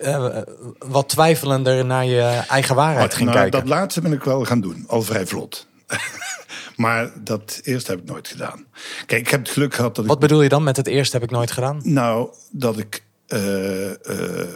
eh, 0.00 0.38
wat 0.78 1.08
twijfelender 1.08 1.84
naar 1.84 2.04
je 2.04 2.22
eigen 2.48 2.74
waarheid 2.74 3.14
ging 3.14 3.28
nou, 3.28 3.40
kijken. 3.40 3.60
Dat 3.60 3.68
laatste 3.68 4.00
ben 4.00 4.12
ik 4.12 4.24
wel 4.24 4.44
gaan 4.44 4.60
doen, 4.60 4.84
al 4.86 5.02
vrij 5.02 5.26
vlot. 5.26 5.66
maar 6.76 7.10
dat 7.24 7.60
eerste 7.62 7.90
heb 7.90 8.00
ik 8.00 8.06
nooit 8.06 8.28
gedaan. 8.28 8.64
Kijk, 9.06 9.20
ik 9.20 9.28
heb 9.28 9.40
het 9.40 9.50
geluk 9.50 9.74
gehad 9.74 9.94
dat 9.94 10.04
ik 10.04 10.10
Wat 10.10 10.20
bedoel 10.20 10.42
je 10.42 10.48
dan 10.48 10.62
met 10.62 10.76
het 10.76 10.86
eerste 10.86 11.16
heb 11.16 11.24
ik 11.24 11.30
nooit 11.30 11.50
gedaan? 11.50 11.80
Nou, 11.82 12.28
dat 12.50 12.78
ik. 12.78 13.02
eh, 13.26 13.90
eh, 13.90 14.48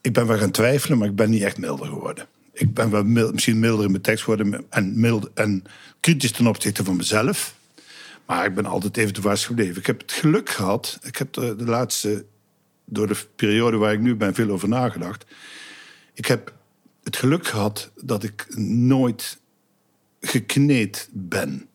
ik 0.00 0.12
ben 0.12 0.26
wel 0.26 0.38
gaan 0.38 0.50
twijfelen, 0.50 0.98
maar 0.98 1.08
ik 1.08 1.16
ben 1.16 1.30
niet 1.30 1.42
echt 1.42 1.58
milder 1.58 1.86
geworden. 1.86 2.26
Ik 2.52 2.74
ben 2.74 2.90
wel 2.90 3.04
misschien 3.04 3.58
milder 3.58 3.84
in 3.84 3.90
mijn 3.90 4.02
tekst 4.02 4.24
geworden 4.24 4.64
en, 4.70 5.00
mild, 5.00 5.30
en 5.34 5.64
kritisch 6.00 6.32
ten 6.32 6.46
opzichte 6.46 6.84
van 6.84 6.96
mezelf. 6.96 7.54
Maar 8.26 8.46
ik 8.46 8.54
ben 8.54 8.66
altijd 8.66 8.96
even 8.96 9.12
dwars 9.12 9.46
gebleven. 9.46 9.76
Ik 9.76 9.86
heb 9.86 10.00
het 10.00 10.12
geluk 10.12 10.48
gehad. 10.48 10.98
Ik 11.02 11.16
heb 11.16 11.32
de, 11.32 11.56
laatste, 11.58 12.24
door 12.84 13.06
de 13.06 13.16
periode 13.36 13.76
waar 13.76 13.92
ik 13.92 14.00
nu 14.00 14.14
ben, 14.14 14.34
veel 14.34 14.50
over 14.50 14.68
nagedacht. 14.68 15.24
Ik 16.14 16.26
heb 16.26 16.52
het 17.02 17.16
geluk 17.16 17.46
gehad 17.46 17.90
dat 18.02 18.22
ik 18.22 18.46
nooit 18.58 19.38
gekneed 20.20 21.08
ben. 21.12 21.68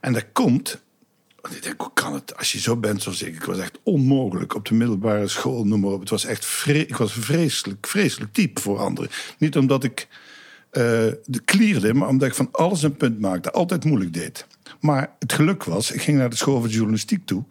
En 0.00 0.12
dat 0.12 0.26
komt 0.32 0.82
want 1.42 1.54
ik 1.54 1.62
denk, 1.62 1.80
hoe 1.80 1.90
kan 1.94 2.14
het? 2.14 2.36
Als 2.36 2.52
je 2.52 2.60
zo 2.60 2.76
bent 2.76 3.02
zoals 3.02 3.22
ik. 3.22 3.34
Ik 3.34 3.44
was 3.44 3.58
echt 3.58 3.78
onmogelijk 3.82 4.54
op 4.54 4.68
de 4.68 4.74
middelbare 4.74 5.28
school, 5.28 5.64
noem 5.64 5.80
maar 5.80 5.90
op. 5.90 6.00
Het 6.00 6.10
was 6.10 6.24
echt 6.24 6.66
ik 6.66 6.96
was 6.96 7.12
vreselijk, 7.12 7.86
vreselijk 7.86 8.32
type 8.32 8.60
voor 8.60 8.78
anderen. 8.78 9.10
Niet 9.38 9.56
omdat 9.56 9.84
ik 9.84 10.08
eh, 10.70 10.82
de 11.24 11.40
klierde, 11.44 11.94
maar 11.94 12.08
omdat 12.08 12.28
ik 12.28 12.34
van 12.34 12.48
alles 12.52 12.82
een 12.82 12.96
punt 12.96 13.20
maakte. 13.20 13.50
Altijd 13.50 13.84
moeilijk 13.84 14.14
deed. 14.14 14.46
Maar 14.82 15.10
het 15.18 15.32
geluk 15.32 15.64
was, 15.64 15.90
ik 15.90 16.02
ging 16.02 16.18
naar 16.18 16.30
de 16.30 16.36
school 16.36 16.60
van 16.60 16.70
journalistiek 16.70 17.26
toe. 17.26 17.44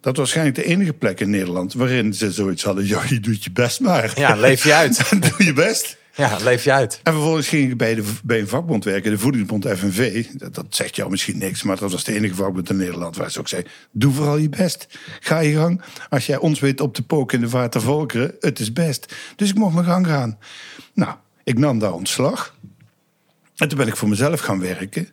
Dat 0.00 0.16
was 0.16 0.16
waarschijnlijk 0.16 0.56
de 0.56 0.64
enige 0.64 0.92
plek 0.92 1.20
in 1.20 1.30
Nederland 1.30 1.74
waarin 1.74 2.14
ze 2.14 2.32
zoiets 2.32 2.62
hadden. 2.62 2.86
Ja, 2.86 3.02
je 3.08 3.20
doet 3.20 3.44
je 3.44 3.50
best 3.50 3.80
maar. 3.80 4.12
Ja, 4.14 4.34
leef 4.36 4.64
je 4.64 4.74
uit. 4.74 5.10
Doe 5.28 5.44
je 5.44 5.52
best. 5.52 5.96
Ja, 6.14 6.36
leef 6.42 6.64
je 6.64 6.72
uit. 6.72 7.00
En 7.02 7.12
vervolgens 7.12 7.48
ging 7.48 7.70
ik 7.70 7.76
bij, 7.76 7.94
de, 7.94 8.04
bij 8.24 8.40
een 8.40 8.48
vakbond 8.48 8.84
werken, 8.84 9.10
de 9.10 9.18
voedingsbond 9.18 9.66
FNV. 9.68 10.26
Dat, 10.32 10.54
dat 10.54 10.66
zegt 10.68 10.96
jou 10.96 11.10
misschien 11.10 11.38
niks, 11.38 11.62
maar 11.62 11.76
dat 11.76 11.92
was 11.92 12.04
de 12.04 12.14
enige 12.14 12.34
vakbond 12.34 12.70
in 12.70 12.76
Nederland 12.76 13.16
waar 13.16 13.30
ze 13.30 13.38
ook 13.38 13.48
zei: 13.48 13.62
Doe 13.90 14.12
vooral 14.12 14.36
je 14.36 14.48
best. 14.48 14.98
Ga 15.20 15.38
je 15.38 15.54
gang. 15.54 15.82
Als 16.08 16.26
jij 16.26 16.38
ons 16.38 16.60
weet 16.60 16.80
op 16.80 16.94
te 16.94 17.02
poken 17.02 17.38
in 17.38 17.44
de 17.44 17.50
vaart 17.50 17.72
der 17.72 17.82
volkeren, 17.82 18.34
het 18.40 18.58
is 18.58 18.72
best. 18.72 19.14
Dus 19.36 19.48
ik 19.48 19.54
mocht 19.54 19.74
mijn 19.74 19.86
gang 19.86 20.06
gaan. 20.06 20.38
Nou, 20.94 21.14
ik 21.44 21.58
nam 21.58 21.78
daar 21.78 21.92
ontslag. 21.92 22.56
En 23.56 23.68
toen 23.68 23.78
ben 23.78 23.86
ik 23.88 23.96
voor 23.96 24.08
mezelf 24.08 24.40
gaan 24.40 24.60
werken. 24.60 25.08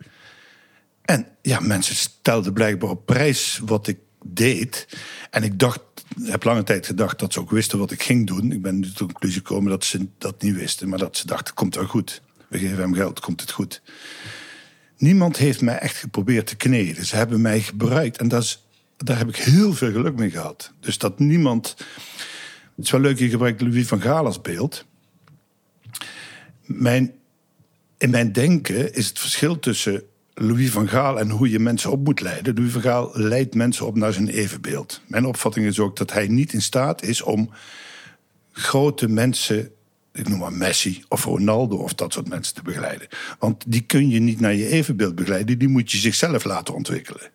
En 1.06 1.26
ja, 1.42 1.60
mensen 1.60 1.96
stelden 1.96 2.52
blijkbaar 2.52 2.90
op 2.90 3.06
prijs 3.06 3.60
wat 3.64 3.86
ik 3.86 3.98
deed. 4.24 4.88
En 5.30 5.42
ik 5.42 5.58
dacht, 5.58 5.80
heb 6.22 6.44
lange 6.44 6.62
tijd 6.62 6.86
gedacht 6.86 7.18
dat 7.18 7.32
ze 7.32 7.40
ook 7.40 7.50
wisten 7.50 7.78
wat 7.78 7.90
ik 7.90 8.02
ging 8.02 8.26
doen. 8.26 8.52
Ik 8.52 8.62
ben 8.62 8.78
nu 8.78 8.86
tot 8.86 8.98
de 8.98 9.04
conclusie 9.04 9.38
gekomen 9.38 9.70
dat 9.70 9.84
ze 9.84 10.06
dat 10.18 10.42
niet 10.42 10.54
wisten. 10.54 10.88
Maar 10.88 10.98
dat 10.98 11.16
ze 11.16 11.26
dachten, 11.26 11.54
komt 11.54 11.74
wel 11.74 11.86
goed. 11.86 12.22
We 12.48 12.58
geven 12.58 12.78
hem 12.78 12.94
geld, 12.94 13.20
komt 13.20 13.40
het 13.40 13.50
goed. 13.50 13.82
Niemand 14.96 15.36
heeft 15.36 15.60
mij 15.60 15.78
echt 15.78 15.96
geprobeerd 15.96 16.46
te 16.46 16.56
kneden. 16.56 17.04
Ze 17.04 17.16
hebben 17.16 17.40
mij 17.40 17.60
gebruikt. 17.60 18.18
En 18.18 18.28
dat 18.28 18.42
is, 18.42 18.66
daar 18.96 19.18
heb 19.18 19.28
ik 19.28 19.36
heel 19.36 19.72
veel 19.72 19.92
geluk 19.92 20.16
mee 20.16 20.30
gehad. 20.30 20.72
Dus 20.80 20.98
dat 20.98 21.18
niemand... 21.18 21.74
Het 22.76 22.84
is 22.84 22.90
wel 22.90 23.00
leuk, 23.00 23.18
je 23.18 23.28
gebruikt 23.28 23.60
Louis 23.60 23.86
van 23.86 24.00
Gaal 24.00 24.26
als 24.26 24.40
beeld. 24.40 24.84
Mijn, 26.62 27.12
in 27.98 28.10
mijn 28.10 28.32
denken 28.32 28.94
is 28.94 29.08
het 29.08 29.18
verschil 29.18 29.58
tussen 29.58 30.02
Louis 30.38 30.70
van 30.70 30.88
Gaal 30.88 31.18
en 31.18 31.30
hoe 31.30 31.50
je 31.50 31.58
mensen 31.58 31.90
op 31.90 32.04
moet 32.04 32.20
leiden. 32.20 32.54
Louis 32.54 32.72
van 32.72 32.80
Gaal 32.80 33.10
leidt 33.12 33.54
mensen 33.54 33.86
op 33.86 33.96
naar 33.96 34.12
zijn 34.12 34.28
evenbeeld. 34.28 35.00
Mijn 35.06 35.24
opvatting 35.24 35.66
is 35.66 35.78
ook 35.78 35.96
dat 35.96 36.12
hij 36.12 36.28
niet 36.28 36.52
in 36.52 36.62
staat 36.62 37.02
is 37.02 37.22
om 37.22 37.50
grote 38.52 39.08
mensen, 39.08 39.70
ik 40.12 40.28
noem 40.28 40.38
maar 40.38 40.52
Messi 40.52 41.04
of 41.08 41.24
Ronaldo 41.24 41.76
of 41.76 41.94
dat 41.94 42.12
soort 42.12 42.28
mensen 42.28 42.54
te 42.54 42.62
begeleiden. 42.62 43.08
Want 43.38 43.64
die 43.66 43.80
kun 43.80 44.08
je 44.08 44.20
niet 44.20 44.40
naar 44.40 44.54
je 44.54 44.68
evenbeeld 44.68 45.14
begeleiden, 45.14 45.58
die 45.58 45.68
moet 45.68 45.92
je 45.92 45.98
zichzelf 45.98 46.44
laten 46.44 46.74
ontwikkelen. 46.74 47.30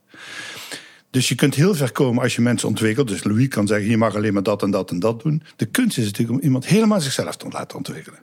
Dus 1.09 1.29
je 1.29 1.35
kunt 1.35 1.55
heel 1.55 1.75
ver 1.75 1.91
komen 1.91 2.23
als 2.23 2.35
je 2.35 2.41
mensen 2.41 2.67
ontwikkelt. 2.67 3.07
Dus 3.07 3.23
Louis 3.23 3.47
kan 3.47 3.67
zeggen, 3.67 3.89
je 3.89 3.97
mag 3.97 4.15
alleen 4.15 4.33
maar 4.33 4.43
dat 4.43 4.63
en 4.63 4.71
dat 4.71 4.91
en 4.91 4.99
dat 4.99 5.21
doen. 5.21 5.43
De 5.55 5.65
kunst 5.65 5.97
is 5.97 6.05
natuurlijk 6.05 6.37
om 6.37 6.43
iemand 6.43 6.65
helemaal 6.65 7.01
zichzelf 7.01 7.37
te 7.37 7.47
laten 7.49 7.77
ontwikkelen. 7.77 8.19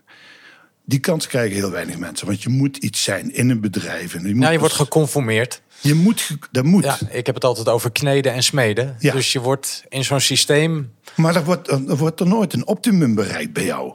Die 0.88 0.98
kans 0.98 1.26
krijgen 1.26 1.56
heel 1.56 1.70
weinig 1.70 1.98
mensen. 1.98 2.26
Want 2.26 2.42
je 2.42 2.48
moet 2.48 2.76
iets 2.76 3.02
zijn 3.02 3.34
in 3.34 3.50
een 3.50 3.60
bedrijf. 3.60 4.14
En 4.14 4.26
je, 4.28 4.34
moet 4.34 4.44
Ja, 4.44 4.50
je 4.50 4.58
wordt 4.58 4.74
geconformeerd. 4.74 5.62
je 5.80 5.94
moet, 5.94 6.36
dat 6.50 6.64
moet. 6.64 6.84
Ja, 6.84 6.98
ik 7.10 7.26
heb 7.26 7.34
het 7.34 7.44
altijd 7.44 7.68
over 7.68 7.92
kneden 7.92 8.32
en 8.32 8.42
smeden. 8.42 8.96
Ja. 8.98 9.12
Dus 9.12 9.32
je 9.32 9.40
wordt 9.40 9.84
in 9.88 10.04
zo'n 10.04 10.20
systeem. 10.20 10.92
Maar 11.16 11.36
er 11.36 11.44
wordt, 11.44 11.68
er 11.68 11.96
wordt 11.96 12.20
er 12.20 12.26
nooit 12.26 12.52
een 12.52 12.66
optimum 12.66 13.14
bereikt 13.14 13.52
bij 13.52 13.64
jou. 13.64 13.92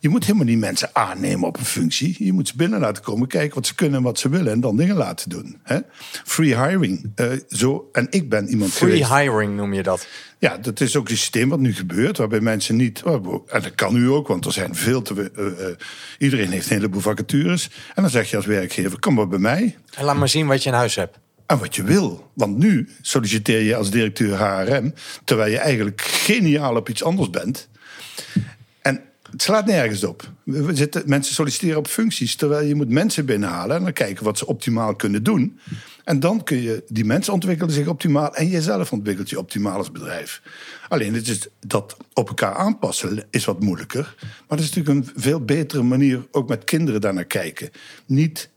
Je 0.00 0.08
moet 0.08 0.24
helemaal 0.24 0.46
niet 0.46 0.58
mensen 0.58 0.90
aannemen 0.92 1.48
op 1.48 1.58
een 1.58 1.64
functie. 1.64 2.16
Je 2.18 2.32
moet 2.32 2.48
ze 2.48 2.56
binnen 2.56 2.80
laten 2.80 3.02
komen, 3.02 3.28
kijken 3.28 3.54
wat 3.54 3.66
ze 3.66 3.74
kunnen 3.74 3.98
en 3.98 4.04
wat 4.04 4.18
ze 4.18 4.28
willen. 4.28 4.52
En 4.52 4.60
dan 4.60 4.76
dingen 4.76 4.96
laten 4.96 5.30
doen. 5.30 5.58
Hè? 5.62 5.78
Free 6.24 6.62
hiring. 6.62 7.12
Uh, 7.16 7.32
zo, 7.48 7.88
en 7.92 8.06
ik 8.10 8.28
ben 8.28 8.48
iemand 8.48 8.72
Free 8.72 9.06
hiring 9.06 9.56
noem 9.56 9.74
je 9.74 9.82
dat? 9.82 10.06
Ja, 10.38 10.56
dat 10.56 10.80
is 10.80 10.96
ook 10.96 11.08
een 11.08 11.16
systeem 11.16 11.48
wat 11.48 11.58
nu 11.58 11.74
gebeurt. 11.74 12.16
Waarbij 12.16 12.40
mensen 12.40 12.76
niet... 12.76 13.02
En 13.02 13.62
dat 13.62 13.74
kan 13.74 13.94
nu 13.94 14.10
ook, 14.10 14.28
want 14.28 14.44
er 14.44 14.52
zijn 14.52 14.74
veel 14.74 15.02
te... 15.02 15.30
Uh, 15.36 15.44
uh, 15.46 15.74
iedereen 16.18 16.50
heeft 16.50 16.70
een 16.70 16.76
heleboel 16.76 17.00
vacatures. 17.00 17.70
En 17.94 18.02
dan 18.02 18.10
zeg 18.10 18.30
je 18.30 18.36
als 18.36 18.46
werkgever, 18.46 18.98
kom 18.98 19.14
maar 19.14 19.28
bij 19.28 19.38
mij. 19.38 19.76
En 19.94 20.04
laat 20.04 20.16
maar 20.16 20.28
zien 20.28 20.46
wat 20.46 20.62
je 20.62 20.68
in 20.68 20.74
huis 20.74 20.94
hebt. 20.94 21.18
En 21.46 21.58
wat 21.58 21.76
je 21.76 21.82
wil. 21.82 22.30
Want 22.34 22.58
nu 22.58 22.88
solliciteer 23.00 23.60
je 23.60 23.76
als 23.76 23.90
directeur 23.90 24.36
HRM... 24.38 24.94
terwijl 25.24 25.50
je 25.50 25.58
eigenlijk 25.58 26.00
geniaal 26.00 26.76
op 26.76 26.88
iets 26.88 27.04
anders 27.04 27.30
bent... 27.30 27.68
Het 29.32 29.42
slaat 29.42 29.66
nergens 29.66 30.04
op. 30.04 30.30
We 30.44 30.74
zitten, 30.74 31.02
mensen 31.06 31.34
solliciteren 31.34 31.78
op 31.78 31.86
functies, 31.86 32.36
terwijl 32.36 32.66
je 32.66 32.74
moet 32.74 32.88
mensen 32.88 33.26
binnenhalen 33.26 33.76
en 33.76 33.82
dan 33.82 33.92
kijken 33.92 34.24
wat 34.24 34.38
ze 34.38 34.46
optimaal 34.46 34.96
kunnen 34.96 35.22
doen. 35.22 35.58
En 36.04 36.20
dan 36.20 36.44
kun 36.44 36.62
je 36.62 36.84
die 36.88 37.04
mensen 37.04 37.32
ontwikkelen 37.32 37.74
zich 37.74 37.86
optimaal 37.86 38.34
en 38.34 38.48
jezelf 38.48 38.92
ontwikkelt 38.92 39.30
je 39.30 39.38
optimaal 39.38 39.76
als 39.76 39.92
bedrijf. 39.92 40.42
Alleen 40.88 41.14
het 41.14 41.28
is 41.28 41.48
dat 41.66 41.96
op 42.12 42.28
elkaar 42.28 42.54
aanpassen 42.54 43.24
is 43.30 43.44
wat 43.44 43.60
moeilijker. 43.60 44.14
Maar 44.20 44.58
dat 44.58 44.60
is 44.60 44.74
natuurlijk 44.74 45.06
een 45.06 45.22
veel 45.22 45.44
betere 45.44 45.82
manier 45.82 46.26
ook 46.30 46.48
met 46.48 46.64
kinderen 46.64 47.00
daarnaar 47.00 47.24
kijken. 47.24 47.70
Niet 48.06 48.50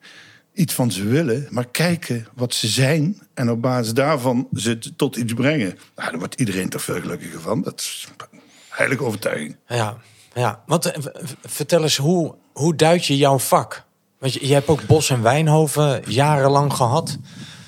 iets 0.54 0.74
van 0.74 0.92
ze 0.92 1.04
willen, 1.04 1.48
maar 1.50 1.68
kijken 1.68 2.28
wat 2.34 2.54
ze 2.54 2.68
zijn 2.68 3.20
en 3.34 3.50
op 3.50 3.62
basis 3.62 3.94
daarvan 3.94 4.48
ze 4.54 4.80
tot 4.96 5.16
iets 5.16 5.34
brengen. 5.34 5.78
Nou, 5.96 6.10
daar 6.10 6.20
wordt 6.20 6.40
iedereen 6.40 6.70
toch 6.70 6.82
veel 6.82 7.02
gelukkiger 7.02 7.42
van. 7.42 7.62
Dat 7.62 7.80
is 7.80 8.08
een 8.32 8.40
heilige 8.70 9.04
overtuiging. 9.04 9.56
Ja, 9.68 9.98
ja, 10.42 10.64
want 10.66 10.86
eh, 10.86 11.04
vertel 11.46 11.84
eens, 11.84 11.98
hoe, 11.98 12.36
hoe 12.54 12.76
duid 12.76 13.06
je 13.06 13.18
jouw 13.18 13.40
vak? 13.40 13.84
Want 14.20 14.34
je, 14.34 14.48
je 14.48 14.54
hebt 14.54 14.68
ook 14.68 14.86
Bos 14.86 15.10
en 15.10 15.22
Wijnhoven 15.22 16.04
jarenlang 16.08 16.74
gehad. 16.74 17.18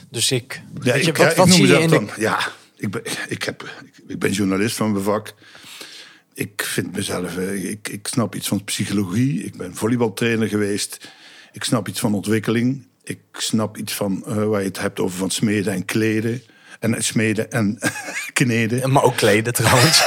Dus 0.10 0.32
ik. 0.32 0.62
Ja, 0.82 0.94
weet 0.94 1.04
je, 1.04 1.10
ik, 1.10 1.18
wat, 1.18 1.36
wat 1.36 1.50
zie 1.50 1.68
je 1.68 1.80
in 1.80 1.90
de... 1.90 2.14
Ja, 2.18 2.40
ik 2.76 2.92
ben, 2.92 3.02
ik, 3.28 3.44
heb, 3.44 3.70
ik 4.08 4.20
ben 4.20 4.32
journalist 4.32 4.76
van 4.76 4.92
mijn 4.92 5.04
vak. 5.04 5.34
Ik 6.34 6.64
vind 6.64 6.96
mezelf, 6.96 7.38
eh, 7.38 7.70
ik, 7.70 7.88
ik 7.88 8.08
snap 8.08 8.36
iets 8.36 8.48
van 8.48 8.64
psychologie. 8.64 9.44
Ik 9.44 9.58
ben 9.58 9.76
volleybaltrainer 9.76 10.48
geweest. 10.48 11.10
Ik 11.52 11.64
snap 11.64 11.88
iets 11.88 12.00
van 12.00 12.14
ontwikkeling. 12.14 12.88
Ik 13.04 13.20
snap 13.32 13.78
iets 13.78 13.94
van 13.94 14.24
uh, 14.28 14.46
waar 14.46 14.62
je 14.62 14.68
het 14.68 14.80
hebt 14.80 15.00
over 15.00 15.18
van 15.18 15.30
smeden 15.30 15.74
en 15.74 15.86
kleden. 15.86 16.42
En 16.80 17.04
smeden 17.04 17.52
en 17.52 17.80
kneden. 18.34 18.92
Maar 18.92 19.04
ook 19.04 19.16
kleden 19.16 19.54
trouwens. 19.54 20.04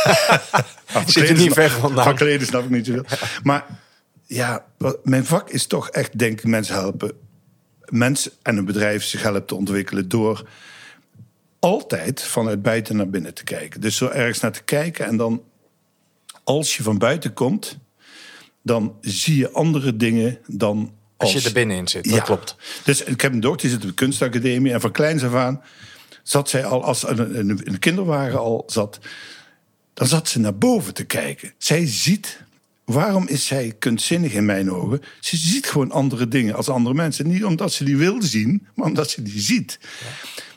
Zit 1.06 1.28
er 1.28 1.36
niet 1.36 1.52
ver 1.52 1.70
vandaan. 1.70 2.04
Van 2.04 2.14
kleden 2.14 2.46
snap 2.46 2.64
ik 2.64 2.70
niet 2.70 2.86
zoveel. 2.86 3.04
Maar 3.42 3.66
ja, 4.26 4.64
mijn 5.02 5.24
vak 5.24 5.50
is 5.50 5.66
toch 5.66 5.88
echt, 5.88 6.18
denk 6.18 6.38
ik, 6.38 6.46
mensen 6.46 6.74
helpen. 6.74 7.12
Mensen 7.84 8.32
en 8.42 8.56
een 8.56 8.64
bedrijf 8.64 9.04
zich 9.04 9.22
helpen 9.22 9.44
te 9.44 9.54
ontwikkelen 9.54 10.08
door 10.08 10.48
altijd 11.58 12.22
vanuit 12.22 12.62
buiten 12.62 12.96
naar 12.96 13.10
binnen 13.10 13.34
te 13.34 13.44
kijken. 13.44 13.80
Dus 13.80 13.96
zo 13.96 14.08
ergens 14.08 14.40
naar 14.40 14.52
te 14.52 14.62
kijken 14.62 15.06
en 15.06 15.16
dan, 15.16 15.42
als 16.44 16.76
je 16.76 16.82
van 16.82 16.98
buiten 16.98 17.32
komt, 17.32 17.78
dan 18.62 18.96
zie 19.00 19.36
je 19.36 19.50
andere 19.50 19.96
dingen 19.96 20.38
dan 20.46 20.92
als, 21.16 21.34
als 21.34 21.42
je 21.42 21.48
er 21.48 21.54
binnenin 21.54 21.88
zit. 21.88 22.04
Dat 22.04 22.14
ja. 22.14 22.20
klopt. 22.20 22.56
Dus 22.84 23.02
ik 23.02 23.20
heb 23.20 23.32
een 23.32 23.40
dochter 23.40 23.68
die 23.68 23.70
zit 23.70 23.82
op 23.82 23.88
de 23.88 23.94
kunstacademie 23.94 24.72
en 24.72 24.80
van 24.80 24.92
kleins 24.92 25.24
af 25.24 25.34
aan 25.34 25.62
zat 26.22 26.48
zij 26.48 26.64
al, 26.64 26.84
als 26.84 27.08
een, 27.08 27.38
een, 27.38 27.60
een 27.64 27.78
kinderwagen 27.78 28.38
al 28.38 28.62
zat, 28.66 28.98
dan 29.94 30.06
zat 30.06 30.28
ze 30.28 30.40
naar 30.40 30.58
boven 30.58 30.94
te 30.94 31.04
kijken. 31.04 31.52
Zij 31.58 31.86
ziet 31.86 32.48
Waarom 32.92 33.28
is 33.28 33.46
zij 33.46 33.74
kunstzinnig 33.78 34.32
in 34.32 34.44
mijn 34.44 34.72
ogen? 34.72 35.02
Ze 35.20 35.36
ziet 35.36 35.66
gewoon 35.66 35.90
andere 35.90 36.28
dingen 36.28 36.54
als 36.54 36.68
andere 36.68 36.94
mensen. 36.94 37.26
Niet 37.26 37.44
omdat 37.44 37.72
ze 37.72 37.84
die 37.84 37.96
wil 37.96 38.22
zien, 38.22 38.66
maar 38.74 38.86
omdat 38.86 39.10
ze 39.10 39.22
die 39.22 39.40
ziet. 39.40 39.78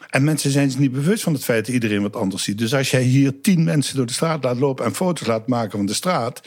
En 0.09 0.23
mensen 0.23 0.51
zijn 0.51 0.71
zich 0.71 0.79
niet 0.79 0.91
bewust 0.91 1.23
van 1.23 1.33
het 1.33 1.43
feit 1.43 1.65
dat 1.65 1.73
iedereen 1.73 2.01
wat 2.01 2.15
anders 2.15 2.43
ziet. 2.43 2.57
Dus 2.57 2.73
als 2.73 2.91
jij 2.91 3.01
hier 3.01 3.41
tien 3.41 3.63
mensen 3.63 3.95
door 3.95 4.05
de 4.05 4.13
straat 4.13 4.43
laat 4.43 4.57
lopen 4.57 4.85
en 4.85 4.95
foto's 4.95 5.27
laat 5.27 5.47
maken 5.47 5.71
van 5.71 5.85
de 5.85 5.93
straat. 5.93 6.41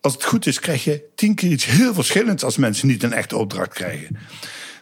Als 0.00 0.12
het 0.12 0.24
goed 0.24 0.46
is, 0.46 0.60
krijg 0.60 0.84
je 0.84 1.02
tien 1.14 1.34
keer 1.34 1.50
iets 1.50 1.64
heel 1.64 1.94
verschillends 1.94 2.44
als 2.44 2.56
mensen 2.56 2.88
niet 2.88 3.02
een 3.02 3.12
echte 3.12 3.36
opdracht 3.36 3.72
krijgen. 3.72 4.18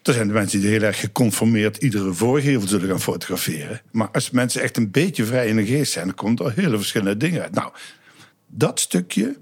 Er 0.08 0.14
zijn 0.14 0.26
de 0.26 0.32
mensen 0.32 0.60
die 0.60 0.70
heel 0.70 0.82
erg 0.82 1.00
geconformeerd 1.00 1.76
iedere 1.76 2.12
voorgevel 2.12 2.68
zullen 2.68 2.88
gaan 2.88 3.00
fotograferen. 3.00 3.80
Maar 3.90 4.08
als 4.08 4.30
mensen 4.30 4.62
echt 4.62 4.76
een 4.76 4.90
beetje 4.90 5.24
vrij 5.24 5.48
in 5.48 5.56
de 5.56 5.66
geest 5.66 5.92
zijn, 5.92 6.06
dan 6.06 6.14
komt 6.14 6.40
er 6.40 6.52
hele 6.54 6.76
verschillende 6.76 7.16
dingen 7.16 7.42
uit. 7.42 7.54
Nou, 7.54 7.72
dat 8.46 8.80
stukje. 8.80 9.36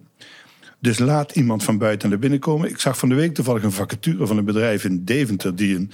Dus 0.78 0.98
laat 0.98 1.36
iemand 1.36 1.64
van 1.64 1.78
buiten 1.78 2.08
naar 2.08 2.18
binnen 2.18 2.38
komen. 2.38 2.68
Ik 2.68 2.80
zag 2.80 2.98
van 2.98 3.08
de 3.08 3.14
week 3.14 3.34
toevallig 3.34 3.62
een 3.62 3.72
vacature 3.72 4.26
van 4.26 4.36
een 4.36 4.44
bedrijf 4.44 4.84
in 4.84 5.04
Deventer 5.04 5.56
die 5.56 5.76
een 5.76 5.92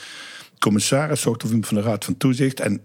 commissaris 0.58 1.20
zocht 1.20 1.42
of 1.42 1.48
iemand 1.48 1.66
van 1.66 1.76
de 1.76 1.82
Raad 1.82 2.04
van 2.04 2.16
Toezicht. 2.16 2.60
En 2.60 2.80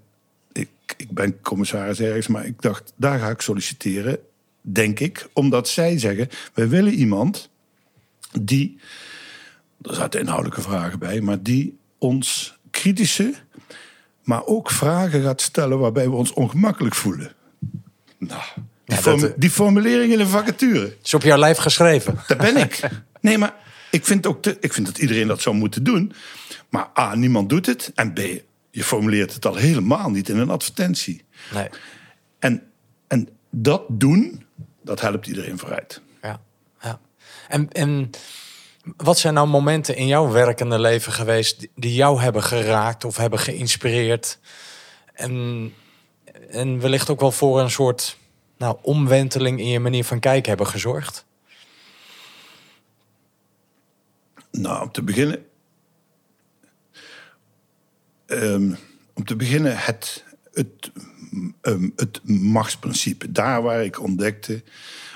ik, 0.52 0.70
ik 0.98 1.12
ben 1.12 1.42
commissaris 1.42 2.00
ergens, 2.00 2.28
maar 2.28 2.46
ik 2.46 2.62
dacht, 2.62 2.94
daar 2.96 3.20
ga 3.20 3.30
ik 3.30 3.42
solliciteren, 3.42 4.20
denk 4.62 5.00
ik. 5.00 5.28
Omdat 5.34 5.68
zij 5.68 6.00
zeggen, 6.00 6.30
wij 6.54 6.70
willen 6.70 6.94
iemand 6.94 7.50
die 8.42 8.80
er 9.82 9.96
zaten 9.96 10.20
inhoudelijke 10.20 10.62
vragen 10.62 11.00
bij, 11.00 11.22
maar 11.22 11.42
die 11.42 11.77
ons 11.98 12.58
kritische, 12.72 13.34
maar 14.24 14.46
ook 14.46 14.72
vragen 14.72 15.22
gaat 15.22 15.42
stellen 15.42 15.80
waarbij 15.80 16.10
we 16.10 16.16
ons 16.16 16.34
ongemakkelijk 16.34 16.96
voelen. 16.96 17.32
Nou, 18.18 18.42
die, 18.56 18.96
ja, 18.96 19.02
form, 19.02 19.34
die 19.36 19.50
formulering 19.50 20.14
in 20.14 20.20
een 20.20 20.28
vacature. 20.28 20.96
Is 21.04 21.14
op 21.14 21.24
jouw 21.24 21.38
lijf 21.38 21.58
geschreven. 21.58 22.20
Daar 22.28 22.38
ben 22.38 22.58
ik. 22.58 22.80
Nee, 23.22 23.38
maar 23.38 23.54
ik 23.92 24.06
vind, 24.06 24.28
ook 24.28 24.42
te, 24.42 24.58
ik 24.60 24.74
vind 24.74 24.86
dat 24.86 24.98
iedereen 24.98 25.28
dat 25.28 25.42
zou 25.42 25.56
moeten 25.56 25.84
doen. 25.84 26.14
Maar 26.70 26.90
A, 27.00 27.16
niemand 27.16 27.50
doet 27.50 27.66
het. 27.66 27.92
En 27.96 28.14
B, 28.14 28.20
je 28.72 28.84
formuleert 28.84 29.34
het 29.34 29.46
al 29.46 29.56
helemaal 29.56 30.10
niet 30.10 30.30
in 30.30 30.38
een 30.38 30.50
advertentie. 30.50 31.24
Nee. 31.54 31.70
En, 32.40 32.64
en 33.08 33.30
dat 33.50 33.84
doen, 33.90 34.46
dat 34.84 35.02
helpt 35.02 35.28
iedereen 35.28 35.58
vooruit. 35.58 36.02
Ja, 36.22 36.42
ja. 36.82 37.00
En, 37.48 37.72
en 37.72 38.10
wat 38.96 39.18
zijn 39.18 39.34
nou 39.34 39.48
momenten 39.48 39.96
in 39.96 40.08
jouw 40.08 40.32
werkende 40.32 40.80
leven 40.80 41.12
geweest 41.12 41.68
die 41.76 41.94
jou 41.94 42.22
hebben 42.22 42.44
geraakt 42.44 43.06
of 43.06 43.18
hebben 43.18 43.40
geïnspireerd? 43.40 44.40
En, 45.14 45.74
en 46.50 46.80
wellicht 46.80 47.10
ook 47.10 47.20
wel 47.20 47.32
voor 47.32 47.60
een 47.60 47.72
soort 47.72 48.18
nou, 48.58 48.78
omwenteling 48.82 49.60
in 49.60 49.68
je 49.68 49.80
manier 49.80 50.04
van 50.04 50.20
kijken 50.20 50.50
hebben 50.50 50.68
gezorgd? 50.68 51.26
Nou, 54.52 54.82
om 54.82 54.92
te 54.92 55.04
beginnen. 55.04 55.46
Um, 58.26 58.78
om 59.14 59.26
te 59.26 59.36
beginnen 59.36 59.78
het, 59.78 60.24
het, 60.54 60.92
um, 61.62 61.94
het 61.96 62.22
machtsprincipe. 62.24 63.32
Daar 63.32 63.62
waar 63.62 63.84
ik 63.84 64.02
ontdekte. 64.02 64.64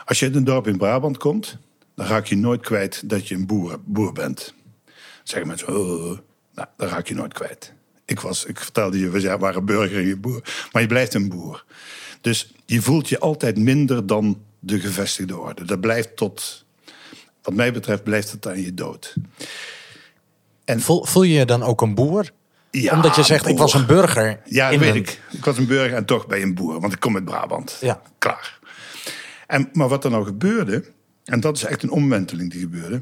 Als 0.06 0.20
je 0.20 0.26
uit 0.26 0.36
een 0.36 0.44
dorp 0.44 0.68
in 0.68 0.78
Brabant 0.78 1.18
komt 1.18 1.60
dan 1.96 2.06
raak 2.06 2.26
je 2.26 2.38
nooit 2.38 2.62
kwijt 2.62 3.10
dat 3.10 3.28
je 3.28 3.36
een 3.36 3.46
boer, 3.46 3.80
boer 3.86 4.14
bent. 4.14 4.54
Zeggen 5.24 5.48
mensen, 5.48 5.68
oh, 5.68 6.18
nou, 6.54 6.68
dan 6.78 6.88
raak 6.88 7.08
je 7.08 7.16
nooit 7.16 7.34
kwijt. 7.34 7.74
Ik, 8.06 8.20
was, 8.20 8.46
ik 8.46 8.60
vertelde 8.60 9.00
je, 9.00 9.10
we 9.10 9.38
waren 9.38 9.66
burger 9.66 9.98
en 9.98 10.08
je 10.08 10.18
boer. 10.18 10.42
Maar 10.72 10.82
je 10.82 10.88
blijft 10.88 11.14
een 11.14 11.30
boer. 11.30 11.66
Dus 12.22 12.54
je 12.66 12.82
voelt 12.82 13.10
je 13.10 13.20
altijd 13.20 13.58
minder 13.58 14.08
dan 14.08 14.42
de 14.60 14.80
gevestigde 14.80 15.38
orde. 15.38 15.66
Dat 15.66 15.80
blijft 15.80 16.16
tot, 16.16 16.66
wat 17.42 17.54
mij 17.54 17.74
betreft, 17.74 18.04
blijft 18.04 18.32
het 18.32 18.48
aan 18.48 18.62
je 18.62 18.74
dood. 18.74 19.16
En 20.66 20.82
voel, 20.82 21.06
voel 21.06 21.24
je 21.24 21.34
je 21.34 21.46
dan 21.46 21.64
ook 21.64 21.82
een 21.82 21.96
boer? 21.96 22.30
Ja, 22.72 22.94
Omdat 22.94 23.16
je 23.16 23.24
zegt, 23.24 23.48
ik 23.48 23.58
was 23.58 23.74
een 23.74 23.86
burger. 23.86 24.42
Ja, 24.46 24.70
dat 24.70 24.80
weet 24.80 24.96
ik. 24.96 25.22
Ik 25.32 25.46
was 25.46 25.58
een 25.58 25.68
burger 25.68 25.98
en 25.98 26.06
toch 26.06 26.28
ben 26.28 26.40
je 26.40 26.46
een 26.46 26.56
boer. 26.56 26.80
Want 26.80 26.94
ik 26.94 27.00
kom 27.00 27.16
uit 27.16 27.26
Brabant. 27.26 27.78
Ja. 27.82 28.02
Klaar. 28.18 28.60
En, 29.48 29.70
maar 29.74 29.88
wat 29.88 30.04
er 30.04 30.12
nou 30.12 30.26
gebeurde... 30.26 30.86
En 31.32 31.40
dat 31.40 31.58
is 31.58 31.64
echt 31.64 31.84
een 31.84 31.92
omwenteling 31.92 32.52
die 32.52 32.60
gebeurde. 32.60 33.02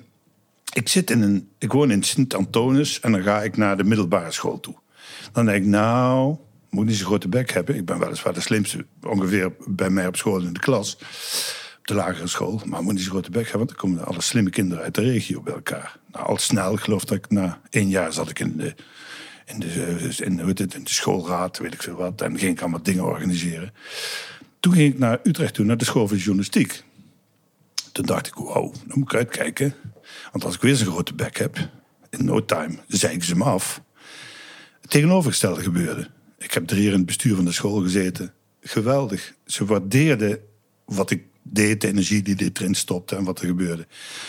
Ik, 0.73 0.87
zit 0.87 1.09
in 1.09 1.21
een, 1.21 1.49
ik 1.57 1.71
woon 1.71 1.91
in 1.91 2.03
Sint-Antonis 2.03 2.99
en 2.99 3.11
dan 3.11 3.21
ga 3.21 3.41
ik 3.41 3.57
naar 3.57 3.77
de 3.77 3.83
middelbare 3.83 4.31
school 4.31 4.59
toe. 4.59 4.75
Dan 5.31 5.45
denk 5.45 5.63
ik, 5.63 5.69
nou, 5.69 6.35
moet 6.69 6.85
niet 6.85 6.95
zo'n 6.95 7.05
grote 7.05 7.27
bek 7.27 7.51
hebben. 7.51 7.75
Ik 7.75 7.85
ben 7.85 7.99
weliswaar 7.99 8.33
de 8.33 8.41
slimste 8.41 8.85
ongeveer 9.01 9.51
bij 9.67 9.89
mij 9.89 10.07
op 10.07 10.15
school 10.15 10.41
in 10.41 10.53
de 10.53 10.59
klas. 10.59 10.97
Op 11.79 11.87
de 11.87 11.93
lagere 11.93 12.27
school. 12.27 12.61
Maar 12.65 12.83
moet 12.83 12.93
niet 12.93 13.01
zo'n 13.01 13.11
grote 13.11 13.31
bek 13.31 13.41
hebben, 13.41 13.67
want 13.67 13.69
dan 13.69 13.89
komen 13.89 14.05
alle 14.05 14.21
slimme 14.21 14.49
kinderen 14.49 14.83
uit 14.83 14.95
de 14.95 15.01
regio 15.01 15.41
bij 15.41 15.53
elkaar. 15.53 15.99
Nou, 16.11 16.25
al 16.25 16.37
snel, 16.37 16.75
geloof 16.75 17.05
dat 17.05 17.17
ik 17.17 17.29
na 17.29 17.61
één 17.69 17.89
jaar 17.89 18.13
zat 18.13 18.29
ik 18.29 18.39
in 18.39 18.57
de, 18.57 18.75
in 19.45 19.59
de, 19.59 20.09
in, 20.23 20.39
het, 20.39 20.73
in 20.73 20.83
de 20.83 20.89
schoolraad, 20.89 21.57
weet 21.57 21.73
ik 21.73 21.83
veel 21.83 21.95
wat. 21.95 22.21
En 22.21 22.37
ging 22.37 22.51
ik 22.51 22.61
allemaal 22.61 22.83
dingen 22.83 23.05
organiseren. 23.05 23.73
Toen 24.59 24.73
ging 24.73 24.93
ik 24.93 24.99
naar 24.99 25.19
Utrecht 25.23 25.53
toe, 25.53 25.65
naar 25.65 25.77
de 25.77 25.85
school 25.85 26.07
van 26.07 26.17
journalistiek. 26.17 26.83
Toen 27.99 28.07
dacht 28.07 28.27
ik, 28.27 28.33
wow, 28.33 28.73
dan 28.87 28.99
moet 28.99 29.11
ik 29.11 29.17
uitkijken. 29.17 29.73
Want 30.31 30.43
als 30.43 30.55
ik 30.55 30.61
weer 30.61 30.75
zo'n 30.75 30.91
grote 30.91 31.13
bek 31.13 31.37
heb, 31.37 31.69
in 32.09 32.25
no 32.25 32.45
time 32.45 32.77
zeiken 32.87 33.25
ze 33.25 33.35
me 33.35 33.43
af. 33.43 33.81
Het 34.81 34.89
tegenovergestelde 34.89 35.61
gebeurde. 35.61 36.09
Ik 36.37 36.53
heb 36.53 36.67
drie 36.67 36.81
jaar 36.81 36.91
in 36.91 36.97
het 36.97 37.05
bestuur 37.05 37.35
van 37.35 37.45
de 37.45 37.51
school 37.51 37.81
gezeten. 37.81 38.33
Geweldig. 38.61 39.33
Ze 39.45 39.65
waardeerden 39.65 40.39
wat 40.85 41.11
ik 41.11 41.23
deed, 41.41 41.81
de 41.81 41.87
energie 41.87 42.21
die 42.21 42.51
erin 42.53 42.75
stopte 42.75 43.15
en 43.15 43.23
wat 43.23 43.39
er 43.39 43.47
gebeurde. 43.47 43.87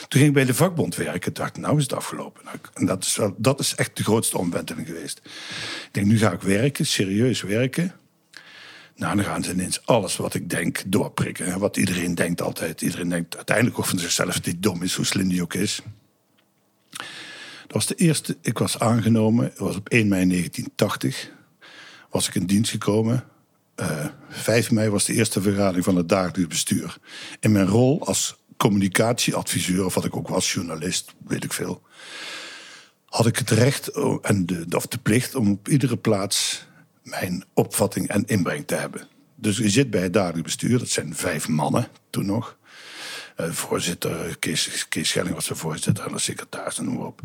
Toen 0.08 0.20
ging 0.20 0.26
ik 0.26 0.32
bij 0.32 0.44
de 0.44 0.54
vakbond 0.54 0.96
werken. 0.96 1.34
dacht 1.34 1.56
nou 1.56 1.76
is 1.76 1.82
het 1.82 1.92
afgelopen. 1.92 2.44
Nou, 2.44 2.56
en 2.74 2.86
dat 2.86 3.04
is, 3.04 3.18
dat 3.36 3.60
is 3.60 3.74
echt 3.74 3.96
de 3.96 4.04
grootste 4.04 4.38
omwenteling 4.38 4.86
geweest. 4.86 5.20
Ik 5.84 5.88
denk, 5.92 6.06
nu 6.06 6.18
ga 6.18 6.32
ik 6.32 6.42
werken, 6.42 6.86
serieus 6.86 7.42
werken. 7.42 7.99
Nou, 9.00 9.16
dan 9.16 9.24
gaan 9.24 9.42
ze 9.42 9.52
ineens 9.52 9.86
alles 9.86 10.16
wat 10.16 10.34
ik 10.34 10.50
denk 10.50 10.82
doorprikken. 10.86 11.58
Wat 11.58 11.76
iedereen 11.76 12.14
denkt 12.14 12.42
altijd. 12.42 12.80
Iedereen 12.80 13.08
denkt 13.08 13.36
uiteindelijk 13.36 13.78
ook 13.78 13.86
van 13.86 13.98
zichzelf 13.98 14.38
hij 14.42 14.56
dom 14.58 14.82
is, 14.82 14.94
hoe 14.94 15.04
slim 15.04 15.28
die 15.28 15.42
ook 15.42 15.54
is. 15.54 15.82
Dat 16.90 17.72
was 17.72 17.86
de 17.86 17.94
eerste, 17.94 18.36
ik 18.42 18.58
was 18.58 18.78
aangenomen, 18.78 19.44
het 19.44 19.58
was 19.58 19.76
op 19.76 19.88
1 19.88 20.08
mei 20.08 20.28
1980. 20.28 21.30
Was 22.10 22.28
ik 22.28 22.34
in 22.34 22.46
dienst 22.46 22.70
gekomen. 22.70 23.24
Uh, 23.76 24.04
eh, 24.04 24.10
5 24.28 24.70
mei 24.70 24.90
was 24.90 25.04
de 25.04 25.14
eerste 25.14 25.42
vergadering 25.42 25.84
van 25.84 25.96
het 25.96 26.08
dagelijks 26.08 26.46
bestuur. 26.46 26.96
In 27.40 27.52
mijn 27.52 27.66
rol 27.66 28.06
als 28.06 28.36
communicatieadviseur, 28.56 29.84
of 29.84 29.94
wat 29.94 30.04
ik 30.04 30.16
ook 30.16 30.28
was, 30.28 30.52
journalist, 30.52 31.14
weet 31.26 31.44
ik 31.44 31.52
veel. 31.52 31.82
Had 33.04 33.26
ik 33.26 33.38
het 33.38 33.50
recht 33.50 33.88
en 34.22 34.46
de, 34.46 34.66
of 34.70 34.86
de 34.86 34.98
plicht 34.98 35.34
om 35.34 35.50
op 35.50 35.68
iedere 35.68 35.96
plaats 35.96 36.68
mijn 37.10 37.44
opvatting 37.54 38.08
en 38.08 38.24
inbreng 38.26 38.66
te 38.66 38.74
hebben. 38.74 39.08
Dus 39.34 39.56
je 39.56 39.70
zit 39.70 39.90
bij 39.90 40.02
het 40.02 40.12
dagelijks 40.12 40.42
bestuur, 40.42 40.78
dat 40.78 40.88
zijn 40.88 41.14
vijf 41.14 41.48
mannen 41.48 41.88
toen 42.10 42.26
nog. 42.26 42.58
Uh, 43.40 43.50
voorzitter, 43.50 44.36
Kees, 44.38 44.88
Kees 44.88 45.08
Schelling 45.08 45.34
was 45.34 45.46
de 45.46 45.54
voorzitter 45.54 46.06
en 46.06 46.12
de 46.12 46.18
secretaris 46.18 46.78
en 46.78 46.84
noem 46.84 46.94
maar 46.94 47.06
op. 47.06 47.20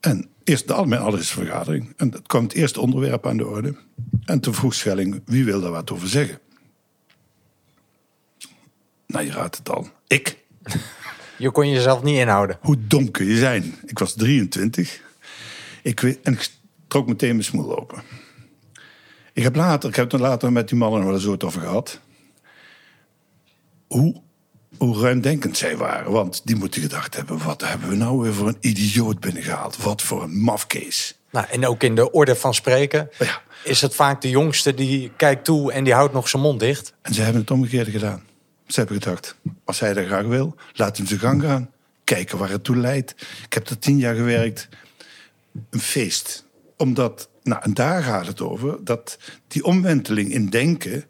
En 0.00 0.28
eerst 0.44 0.66
de 0.66 0.72
algemene 0.72 1.18
vergadering. 1.18 1.92
En 1.96 2.10
dat 2.10 2.26
kwam 2.26 2.42
het 2.42 2.52
eerste 2.52 2.80
onderwerp 2.80 3.26
aan 3.26 3.36
de 3.36 3.46
orde. 3.46 3.76
En 4.24 4.40
toen 4.40 4.54
vroeg 4.54 4.74
Schelling, 4.74 5.22
wie 5.24 5.44
wil 5.44 5.60
daar 5.60 5.70
wat 5.70 5.90
over 5.90 6.08
zeggen? 6.08 6.38
Nou, 9.06 9.24
je 9.24 9.30
raadt 9.30 9.56
het 9.56 9.68
al. 9.68 9.88
Ik. 10.06 10.36
Je 11.38 11.50
kon 11.50 11.70
jezelf 11.70 12.02
niet 12.02 12.18
inhouden. 12.18 12.58
Hoe 12.60 12.76
dom 12.86 13.10
kun 13.10 13.26
je 13.26 13.38
zijn? 13.38 13.74
Ik 13.86 13.98
was 13.98 14.14
23. 14.14 15.02
Ik 15.82 16.02
en 16.02 16.32
ik 16.32 16.48
trok 16.88 17.06
meteen 17.06 17.30
mijn 17.30 17.44
smoel 17.44 17.78
open. 17.78 18.02
Ik 19.36 19.42
heb 19.42 19.56
later, 19.56 19.88
ik 19.88 19.96
heb 19.96 20.10
het 20.10 20.20
later 20.20 20.52
met 20.52 20.68
die 20.68 20.78
mannen 20.78 21.04
wel 21.04 21.14
eens 21.14 21.26
over 21.26 21.60
gehad. 21.60 22.00
Hoe, 23.86 24.22
hoe 24.76 25.00
ruimdenkend 25.00 25.56
zij 25.56 25.76
waren. 25.76 26.12
Want 26.12 26.40
die 26.44 26.56
moeten 26.56 26.82
gedacht 26.82 27.16
hebben: 27.16 27.44
wat 27.44 27.60
hebben 27.60 27.88
we 27.88 27.94
nou 27.94 28.18
weer 28.18 28.34
voor 28.34 28.48
een 28.48 28.56
idioot 28.60 29.20
binnengehaald? 29.20 29.76
Wat 29.76 30.02
voor 30.02 30.22
een 30.22 30.38
mafkees. 30.38 31.18
Nou, 31.30 31.46
en 31.50 31.66
ook 31.66 31.82
in 31.82 31.94
de 31.94 32.10
orde 32.10 32.36
van 32.36 32.54
spreken 32.54 33.08
ja. 33.18 33.42
is 33.64 33.80
het 33.80 33.94
vaak 33.94 34.20
de 34.20 34.28
jongste 34.28 34.74
die 34.74 35.12
kijkt 35.16 35.44
toe 35.44 35.72
en 35.72 35.84
die 35.84 35.94
houdt 35.94 36.12
nog 36.12 36.28
zijn 36.28 36.42
mond 36.42 36.60
dicht. 36.60 36.92
En 37.02 37.14
ze 37.14 37.22
hebben 37.22 37.40
het 37.40 37.50
omgekeerde 37.50 37.90
gedaan. 37.90 38.22
Ze 38.66 38.78
hebben 38.80 39.02
gedacht: 39.02 39.36
als 39.64 39.80
hij 39.80 39.92
dat 39.92 40.06
graag 40.06 40.26
wil, 40.26 40.54
laat 40.72 40.96
hem 40.96 41.06
zijn 41.06 41.20
gang 41.20 41.42
gaan. 41.42 41.70
Kijken 42.04 42.38
waar 42.38 42.50
het 42.50 42.64
toe 42.64 42.76
leidt. 42.76 43.10
Ik 43.44 43.52
heb 43.52 43.68
er 43.68 43.78
tien 43.78 43.98
jaar 43.98 44.14
gewerkt. 44.14 44.68
Een 45.70 45.80
feest. 45.80 46.44
Omdat 46.76 47.28
nou, 47.46 47.62
en 47.62 47.74
daar 47.74 48.02
gaat 48.02 48.26
het 48.26 48.40
over. 48.40 48.84
Dat 48.84 49.18
die 49.48 49.64
omwenteling 49.64 50.32
in 50.32 50.50
denken. 50.50 51.04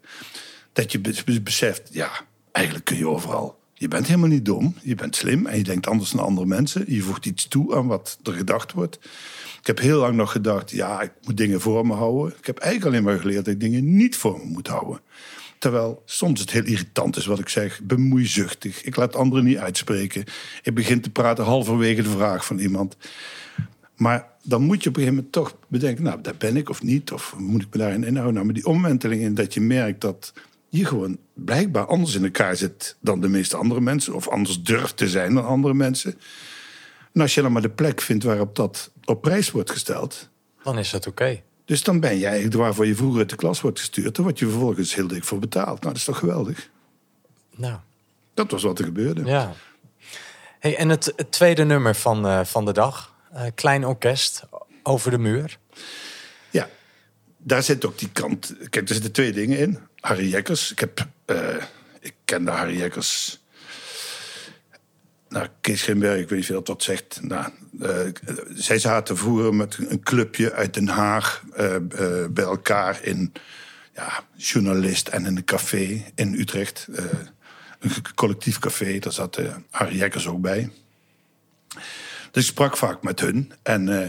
Dat 0.73 0.91
je 0.91 1.41
beseft, 1.41 1.89
ja, 1.91 2.09
eigenlijk 2.51 2.85
kun 2.85 2.97
je 2.97 3.07
overal. 3.07 3.59
Je 3.73 3.87
bent 3.87 4.07
helemaal 4.07 4.29
niet 4.29 4.45
dom. 4.45 4.75
Je 4.81 4.95
bent 4.95 5.15
slim 5.15 5.45
en 5.45 5.57
je 5.57 5.63
denkt 5.63 5.87
anders 5.87 6.11
dan 6.11 6.25
andere 6.25 6.47
mensen. 6.47 6.83
Je 6.87 7.01
voegt 7.01 7.25
iets 7.25 7.47
toe 7.47 7.75
aan 7.75 7.87
wat 7.87 8.19
er 8.23 8.33
gedacht 8.33 8.73
wordt. 8.73 8.99
Ik 9.59 9.67
heb 9.67 9.79
heel 9.79 9.99
lang 9.99 10.15
nog 10.15 10.31
gedacht, 10.31 10.71
ja, 10.71 11.01
ik 11.01 11.11
moet 11.23 11.37
dingen 11.37 11.61
voor 11.61 11.87
me 11.87 11.93
houden. 11.93 12.37
Ik 12.37 12.45
heb 12.45 12.57
eigenlijk 12.57 12.91
alleen 12.91 13.05
maar 13.05 13.19
geleerd 13.19 13.45
dat 13.45 13.53
ik 13.53 13.59
dingen 13.59 13.95
niet 13.95 14.15
voor 14.15 14.37
me 14.37 14.45
moet 14.45 14.67
houden. 14.67 14.99
Terwijl 15.57 16.01
soms 16.05 16.39
het 16.39 16.51
heel 16.51 16.65
irritant 16.65 17.17
is 17.17 17.25
wat 17.25 17.39
ik 17.39 17.49
zeg. 17.49 17.81
Bemoeizuchtig. 17.83 18.83
Ik 18.83 18.95
laat 18.95 19.15
anderen 19.15 19.45
niet 19.45 19.57
uitspreken. 19.57 20.23
Ik 20.63 20.73
begin 20.73 21.01
te 21.01 21.09
praten 21.09 21.43
halverwege 21.43 22.01
de 22.01 22.09
vraag 22.09 22.45
van 22.45 22.59
iemand. 22.59 22.97
Maar 23.97 24.29
dan 24.43 24.61
moet 24.61 24.83
je 24.83 24.89
op 24.89 24.95
een 24.95 25.01
gegeven 25.01 25.15
moment 25.15 25.31
toch 25.31 25.55
bedenken, 25.67 26.03
nou, 26.03 26.21
daar 26.21 26.35
ben 26.37 26.57
ik 26.57 26.69
of 26.69 26.83
niet, 26.83 27.11
of 27.11 27.35
moet 27.37 27.61
ik 27.61 27.67
me 27.71 27.79
daarin 27.79 28.03
inhouden? 28.03 28.33
Nou, 28.33 28.45
maar 28.45 28.53
die 28.53 28.65
omwenteling 28.65 29.21
in 29.21 29.33
dat 29.33 29.53
je 29.53 29.61
merkt 29.61 30.01
dat 30.01 30.33
je 30.69 30.85
gewoon 30.85 31.17
blijkbaar 31.33 31.85
anders 31.85 32.15
in 32.15 32.23
elkaar 32.23 32.55
zit 32.55 32.95
dan 32.99 33.21
de 33.21 33.27
meeste 33.27 33.57
andere 33.57 33.81
mensen, 33.81 34.13
of 34.13 34.27
anders 34.27 34.63
durft 34.63 34.97
te 34.97 35.09
zijn 35.09 35.33
dan 35.33 35.45
andere 35.45 35.73
mensen. 35.73 36.19
En 37.13 37.21
als 37.21 37.35
je 37.35 37.41
dan 37.41 37.51
maar 37.51 37.61
de 37.61 37.69
plek 37.69 38.01
vindt 38.01 38.23
waarop 38.23 38.55
dat 38.55 38.91
op 39.05 39.21
prijs 39.21 39.51
wordt 39.51 39.71
gesteld, 39.71 40.29
dan 40.63 40.77
is 40.77 40.89
dat 40.89 41.07
oké. 41.07 41.41
Dus 41.65 41.83
dan 41.83 41.99
ben 41.99 42.17
jij 42.17 42.29
eigenlijk 42.29 42.61
waarvoor 42.61 42.85
je 42.85 42.95
vroeger 42.95 43.19
uit 43.19 43.29
de 43.29 43.35
klas 43.35 43.61
wordt 43.61 43.79
gestuurd, 43.79 44.15
daar 44.15 44.25
word 44.25 44.39
je 44.39 44.49
vervolgens 44.49 44.95
heel 44.95 45.07
dik 45.07 45.23
voor 45.23 45.39
betaald. 45.39 45.67
Nou, 45.67 45.79
dat 45.79 45.95
is 45.95 46.03
toch 46.03 46.17
geweldig? 46.17 46.69
Nou. 47.55 47.77
Dat 48.33 48.51
was 48.51 48.63
wat 48.63 48.79
er 48.79 48.85
gebeurde. 48.85 49.25
Ja. 49.25 49.53
Hey, 50.59 50.77
en 50.77 50.89
het, 50.89 51.13
het 51.15 51.31
tweede 51.31 51.63
nummer 51.63 51.95
van, 51.95 52.25
uh, 52.25 52.43
van 52.43 52.65
de 52.65 52.73
dag, 52.73 53.15
klein 53.55 53.85
orkest 53.85 54.43
over 54.83 55.11
de 55.11 55.17
muur. 55.17 55.57
Ja, 56.49 56.69
daar 57.37 57.63
zit 57.63 57.85
ook 57.85 57.99
die 57.99 58.09
kant. 58.11 58.55
Kijk, 58.69 58.87
er 58.89 58.93
zitten 58.93 59.11
twee 59.11 59.31
dingen 59.31 59.57
in. 59.57 59.79
Harry 59.99 60.29
Jekkers. 60.29 60.71
Ik, 60.71 60.79
heb, 60.79 61.07
uh, 61.25 61.63
ik 61.99 62.13
kende 62.25 62.51
Harry 62.51 62.77
Jekkers. 62.77 63.39
Nou, 65.29 65.47
Kees 65.61 65.81
Grimberg, 65.81 66.19
ik 66.19 66.29
weet 66.29 66.39
niet 66.39 66.57
of 66.57 66.63
dat 66.63 66.83
zegt. 66.83 67.19
Nou, 67.21 67.51
uh, 67.81 67.99
zij 68.53 68.79
zaten 68.79 69.17
vroeger 69.17 69.53
met 69.53 69.77
een 69.77 70.03
clubje 70.03 70.53
uit 70.53 70.73
Den 70.73 70.87
Haag 70.87 71.43
bij 72.29 72.43
elkaar 72.43 73.03
in 73.03 73.33
ja, 73.93 74.23
journalist 74.35 75.07
en 75.07 75.25
in 75.25 75.37
een 75.37 75.45
café 75.45 76.11
in 76.15 76.33
Utrecht. 76.33 76.87
een 77.79 77.91
collectief 78.15 78.59
café, 78.59 78.99
daar 78.99 79.11
zat 79.11 79.39
Harry 79.69 79.97
Jekkers 79.97 80.27
ook 80.27 80.41
bij. 80.41 80.71
Dus 82.31 82.43
ik 82.43 82.49
sprak 82.49 82.77
vaak 82.77 83.03
met 83.03 83.19
hun. 83.19 83.51
En 83.63 83.87
uh, 83.87 84.07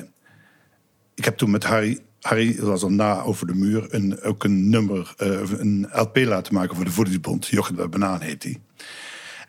ik 1.14 1.24
heb 1.24 1.36
toen 1.36 1.50
met 1.50 1.64
Harry, 1.64 1.98
Harry 2.20 2.56
dat 2.56 2.66
was 2.66 2.82
al 2.82 2.90
na 2.90 3.22
over 3.22 3.46
de 3.46 3.54
muur, 3.54 3.94
een, 3.94 4.20
ook 4.22 4.44
een 4.44 4.68
nummer, 4.70 5.14
uh, 5.18 5.50
een 5.50 5.88
LP 5.92 6.16
laten 6.16 6.54
maken 6.54 6.76
voor 6.76 6.84
de 6.84 6.90
Voedingsbond. 6.90 7.46
Yoghurt 7.46 7.76
met 7.76 7.90
banaan 7.90 8.20
heet 8.20 8.42
die. 8.42 8.60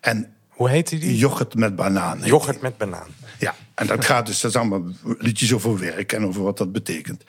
En 0.01 0.33
Hoe 0.49 0.69
heet 0.69 0.89
die? 0.89 1.17
Yoghurt 1.17 1.55
met 1.55 1.75
banaan. 1.75 2.19
Yoghurt 2.23 2.61
met 2.61 2.77
banaan. 2.77 3.07
Ja, 3.39 3.55
en 3.73 3.87
dat 3.87 4.05
gaat 4.05 4.25
dus, 4.25 4.41
dat 4.41 4.51
is 4.51 4.57
allemaal 4.57 4.83
liedjes 5.17 5.53
over 5.53 5.79
werk 5.79 6.13
en 6.13 6.25
over 6.25 6.43
wat 6.43 6.57
dat 6.57 6.71
betekent. 6.71 7.23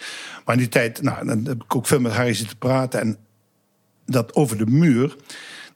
Maar 0.44 0.54
in 0.54 0.60
die 0.60 0.70
tijd, 0.70 1.02
nou, 1.02 1.26
dan 1.26 1.44
heb 1.44 1.62
ik 1.62 1.74
ook 1.74 1.86
veel 1.86 2.00
met 2.00 2.12
Harry 2.12 2.34
zitten 2.34 2.56
praten. 2.56 3.00
En 3.00 3.18
dat 4.06 4.34
over 4.34 4.58
de 4.58 4.66
muur, 4.66 5.16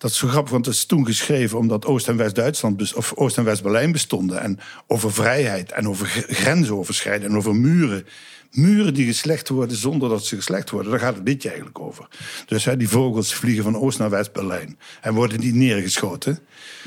dat 0.04 0.12
is 0.12 0.18
zo 0.18 0.28
grappig, 0.28 0.52
want 0.52 0.66
het 0.66 0.74
is 0.74 0.84
toen 0.84 1.06
geschreven 1.06 1.58
omdat 1.58 1.86
Oost- 1.86 2.08
en 2.08 2.16
West-Duitsland 2.16 2.94
of 2.94 3.12
Oost- 3.14 3.38
en 3.38 3.44
West-Berlijn 3.44 3.92
bestonden. 3.92 4.40
En 4.40 4.58
over 4.86 5.12
vrijheid 5.12 5.72
en 5.72 5.88
over 5.88 6.06
grenzen 6.28 6.76
overschrijden 6.76 7.30
en 7.30 7.36
over 7.36 7.56
muren. 7.56 8.06
Muren 8.50 8.94
die 8.94 9.06
geslecht 9.06 9.48
worden 9.48 9.76
zonder 9.76 10.08
dat 10.08 10.24
ze 10.24 10.36
geslecht 10.36 10.70
worden. 10.70 10.90
Daar 10.90 11.00
gaat 11.00 11.14
het 11.14 11.28
liedje 11.28 11.48
eigenlijk 11.48 11.78
over. 11.78 12.08
Dus 12.46 12.64
hè, 12.64 12.76
die 12.76 12.88
vogels 12.88 13.34
vliegen 13.34 13.64
van 13.64 13.76
Oost 13.76 13.98
naar 13.98 14.10
West-Berlijn 14.10 14.78
en 15.00 15.14
worden 15.14 15.40
niet 15.40 15.54
neergeschoten. 15.54 16.38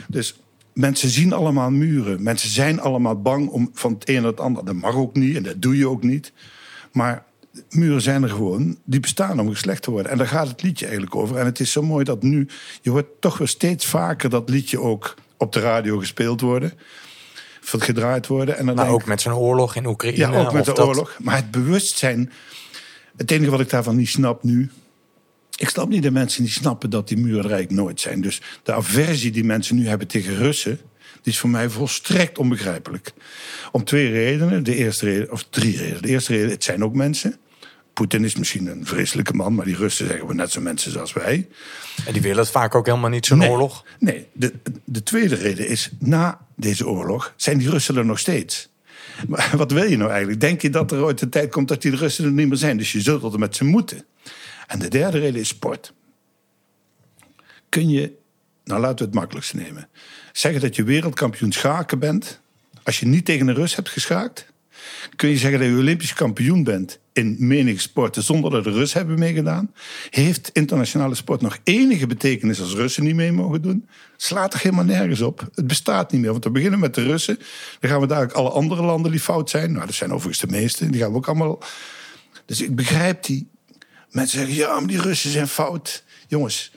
Dus 0.08 0.40
mensen 0.74 1.10
zien 1.10 1.34
allemaal 1.34 1.72
muren. 1.72 2.24
Mensen 2.24 2.50
zijn 2.50 2.80
allemaal 2.80 3.22
bang 3.22 3.50
om 3.50 3.70
van 3.74 3.94
het 3.94 4.10
een 4.10 4.22
naar 4.22 4.32
het 4.32 4.40
ander. 4.40 4.66
Dat 4.66 4.76
mag 4.76 4.96
ook 4.96 5.16
niet 5.16 5.36
en 5.36 5.44
dat 5.44 5.62
doe 5.62 5.78
je 5.78 5.90
ook 5.90 6.04
niet. 6.04 6.32
Maar 6.92 7.26
muren 7.70 8.02
zijn 8.02 8.24
er 8.24 8.30
gewoon, 8.30 8.78
die 8.86 9.00
bestaan 9.00 9.40
om 9.40 9.50
geslecht 9.50 9.82
te 9.82 9.92
worden. 9.92 10.12
En 10.12 10.18
daar 10.18 10.28
gaat 10.28 10.48
het 10.48 10.62
liedje 10.62 10.86
eigenlijk 10.86 11.16
over. 11.16 11.38
En 11.38 11.46
het 11.46 11.60
is 11.60 11.72
zo 11.72 11.82
mooi 11.82 12.04
dat 12.04 12.24
nu, 12.24 12.48
je 12.82 12.90
hoort 12.90 13.22
toch 13.22 13.38
weer 13.38 13.48
steeds 13.48 13.86
vaker 13.86 14.30
dat 14.30 14.50
liedje 14.50 14.82
ook 14.82 15.16
op 15.38 15.54
de 15.54 15.60
radio 15.60 15.98
gespeeld 15.98 16.42
worden. 16.42 16.74
Gedraaid 17.62 18.28
worden. 18.28 18.58
En 18.58 18.66
dan 18.66 18.76
maar 18.76 18.90
ook 18.90 19.06
met 19.06 19.22
zo'n 19.22 19.34
oorlog 19.34 19.76
in 19.76 19.86
Oekraïne. 19.86 20.18
Ja, 20.18 20.40
ook 20.40 20.54
met 20.54 20.66
de 20.66 20.86
oorlog. 20.86 21.18
Maar 21.20 21.36
het 21.36 21.52
bewustzijn, 21.52 22.32
het 23.18 23.32
enige 23.32 23.52
wat 23.52 23.60
ik 23.60 23.70
daarvan 23.70 23.96
niet 23.96 24.10
snap 24.10 24.44
nu, 24.44 24.70
ik 25.56 25.70
snap 25.70 25.90
niet 25.90 26.04
de 26.04 26.12
mensen 26.12 26.44
die 26.44 26.52
snappen 26.52 26.90
dat 26.90 27.08
die 27.08 27.18
muren 27.18 27.44
er 27.44 27.52
eigenlijk 27.52 27.82
nooit 27.82 28.02
zijn. 28.02 28.22
Dus 28.22 28.42
de 28.64 28.74
aversie 28.74 29.32
die 29.32 29.44
mensen 29.44 29.76
nu 29.76 29.88
hebben 29.88 30.08
tegen 30.08 30.36
Russen, 30.36 30.80
die 31.22 31.34
is 31.34 31.40
voor 31.40 31.50
mij 31.50 31.70
volstrekt 31.70 32.38
onbegrijpelijk. 32.38 33.14
Om 33.72 33.84
twee 33.84 34.12
redenen. 34.12 34.64
De 34.64 34.76
eerste 34.76 35.06
reden, 35.06 35.32
of 35.32 35.46
drie 35.50 35.78
redenen. 35.78 36.02
De 36.02 36.08
eerste 36.08 36.34
reden, 36.34 36.50
het 36.50 36.64
zijn 36.64 36.84
ook 36.84 36.94
mensen. 36.94 37.36
Poetin 37.98 38.24
is 38.24 38.36
misschien 38.36 38.68
een 38.68 38.86
vreselijke 38.86 39.34
man, 39.34 39.56
maar 39.56 39.66
die 39.66 39.76
Russen 39.76 40.08
zeggen 40.08 40.28
we 40.28 40.34
net 40.34 40.52
zo 40.52 40.62
mensen 40.62 40.92
zoals 40.92 41.14
wij. 41.14 41.48
En 42.06 42.14
die 42.14 42.22
willen 42.22 42.38
het 42.38 42.50
vaak 42.50 42.76
ook 42.76 42.86
helemaal 42.86 43.10
niet, 43.10 43.26
zo'n 43.26 43.46
oorlog? 43.46 43.86
Nee, 44.00 44.28
de, 44.34 44.54
de 44.84 45.04
tweede 45.04 45.36
reden 45.36 45.68
is, 45.68 45.90
na 46.00 46.40
deze 46.56 46.88
oorlog 46.88 47.34
zijn 47.36 47.58
die 47.58 47.70
Russen 47.70 47.98
er 47.98 48.06
nog 48.06 48.20
steeds. 48.20 48.70
Maar 49.28 49.52
wat 49.58 49.72
wil 49.72 49.84
je 49.84 49.98
nou 49.98 50.10
eigenlijk? 50.10 50.40
Denk 50.40 50.62
je 50.62 50.70
dat 50.70 50.92
er 50.92 51.04
ooit 51.04 51.22
een 51.22 51.30
tijd 51.30 51.52
komt 51.52 51.68
dat 51.68 51.82
die 51.82 51.96
Russen 51.96 52.26
er 52.26 52.32
niet 52.32 52.48
meer 52.48 52.58
zijn? 52.58 52.78
Dus 52.78 52.92
je 52.92 53.02
zult 53.02 53.34
er 53.34 53.40
met 53.40 53.56
ze 53.56 53.64
moeten. 53.64 54.06
En 54.68 54.80
de 54.80 54.88
derde 54.88 55.20
reden 55.20 55.40
is 55.40 55.48
sport. 55.48 55.94
Kun 57.70 57.90
je, 57.90 58.12
nou 58.64 58.82
laten 58.82 58.98
we 58.98 59.04
het 59.04 59.14
makkelijkste 59.14 59.56
nemen. 59.56 59.90
Zeggen 60.32 60.62
dat 60.62 60.76
je 60.76 60.84
wereldkampioen 60.84 61.52
schaken 61.52 62.00
bent, 62.00 62.42
als 62.84 63.00
je 63.00 63.06
niet 63.06 63.26
tegen 63.26 63.48
een 63.48 63.56
Rus 63.56 63.76
hebt 63.76 63.90
geschaakt, 63.90 64.48
kun 65.16 65.30
je 65.30 65.38
zeggen 65.38 65.60
dat 65.60 65.70
je 65.70 65.76
Olympisch 65.76 66.14
kampioen 66.14 66.64
bent 66.64 67.00
in 67.14 67.36
menige 67.40 67.80
sporten 67.80 68.24
zonder 68.24 68.52
dat 68.52 68.64
de 68.64 68.72
Russen 68.72 69.00
hebben 69.00 69.20
meegedaan. 69.20 69.74
Heeft 70.10 70.50
internationale 70.54 71.16
sport 71.16 71.42
nog 71.42 71.58
enige 71.64 72.08
betekenis 72.08 72.62
als 72.62 72.74
Russen 72.74 73.04
niet 73.04 73.16
mee 73.16 73.32
mogen 73.32 73.62
doen? 73.62 73.88
Slaat 74.18 74.54
er 74.54 74.60
helemaal 74.60 74.84
nergens 74.84 75.22
op. 75.22 75.50
Het 75.56 75.68
bestaat 75.68 76.12
niet 76.12 76.22
meer. 76.22 76.32
Want 76.32 76.44
we 76.44 76.50
beginnen 76.50 76.80
met 76.80 76.96
de 76.96 77.04
Russen. 77.04 77.40
Dan 77.80 77.90
gaan 77.90 78.00
we 78.00 78.08
dadelijk 78.08 78.34
alle 78.34 78.50
andere 78.50 78.84
landen 78.84 79.12
die 79.12 79.20
fout 79.20 79.50
zijn. 79.50 79.72
Nou, 79.72 79.86
dat 79.86 79.96
zijn 79.96 80.14
overigens 80.14 80.50
de 80.50 80.58
meeste. 80.58 80.90
Die 80.90 81.02
gaan 81.02 81.12
we 81.12 81.18
ook 81.18 81.28
allemaal. 81.28 81.60
Dus 82.46 82.62
ik 82.62 82.76
begrijp 82.76 83.24
die. 83.24 83.48
Mensen 84.12 84.38
zeggen 84.40 84.58
ja, 84.58 84.80
maar 84.80 84.88
die 84.88 85.02
Russen 85.02 85.32
zijn 85.32 85.48
fout. 85.48 86.04
Jongens. 86.28 86.72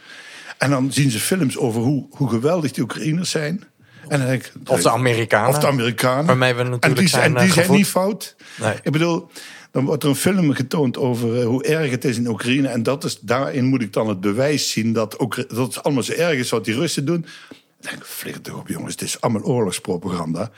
En 0.59 0.71
dan 0.71 0.93
zien 0.93 1.11
ze 1.11 1.19
films 1.19 1.57
over 1.57 1.83
hoe, 1.83 2.07
hoe 2.11 2.29
geweldig 2.29 2.73
die 2.73 2.83
Oekraïners 2.83 3.31
zijn. 3.31 3.65
En 4.11 4.19
dan 4.19 4.29
denk 4.29 4.45
ik, 4.45 4.53
Of 4.67 4.83
de 4.83 4.91
Amerikanen. 4.91 5.49
Of 5.49 5.59
de 5.59 5.67
Amerikanen. 5.67 6.27
Waarmee 6.27 6.55
we 6.55 6.61
en 6.61 6.71
natuurlijk 6.71 7.01
die, 7.01 7.09
zijn, 7.09 7.37
en 7.37 7.41
die 7.41 7.49
eh, 7.49 7.55
zijn 7.55 7.71
niet 7.71 7.87
fout. 7.87 8.37
Nee. 8.61 8.75
Ik 8.83 8.93
bedoel, 8.93 9.31
dan 9.71 9.85
wordt 9.85 10.03
er 10.03 10.09
een 10.09 10.15
film 10.15 10.53
getoond 10.53 10.99
over 10.99 11.41
eh, 11.41 11.47
hoe 11.47 11.65
erg 11.65 11.91
het 11.91 12.05
is 12.05 12.17
in 12.17 12.29
Oekraïne. 12.29 12.69
En 12.69 12.83
dat 12.83 13.05
is, 13.05 13.21
daarin 13.21 13.65
moet 13.65 13.83
ik 13.83 13.93
dan 13.93 14.09
het 14.09 14.21
bewijs 14.21 14.71
zien 14.71 14.93
dat, 14.93 15.21
Oekra- 15.21 15.45
dat 15.49 15.75
het 15.75 15.83
allemaal 15.83 16.03
zo 16.03 16.13
erg 16.13 16.39
is 16.39 16.51
wat 16.51 16.65
die 16.65 16.75
Russen 16.75 17.05
doen. 17.05 17.21
Dan 17.21 17.31
denk 17.79 17.97
ik, 17.97 18.05
flikker 18.05 18.43
toch 18.43 18.59
op 18.59 18.69
jongens, 18.69 18.93
het 18.93 19.03
is 19.03 19.21
allemaal 19.21 19.43
oorlogspropaganda. 19.43 20.51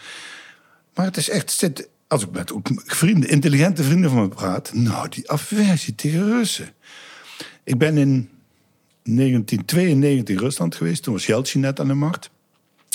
Maar 0.94 1.04
het 1.06 1.16
is 1.16 1.28
echt, 1.28 1.50
zit, 1.50 1.88
als 2.08 2.22
ik 2.22 2.30
met 2.30 2.52
ook 2.52 2.68
vrienden, 2.84 3.28
intelligente 3.28 3.82
vrienden 3.82 4.10
van 4.10 4.20
me 4.20 4.28
praat. 4.28 4.70
Nou, 4.74 5.08
die 5.08 5.30
aversie 5.30 5.94
tegen 5.94 6.26
Russen. 6.26 6.68
Ik 7.64 7.78
ben 7.78 7.98
in 7.98 8.28
1992 9.02 10.34
in 10.34 10.40
Rusland 10.42 10.74
geweest. 10.74 11.02
Toen 11.02 11.12
was 11.12 11.26
Yeltsin 11.26 11.60
net 11.60 11.80
aan 11.80 11.88
de 11.88 11.94
macht. 11.94 12.30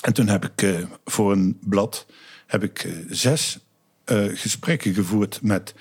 En 0.08 0.14
toen 0.14 0.28
heb 0.28 0.46
ik 0.46 0.62
eh, 0.62 0.76
voor 1.06 1.32
een 1.32 1.58
blad 1.62 2.06
heb 2.46 2.64
ik, 2.64 2.84
eh, 2.84 2.92
zes 3.10 3.60
eh, 4.04 4.26
gesprekken 4.34 4.94
gevoerd 4.94 5.40
met 5.42 5.74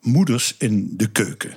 moeders 0.00 0.54
in 0.58 0.90
de 0.96 1.10
keuken. 1.10 1.56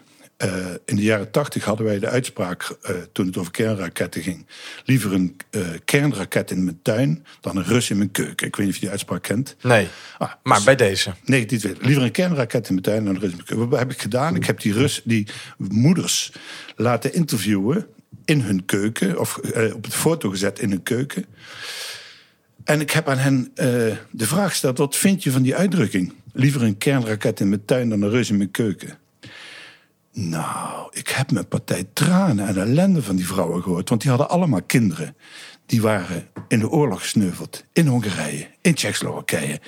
In 0.85 0.95
de 0.95 1.01
jaren 1.01 1.31
tachtig 1.31 1.63
hadden 1.63 1.85
wij 1.85 1.99
de 1.99 2.07
uitspraak, 2.07 2.77
toen 3.11 3.25
het 3.25 3.37
over 3.37 3.51
kernraketten 3.51 4.21
ging... 4.21 4.45
liever 4.85 5.13
een 5.13 5.37
kernraket 5.85 6.51
in 6.51 6.63
mijn 6.63 6.79
tuin 6.81 7.25
dan 7.41 7.57
een 7.57 7.63
Rus 7.63 7.89
in 7.89 7.97
mijn 7.97 8.11
keuken. 8.11 8.47
Ik 8.47 8.55
weet 8.55 8.65
niet 8.65 8.67
of 8.67 8.73
je 8.73 8.81
die 8.81 8.89
uitspraak 8.89 9.21
kent. 9.21 9.55
Nee, 9.61 9.87
Ah, 10.17 10.31
maar 10.43 10.55
dus- 10.55 10.65
bij 10.65 10.75
deze. 10.75 11.13
Nee, 11.25 11.45
niet 11.45 11.61
weten. 11.61 11.85
Liever 11.85 12.03
een 12.03 12.11
kernraket 12.11 12.67
in 12.67 12.73
mijn 12.73 12.85
tuin 12.85 13.05
dan 13.05 13.15
een 13.15 13.21
Rus 13.21 13.29
in 13.29 13.35
mijn 13.35 13.47
keuken. 13.47 13.69
Wat 13.69 13.79
heb 13.79 13.91
ik 13.91 14.01
gedaan? 14.01 14.35
Ik 14.35 14.45
heb 14.45 14.59
die, 14.59 14.73
Rus, 14.73 15.01
die 15.03 15.27
moeders 15.57 16.31
laten 16.75 17.13
interviewen 17.13 17.87
in 18.25 18.41
hun 18.41 18.65
keuken... 18.65 19.19
of 19.19 19.37
op 19.73 19.83
het 19.83 19.95
foto 19.95 20.29
gezet 20.29 20.59
in 20.59 20.69
hun 20.69 20.83
keuken... 20.83 21.25
En 22.63 22.81
ik 22.81 22.91
heb 22.91 23.09
aan 23.09 23.17
hen 23.17 23.51
eh, 23.55 23.65
de 24.11 24.25
vraag 24.25 24.49
gesteld: 24.49 24.77
wat 24.77 24.95
vind 24.95 25.23
je 25.23 25.31
van 25.31 25.41
die 25.41 25.55
uitdrukking? 25.55 26.13
Liever 26.33 26.63
een 26.63 26.77
kernraket 26.77 27.39
in 27.39 27.49
mijn 27.49 27.65
tuin 27.65 27.89
dan 27.89 28.01
een 28.01 28.09
reus 28.09 28.29
in 28.29 28.37
mijn 28.37 28.51
keuken. 28.51 28.97
Nou, 30.13 30.89
ik 30.91 31.07
heb 31.07 31.31
mijn 31.31 31.47
partij 31.47 31.87
tranen 31.93 32.47
en 32.47 32.57
ellende 32.57 33.01
van 33.03 33.15
die 33.15 33.27
vrouwen 33.27 33.63
gehoord. 33.63 33.89
Want 33.89 34.01
die 34.01 34.09
hadden 34.09 34.29
allemaal 34.29 34.61
kinderen. 34.61 35.15
Die 35.65 35.81
waren 35.81 36.27
in 36.47 36.59
de 36.59 36.69
oorlog 36.69 37.01
gesneuveld. 37.01 37.65
In 37.73 37.87
Hongarije, 37.87 38.47
in 38.61 38.73
Tsjechoslowakije. 38.73 39.59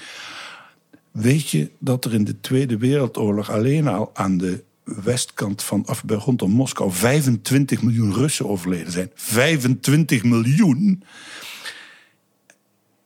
Weet 1.11 1.49
je 1.49 1.71
dat 1.79 2.05
er 2.05 2.13
in 2.13 2.23
de 2.23 2.39
Tweede 2.39 2.77
Wereldoorlog 2.77 3.51
alleen 3.51 3.87
al 3.87 4.09
aan 4.13 4.37
de 4.37 4.63
westkant 4.83 5.63
van, 5.63 5.85
bij 6.05 6.17
rondom 6.17 6.51
Moskou 6.51 6.91
25 6.91 7.81
miljoen 7.81 8.13
Russen 8.13 8.49
overleden 8.49 8.91
zijn? 8.91 9.11
25 9.15 10.23
miljoen? 10.23 11.03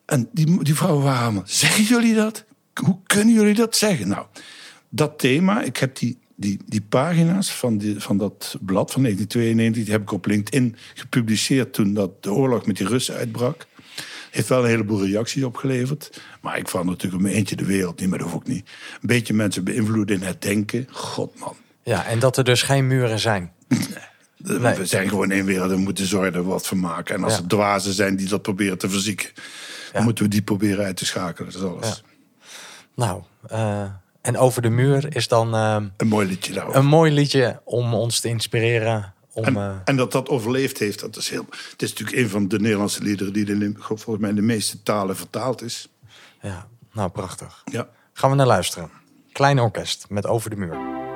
En 0.07 0.29
die, 0.31 0.63
die 0.63 0.75
vrouwen 0.75 1.03
waren 1.03 1.21
allemaal, 1.23 1.43
zeggen 1.45 1.83
jullie 1.83 2.15
dat? 2.15 2.45
Hoe 2.73 2.97
kunnen 3.05 3.33
jullie 3.33 3.53
dat 3.53 3.75
zeggen? 3.75 4.07
Nou, 4.07 4.25
dat 4.89 5.19
thema, 5.19 5.61
ik 5.61 5.77
heb 5.77 5.95
die, 5.97 6.17
die, 6.35 6.59
die 6.65 6.81
pagina's 6.81 7.51
van, 7.51 7.77
die, 7.77 7.99
van 7.99 8.17
dat 8.17 8.57
blad 8.61 8.91
van 8.91 9.01
1992... 9.01 9.83
die 9.83 9.93
heb 9.93 10.01
ik 10.01 10.11
op 10.11 10.25
LinkedIn 10.25 10.75
gepubliceerd 10.93 11.73
toen 11.73 11.93
dat 11.93 12.23
de 12.23 12.31
oorlog 12.31 12.65
met 12.65 12.77
die 12.77 12.87
Russen 12.87 13.15
uitbrak. 13.15 13.65
Heeft 14.31 14.47
wel 14.49 14.63
een 14.63 14.69
heleboel 14.69 15.05
reacties 15.05 15.43
opgeleverd. 15.43 16.21
Maar 16.41 16.57
ik 16.57 16.67
val 16.67 16.83
natuurlijk 16.83 17.23
mijn 17.23 17.35
eentje 17.35 17.55
de 17.55 17.65
wereld 17.65 17.99
niet, 17.99 18.09
maar 18.09 18.19
dat 18.19 18.29
hoef 18.29 18.41
ik 18.41 18.47
niet. 18.47 18.69
Een 18.93 19.07
beetje 19.07 19.33
mensen 19.33 19.63
beïnvloeden 19.63 20.15
in 20.15 20.21
het 20.27 20.41
denken. 20.41 20.87
God 20.91 21.39
man, 21.39 21.55
Ja, 21.83 22.05
en 22.05 22.19
dat 22.19 22.37
er 22.37 22.43
dus 22.43 22.61
geen 22.61 22.87
muren 22.87 23.19
zijn. 23.19 23.51
Nee. 24.37 24.75
we 24.75 24.85
zijn 24.85 25.09
gewoon 25.09 25.31
één 25.31 25.45
wereld 25.45 25.71
en 25.71 25.77
we 25.77 25.81
moeten 25.81 26.05
zorgen 26.05 26.33
dat 26.33 26.43
we 26.43 26.49
wat 26.49 26.67
van 26.67 26.79
maken. 26.79 27.15
En 27.15 27.23
als 27.23 27.33
Ja. 27.33 27.39
er 27.39 27.47
dwazen 27.47 27.93
zijn 27.93 28.15
die 28.15 28.27
dat 28.27 28.41
proberen 28.41 28.77
te 28.77 28.89
verzieken... 28.89 29.29
dan 29.93 30.03
moeten 30.03 30.23
we 30.23 30.29
die 30.29 30.41
proberen 30.41 30.85
uit 30.85 30.97
te 30.97 31.05
schakelen. 31.05 31.51
Dat 31.51 31.61
is 31.61 31.67
alles. 31.67 32.03
Nou, 32.95 33.21
eh, 33.47 33.83
en 34.21 34.37
over 34.37 34.61
de 34.61 34.69
muur 34.69 35.15
is 35.15 35.27
dan 35.27 35.53
eh, 35.55 35.77
Een 35.97 36.07
mooi 36.07 36.27
liedje 36.27 36.53
daarover. 36.53 36.79
een 36.79 36.85
mooi 36.85 37.11
liedje 37.11 37.61
om 37.63 37.93
ons 37.93 38.19
te 38.19 38.27
inspireren. 38.27 39.13
Om, 39.33 39.43
En, 39.43 39.55
eh, 39.55 39.75
en 39.85 39.95
dat 39.95 40.11
dat 40.11 40.29
overleefd 40.29 40.77
heeft, 40.77 40.99
dat 40.99 41.15
is 41.15 41.29
heel. 41.29 41.45
Het 41.71 41.81
is 41.81 41.89
natuurlijk 41.89 42.17
een 42.17 42.29
van 42.29 42.47
de 42.47 42.59
Nederlandse 42.59 43.01
liederen 43.03 43.33
die 43.33 43.45
de, 43.45 43.73
volgens 43.77 44.17
mij 44.17 44.29
in 44.29 44.35
de 44.35 44.41
meeste 44.41 44.83
talen 44.83 45.15
vertaald 45.15 45.61
is. 45.61 45.87
ja, 46.41 46.67
nou, 46.93 47.09
prachtig. 47.09 47.61
Ja. 47.71 47.87
Gaan 48.13 48.29
we 48.29 48.35
naar 48.35 48.47
luisteren. 48.47 48.89
Klein 49.31 49.59
orkest 49.59 50.05
met 50.09 50.25
Over 50.25 50.49
de 50.49 50.55
Muur. 50.55 51.06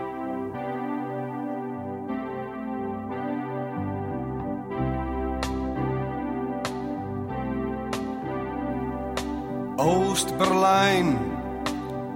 Oost-Berlijn, 9.82 11.18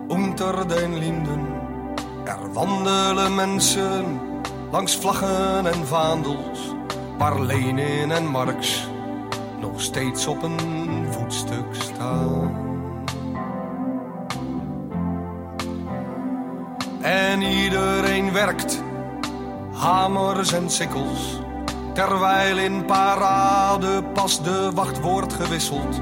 unter 0.08 0.68
den 0.68 0.98
Linden. 0.98 1.48
Er 2.24 2.54
wandelen 2.54 3.36
mensen 3.36 4.20
langs 4.72 4.98
vlaggen 4.98 5.66
en 5.66 5.88
vaandels, 5.88 6.74
waar 7.18 7.42
Lenin 7.42 8.12
en 8.12 8.26
Marx 8.26 8.90
nog 9.60 9.82
steeds 9.82 10.28
op 10.28 10.44
een 10.44 11.06
voetstuk 11.10 11.66
staan. 11.72 12.52
En 17.02 17.42
iedereen 17.42 18.34
werkt, 18.34 18.84
hamers 19.74 20.54
en 20.54 20.70
sikkels, 20.70 21.40
terwijl 21.94 22.58
in 22.58 22.86
parade 22.86 24.04
pas 24.04 24.44
de 24.44 24.72
wacht 24.74 25.02
wordt 25.02 25.34
gewisseld. 25.34 26.02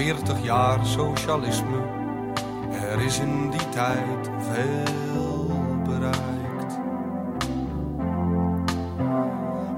40 0.00 0.42
jaar 0.42 0.78
socialisme, 0.86 1.82
er 2.90 3.00
is 3.00 3.18
in 3.18 3.50
die 3.50 3.68
tijd 3.68 4.30
veel 4.52 5.46
bereikt. 5.84 6.78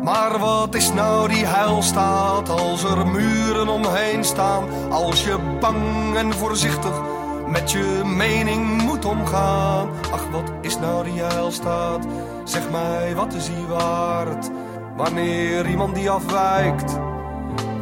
Maar 0.02 0.38
wat 0.38 0.74
is 0.74 0.92
nou 0.92 1.28
die 1.28 1.46
heilstaat 1.46 2.48
als 2.48 2.84
er 2.84 3.06
muren 3.06 3.68
omheen 3.68 4.24
staan? 4.24 4.90
Als 4.90 5.24
je 5.24 5.56
bang 5.60 6.16
en 6.16 6.32
voorzichtig 6.32 7.00
met 7.48 7.70
je 7.70 8.02
mening 8.04 8.82
moet 8.82 9.04
omgaan. 9.04 9.88
Ach, 10.12 10.30
wat 10.30 10.52
is 10.60 10.78
nou 10.78 11.04
die 11.04 11.20
heilstaat? 11.20 12.06
Zeg 12.44 12.70
mij, 12.70 13.14
wat 13.14 13.34
is 13.34 13.46
die 13.46 13.66
waard? 13.66 14.50
Wanneer 14.96 15.68
iemand 15.68 15.94
die 15.94 16.10
afwijkt 16.10 16.98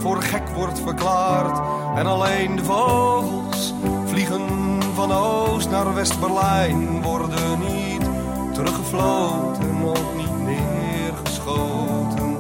voor 0.00 0.22
gek 0.22 0.48
wordt 0.48 0.80
verklaard. 0.80 1.79
En 1.94 2.06
alleen 2.06 2.56
de 2.56 2.64
vogels 2.64 3.74
vliegen 4.06 4.48
van 4.94 5.12
Oost 5.12 5.70
naar 5.70 5.94
West-Berlijn. 5.94 7.02
Worden 7.02 7.58
niet 7.58 8.02
teruggefloten, 8.54 9.84
ook 9.84 10.16
niet 10.16 10.38
neergeschoten. 10.38 12.38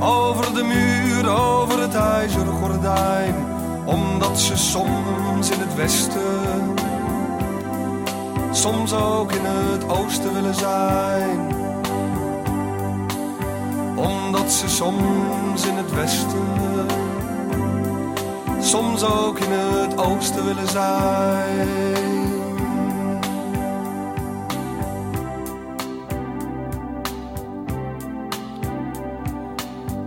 Over 0.00 0.54
de 0.54 0.62
muur, 0.62 1.28
over 1.28 1.80
het 1.80 1.94
ijzeren 1.94 2.52
gordijn. 2.52 3.34
Omdat 3.84 4.40
ze 4.40 4.56
soms 4.56 5.50
in 5.50 5.60
het 5.60 5.74
westen, 5.74 6.74
soms 8.52 8.92
ook 8.92 9.32
in 9.32 9.44
het 9.44 9.88
oosten 9.88 10.32
willen 10.32 10.54
zijn 10.54 11.60
omdat 13.96 14.52
ze 14.52 14.68
soms 14.68 15.66
in 15.66 15.76
het 15.76 15.94
westen, 15.94 17.01
soms 18.62 19.02
ook 19.04 19.38
in 19.38 19.50
het 19.50 19.96
oosten 19.96 20.44
willen 20.44 20.68
zijn. 20.68 21.68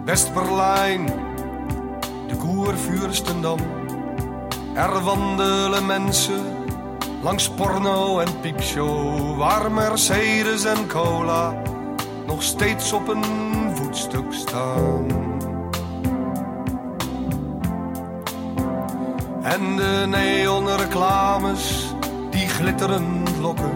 West-Berlijn, 0.05 1.05
de 2.27 2.36
Koervuurstendam. 2.38 3.59
Er 4.73 5.03
wandelen 5.03 5.86
mensen 5.86 6.43
langs 7.21 7.49
porno 7.49 8.19
en 8.19 8.39
piepshow, 8.39 9.38
waar 9.38 9.71
Mercedes 9.71 10.65
en 10.65 10.88
cola 10.88 11.61
nog 12.25 12.43
steeds 12.43 12.93
op 12.93 13.07
een 13.07 13.23
voetstuk 13.75 14.34
staan. 14.34 15.24
En 19.55 19.75
de 19.75 20.05
neonreclames, 20.07 21.93
die 22.29 22.47
glitterend 22.47 23.37
lokken. 23.41 23.71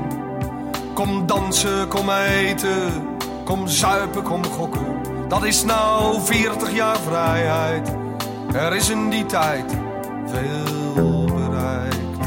Kom 0.93 1.25
dansen, 1.25 1.87
kom 1.87 2.09
eten, 2.09 3.07
kom 3.43 3.67
zuipen, 3.67 4.23
kom 4.23 4.45
gokken. 4.45 4.85
Dat 5.27 5.43
is 5.43 5.63
nou 5.63 6.21
40 6.21 6.73
jaar 6.73 6.97
vrijheid. 6.99 7.95
Er 8.53 8.75
is 8.75 8.89
in 8.89 9.09
die 9.09 9.25
tijd 9.25 9.77
veel 10.25 11.25
bereikt. 11.25 12.17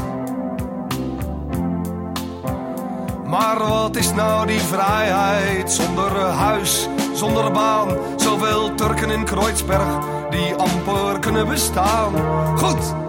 Maar 3.25 3.57
wat 3.67 3.95
is 3.95 4.13
nou 4.13 4.47
die 4.47 4.61
vrijheid 4.61 5.71
zonder 5.71 6.19
huis, 6.19 6.87
zonder 7.13 7.51
baan? 7.51 7.89
Zoveel 8.15 8.75
Turken 8.75 9.09
in 9.09 9.23
Kreuzberg 9.23 9.97
die 10.29 10.55
amper 10.55 11.19
kunnen 11.19 11.47
bestaan. 11.47 12.13
Goed, 12.57 13.02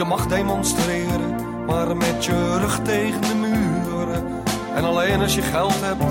je 0.00 0.06
mag 0.06 0.26
demonstreren, 0.26 1.34
maar 1.66 1.96
met 1.96 2.24
je 2.24 2.58
rug 2.58 2.80
tegen 2.82 3.20
de 3.20 3.34
muren. 3.34 4.24
En 4.74 4.84
alleen 4.84 5.20
als 5.20 5.34
je 5.34 5.42
geld 5.42 5.80
hebt, 5.80 6.10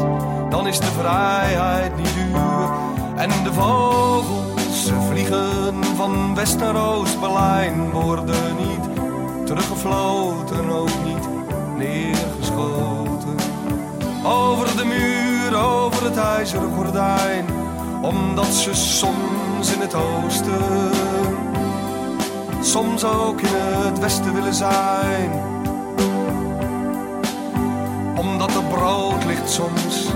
dan 0.51 0.67
is 0.67 0.79
de 0.79 0.85
vrijheid 0.99 1.97
niet 1.97 2.13
duur. 2.13 2.69
En 3.15 3.29
de 3.43 3.53
vogels, 3.53 4.85
ze 4.85 4.93
vliegen 5.09 5.83
van 5.95 6.35
West 6.35 6.59
naar 6.59 6.75
Oost-Berlijn, 6.75 7.91
worden 7.91 8.55
niet 8.57 8.95
teruggefloten, 9.45 10.69
ook 10.69 11.05
niet 11.05 11.27
neergeschoten. 11.77 13.35
Over 14.23 14.77
de 14.77 14.85
muur, 14.85 15.63
over 15.63 16.03
het 16.03 16.17
ijzeren 16.17 16.71
gordijn, 16.75 17.45
omdat 18.01 18.53
ze 18.53 18.73
soms 18.73 19.73
in 19.73 19.81
het 19.81 19.95
oosten, 19.95 20.89
soms 22.61 23.03
ook 23.03 23.41
in 23.41 23.53
het 23.53 23.99
westen 23.99 24.33
willen 24.33 24.53
zijn. 24.53 25.31
Omdat 28.17 28.55
er 28.55 28.63
brood 28.63 29.25
ligt 29.25 29.49
soms 29.49 30.07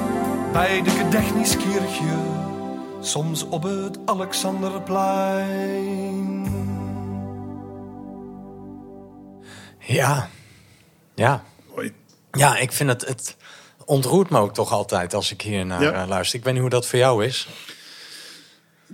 bij 0.51 0.81
de 0.81 0.89
Gedächtniskirche, 0.89 2.15
soms 2.99 3.43
op 3.47 3.63
het 3.63 3.97
Alexanderplein. 4.05 6.41
Ja, 9.79 10.29
ja. 11.15 11.43
Mooi. 11.75 11.93
Ja, 12.31 12.57
ik 12.57 12.71
vind 12.71 12.89
het, 12.89 13.07
het 13.07 13.35
ontroert 13.85 14.29
me 14.29 14.39
ook 14.39 14.53
toch 14.53 14.71
altijd 14.71 15.13
als 15.13 15.31
ik 15.31 15.41
hier 15.41 15.65
naar 15.65 15.81
Ja. 15.81 15.91
eh, 15.91 16.07
luister. 16.07 16.37
Ik 16.39 16.43
weet 16.45 16.53
niet 16.53 16.61
hoe 16.61 16.71
dat 16.71 16.87
voor 16.87 16.99
jou 16.99 17.25
is. 17.25 17.47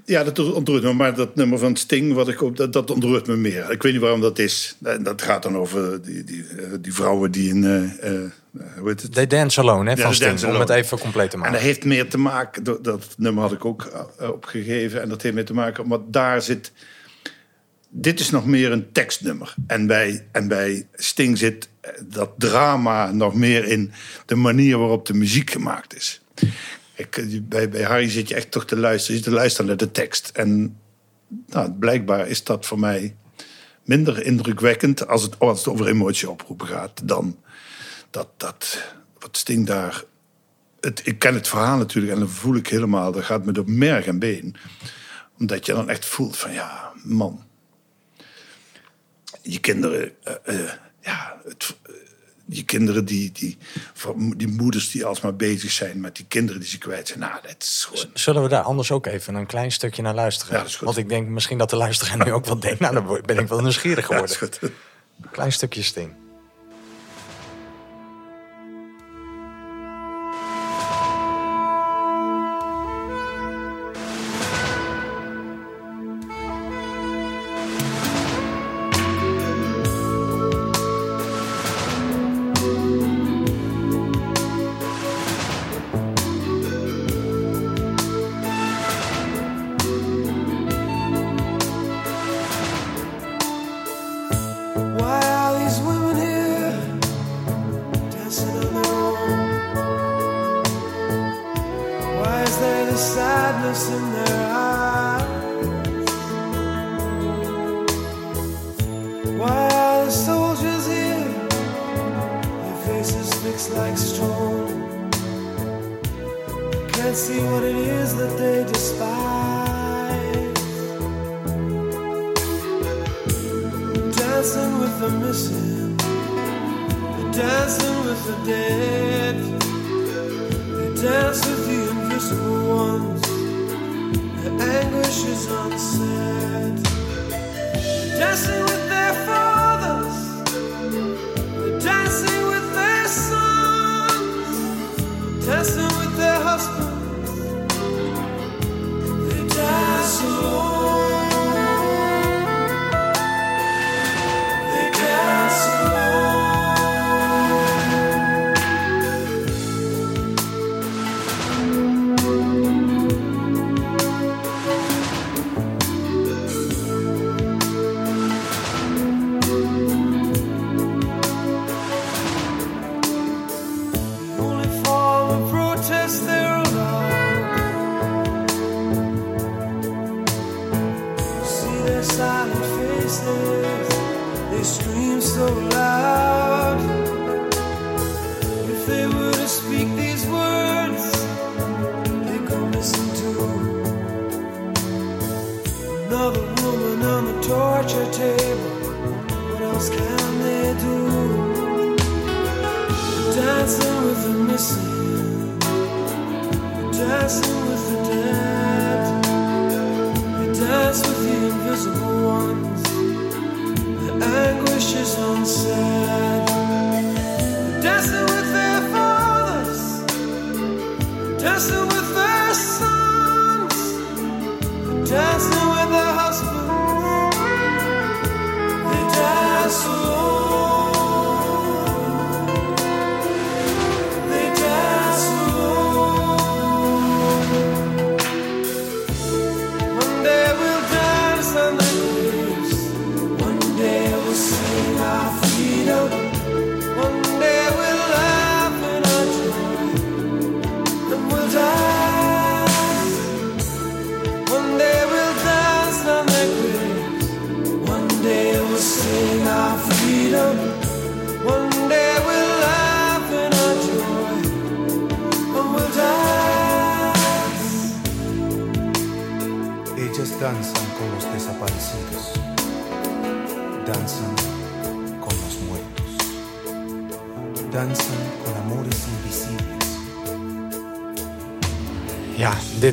Ja, 0.06 0.24
dat 0.24 0.54
ontroert 0.54 0.84
me. 0.84 0.94
Maar 0.94 1.16
dat 1.16 1.36
nummer 1.36 1.60
van 1.60 1.76
Sting, 1.76 2.14
wat 2.14 2.28
ik 2.28 2.42
op, 2.42 2.58
dat, 2.58 2.74
dat 2.74 2.92
ontroert 2.92 3.28
me 3.28 3.36
meer. 3.36 3.72
Ik 3.72 3.84
weet 3.84 3.92
niet 3.92 4.02
waarom 4.02 4.22
dat 4.22 4.40
is. 4.40 4.76
En 4.84 5.04
dat 5.04 5.22
gaat 5.22 5.44
dan 5.44 5.58
over 5.58 6.02
die, 6.02 6.24
die, 6.24 6.46
eh, 6.58 6.66
die 6.82 6.94
vrouwen 6.94 7.32
die 7.32 7.50
in... 7.50 7.64
eh, 7.64 8.14
eh, 8.14 8.32
hoe 8.78 8.90
heet 8.90 9.02
het? 9.02 9.14
They 9.14 9.28
Dance 9.28 9.60
Alone, 9.60 9.90
hè, 9.90 9.98
van 9.98 10.14
Sting. 10.14 10.44
Om 10.44 10.60
het 10.60 10.70
even 10.70 11.00
compleet 11.00 11.30
te 11.30 11.36
En 11.36 11.40
maken. 11.40 11.56
dat 11.56 11.66
heeft 11.66 11.86
meer 11.86 12.10
te 12.10 12.18
maken, 12.18 12.64
dat, 12.64 12.84
dat 12.84 13.08
nummer 13.18 13.44
had 13.44 13.52
ik 13.52 13.66
ook 13.66 14.10
opgegeven. 14.20 15.02
En 15.02 15.10
dat 15.10 15.22
heeft 15.22 15.36
meer 15.36 15.46
te 15.46 15.54
maken, 15.54 15.84
omdat 15.84 16.14
daar 16.14 16.42
zit. 16.42 16.72
Dit 17.90 18.20
is 18.20 18.30
nog 18.30 18.46
meer 18.46 18.72
een 18.72 18.92
tekstnummer. 18.92 19.56
En 19.68 19.88
bij, 19.88 20.26
en 20.32 20.48
bij 20.48 20.88
Sting 20.94 21.38
zit 21.38 21.70
dat 22.08 22.32
drama 22.38 23.12
nog 23.12 23.34
meer 23.34 23.66
in 23.66 23.92
de 24.26 24.36
manier 24.36 24.78
waarop 24.78 25.06
de 25.06 25.14
muziek 25.14 25.50
gemaakt 25.50 25.96
is. 25.96 26.22
Ik, 27.00 27.42
bij, 27.50 27.70
bij 27.70 27.84
Harry 27.84 28.10
zit 28.10 28.30
je 28.30 28.36
echt 28.36 28.52
toch 28.52 28.66
te 28.66 28.78
luisteren. 28.78 29.22
Te 29.22 29.32
luisteren 29.32 29.68
naar 29.68 29.78
de 29.78 29.92
tekst. 29.92 30.32
En 30.34 30.78
nou, 31.48 31.72
blijkbaar 31.72 32.28
is 32.28 32.44
dat 32.44 32.66
voor 32.66 32.80
mij 32.80 33.16
minder 33.84 34.24
indrukwekkend 34.24 35.08
als 35.08 35.24
het, 35.24 35.40
over 35.68 35.88
emotie 35.88 36.30
oproepen 36.30 36.68
gaat 36.68 37.08
dan 37.08 37.38
dat, 38.10 38.28
dat 38.38 38.84
wat 39.20 39.38
Sting 39.38 39.68
daar 39.68 40.04
het, 40.80 41.02
ik 41.04 41.20
ken 41.20 41.34
het 41.34 41.48
verhaal 41.48 41.78
natuurlijk 41.78 42.14
en 42.14 42.20
dan 42.20 42.30
voel 42.30 42.56
ik 42.56 42.68
helemaal, 42.68 43.12
dat 43.12 43.24
gaat 43.24 43.46
me 43.46 43.52
door 43.52 43.70
merg 43.70 44.06
en 44.06 44.20
been. 44.20 44.56
Omdat 45.40 45.66
je 45.66 45.74
dan 45.74 45.90
echt 45.90 46.06
voelt 46.06 46.38
van 46.38 46.52
ja, 46.52 46.92
man. 47.04 47.44
Je 49.42 49.60
kinderen, 49.60 50.12
eh, 50.24 50.36
eh, 50.44 50.72
ja, 51.02 51.42
het, 51.44 51.76
je 52.50 52.64
kinderen 52.64 53.06
die, 53.06 53.32
die, 53.32 53.58
die 54.38 54.48
moeders 54.48 54.92
die 54.92 55.06
alsmaar 55.06 55.36
bezig 55.36 55.72
zijn 55.72 56.00
met 56.00 56.16
die 56.16 56.26
kinderen 56.28 56.62
die 56.62 56.70
ze 56.70 56.78
kwijt 56.78 57.08
zijn. 57.08 57.20
Nou, 57.20 57.34
dat 57.42 57.56
is 57.60 57.88
gewoon... 57.90 58.06
Zullen 58.14 58.44
we 58.44 58.50
daar 58.50 58.64
anders 58.64 58.92
ook 58.92 59.06
even 59.06 59.36
een 59.36 59.46
klein 59.46 59.72
stukje 59.72 60.02
naar 60.02 60.14
luisteren? 60.16 60.54
Ja, 60.54 60.60
dat 60.60 60.68
is 60.68 60.76
goed. 60.76 60.86
Want 60.86 60.98
ik 60.98 61.10
denk 61.10 61.28
misschien 61.28 61.58
dat 61.58 61.70
de 61.70 61.76
luisteraar 61.76 62.26
nu 62.26 62.32
ook 62.34 62.46
wel 62.46 62.60
denkt... 62.60 62.80
nou, 62.80 62.94
dan 62.94 63.22
ben 63.26 63.38
ik 63.38 63.48
wel 63.48 63.62
nieuwsgierig 63.70 64.10
Ja, 64.10 64.20
dat 64.20 64.32
geworden. 64.36 64.60
is 64.62 64.70
goed. 64.70 65.32
Klein 65.32 65.52
stukje 65.52 65.84
Sting. 65.84 66.14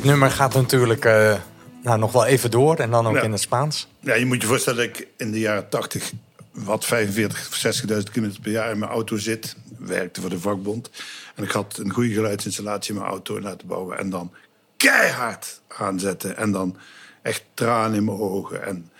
Nummer 0.07 0.31
gaat 0.31 0.53
natuurlijk 0.53 1.05
eh, 1.05 1.39
nou, 1.83 1.99
nog 1.99 2.11
wel 2.11 2.25
even 2.25 2.51
door 2.51 2.75
en 2.75 2.89
dan 2.91 3.07
ook 3.07 3.15
Ja. 3.15 3.21
in 3.21 3.31
het 3.31 3.41
Spaans. 3.41 3.87
Ja, 3.99 4.13
je 4.15 4.25
moet 4.25 4.41
je 4.41 4.47
voorstellen 4.47 4.87
dat 4.87 4.97
ik 4.97 5.07
in 5.17 5.31
de 5.31 5.39
jaren 5.39 5.69
80 5.69 6.11
wat 6.51 6.85
45, 6.85 7.83
60.000 7.97 8.11
kilometer 8.11 8.41
per 8.41 8.51
jaar 8.51 8.71
in 8.71 8.79
mijn 8.79 8.91
auto 8.91 9.17
zit. 9.17 9.55
Werkte 9.77 10.21
voor 10.21 10.29
de 10.29 10.39
vakbond. 10.39 10.89
En 11.35 11.43
ik 11.43 11.51
had 11.51 11.77
een 11.77 11.91
goede 11.93 12.13
geluidsinstallatie 12.13 12.93
in 12.93 12.99
mijn 12.99 13.11
auto 13.11 13.41
laten 13.41 13.67
bouwen. 13.67 13.97
En 13.97 14.09
dan 14.09 14.31
keihard 14.77 15.61
aanzetten. 15.67 16.37
En 16.37 16.51
dan 16.51 16.77
echt 17.21 17.43
tranen 17.53 17.97
in 17.97 18.05
mijn 18.05 18.17
ogen. 18.19 18.65
En 18.65 18.91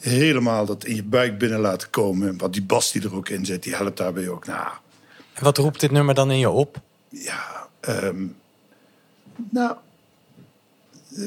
helemaal 0.00 0.66
dat 0.66 0.84
in 0.84 0.94
je 0.94 1.02
buik 1.04 1.38
binnen 1.38 1.60
laten 1.60 1.90
komen. 1.90 2.38
Want 2.38 2.52
die 2.52 2.62
bas 2.62 2.92
die 2.92 3.02
er 3.02 3.14
ook 3.14 3.28
in 3.28 3.44
zit, 3.44 3.62
die 3.62 3.74
helpt 3.74 3.96
daarbij 3.96 4.28
ook. 4.28 4.46
Nou, 4.46 4.68
En 5.32 5.44
wat 5.44 5.58
roept 5.58 5.80
dit 5.80 5.90
nummer 5.90 6.14
dan 6.14 6.30
in 6.30 6.38
je 6.38 6.50
op? 6.50 6.80
ja, 7.08 7.66
ehm, 7.80 8.24
nou, 9.50 9.76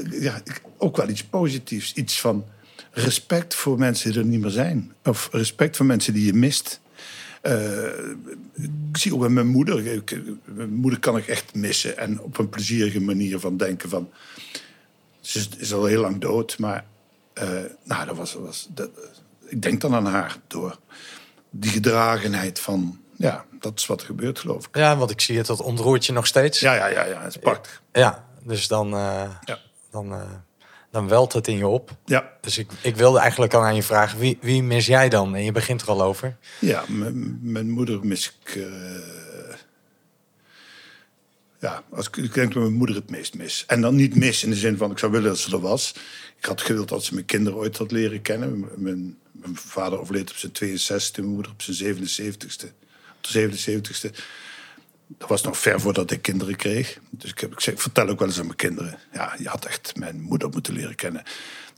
ja, 0.10 0.42
ook 0.78 0.98
wel 0.98 1.10
iets 1.10 1.24
positiefs. 1.24 1.94
Iets 1.94 2.22
van 2.22 2.46
respect 2.92 3.56
voor 3.56 3.78
mensen 3.78 4.12
die 4.12 4.20
er 4.20 4.26
niet 4.26 4.42
meer 4.42 4.50
zijn. 4.52 4.94
Of 5.04 5.30
respect 5.32 5.76
voor 5.78 5.86
mensen 5.86 6.14
die 6.14 6.26
je 6.26 6.34
mist. 6.34 6.80
Eh, 7.42 7.84
ik 8.92 8.98
zie 8.98 9.14
ook 9.14 9.20
bij 9.20 9.30
mijn 9.30 9.48
moeder. 9.48 9.86
Ik, 9.86 10.22
mijn 10.46 10.74
moeder 10.74 11.00
kan 11.00 11.18
ik 11.18 11.28
echt 11.28 11.56
missen. 11.56 11.98
En 11.98 12.22
op 12.22 12.38
een 12.38 12.50
plezierige 12.50 13.02
manier 13.02 13.40
van 13.40 13.58
denken 13.58 13.90
van... 13.90 14.10
Ze 15.22 15.40
is, 15.40 15.50
is 15.58 15.74
al 15.74 15.86
heel 15.86 16.02
lang 16.02 16.22
dood, 16.22 16.58
maar... 16.58 16.86
eh, 17.34 17.50
nou, 17.84 18.06
dat 18.06 18.16
was... 18.18 18.34
dat 18.34 18.42
was 18.42 18.68
dat, 18.74 18.90
ik 19.48 19.62
denk 19.62 19.82
dan 19.82 19.96
aan 19.96 20.06
haar 20.06 20.38
door 20.48 20.80
die 21.50 21.72
gedragenheid 21.72 22.60
van... 22.60 23.00
Ja, 23.18 23.46
dat 23.60 23.80
is 23.80 23.86
wat 23.86 24.00
er 24.00 24.06
gebeurt, 24.06 24.40
geloof 24.40 24.68
ik. 24.68 24.76
Ja, 24.76 24.98
want 24.98 25.12
ik 25.12 25.22
zie 25.22 25.38
het, 25.38 25.46
dat 25.46 25.62
ontroert 25.62 26.06
je 26.06 26.12
nog 26.12 26.28
steeds. 26.28 26.60
Ja, 26.60 26.74
ja, 26.74 26.88
ja, 26.88 27.06
ja, 27.06 27.22
het 27.22 27.36
is 27.36 27.42
prachtig. 27.42 27.82
Ja, 27.92 28.28
dus 28.44 28.68
dan, 28.68 28.94
eh, 28.94 29.30
Ja. 29.46 29.60
Dan, 29.96 30.14
eh, 30.14 30.32
dan 30.92 31.08
welt 31.08 31.34
het 31.34 31.48
in 31.48 31.58
je 31.58 31.68
op. 31.68 31.92
Ja, 32.06 32.32
Dus 32.42 32.58
ik, 32.58 32.72
ik 32.82 32.96
wilde 32.96 33.20
eigenlijk 33.20 33.54
al 33.54 33.64
aan 33.64 33.76
je 33.76 33.84
vragen, 33.84 34.20
wie, 34.20 34.38
wie 34.42 34.64
mis 34.64 34.86
jij 34.86 35.10
dan? 35.10 35.36
En 35.36 35.44
je 35.44 35.52
begint 35.52 35.82
er 35.82 35.88
al 35.90 36.02
over. 36.04 36.38
ja 36.60 36.84
mijn, 37.42 37.70
moeder 37.70 38.06
mis 38.06 38.34
ik. 38.44 38.56
eh, 38.56 39.56
ja, 41.60 41.84
als 41.92 42.08
ik, 42.08 42.18
ik 42.18 42.34
denk 42.34 42.54
dat 42.54 42.62
mijn 42.64 42.76
moeder 42.76 42.96
het 42.96 43.10
meest 43.10 43.36
mis. 43.36 43.64
En 43.68 43.82
dan 43.82 43.96
niet 43.96 44.16
mis 44.16 44.44
in 44.44 44.50
de 44.50 44.56
zin 44.56 44.78
van 44.78 44.92
ik 44.92 44.98
zou 44.98 45.12
willen 45.12 45.28
dat 45.30 45.38
ze 45.38 45.52
er 45.52 45.60
was. 45.60 45.94
Ik 46.38 46.46
had 46.46 46.62
gewild 46.62 46.90
dat 46.90 47.04
ze 47.04 47.14
mijn 47.14 47.26
kinderen 47.26 47.60
ooit 47.60 47.78
had 47.78 47.92
leren 47.92 48.22
kennen. 48.22 48.60
Mijn, 48.76 49.18
mijn 49.32 49.56
vader 49.58 50.00
overleed 50.00 50.32
op 50.32 50.36
zijn 50.36 50.52
62e, 50.80 51.16
mijn 51.16 51.28
moeder 51.28 51.52
op 51.52 51.62
zijn 51.62 51.96
77ste. 51.96 52.66
Op 53.18 53.32
de 53.32 53.50
77ste. 53.62 54.16
Dat 55.08 55.30
was 55.30 55.44
nog 55.44 55.58
ver 55.58 55.82
voordat 55.82 56.12
ik 56.12 56.22
kinderen 56.22 56.56
kreeg. 56.56 57.00
Dus 57.10 57.30
ik, 57.30 57.40
heb, 57.40 57.52
ik, 57.52 57.80
vertel 57.80 58.08
ook 58.08 58.20
wel 58.20 58.28
eens 58.28 58.40
aan 58.40 58.46
mijn 58.46 58.58
kinderen. 58.58 59.00
Ja, 59.14 59.36
je 59.38 59.48
had 59.48 59.66
echt 59.66 59.96
mijn 59.96 60.22
moeder 60.22 60.50
moeten 60.50 60.74
leren 60.74 60.96
kennen. 60.96 61.24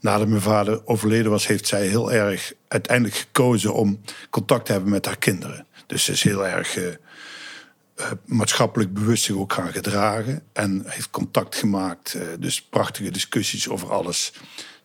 Nadat 0.00 0.28
mijn 0.28 0.40
vader 0.40 0.86
overleden 0.86 1.30
was, 1.30 1.46
heeft 1.46 1.66
zij 1.66 1.86
heel 1.86 2.12
erg 2.12 2.52
uiteindelijk 2.68 3.16
gekozen 3.16 3.74
om 3.74 4.00
contact 4.30 4.66
te 4.66 4.72
hebben 4.72 4.90
met 4.90 5.06
haar 5.06 5.18
kinderen. 5.18 5.66
Dus 5.86 6.04
ze 6.04 6.12
is 6.12 6.22
heel 6.22 6.46
erg 6.46 6.76
eh, 6.76 6.88
eh, 6.88 8.10
maatschappelijk 8.24 8.94
bewust 8.94 9.24
zich 9.24 9.36
ook 9.36 9.52
gaan 9.52 9.72
gedragen. 9.72 10.42
En 10.52 10.82
heeft 10.86 11.10
contact 11.10 11.56
gemaakt. 11.56 12.14
eh, 12.14 12.22
dus 12.38 12.62
prachtige 12.62 13.10
discussies 13.10 13.68
over 13.68 13.92
alles. 13.92 14.32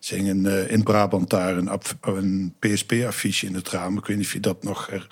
Ze 0.04 0.14
hingen 0.14 0.46
eh, 0.46 0.70
in 0.70 0.82
Brabant 0.82 1.30
daar 1.30 1.56
een, 1.56 1.68
af- 1.68 1.96
een 2.00 2.54
PSP-affiche 2.58 3.46
in 3.46 3.54
het 3.54 3.68
raam. 3.68 3.98
Ik 3.98 4.06
weet 4.06 4.16
niet 4.16 4.26
of 4.26 4.32
je 4.32 4.40
dat 4.40 4.62
nog... 4.62 4.86
her- 4.86 5.06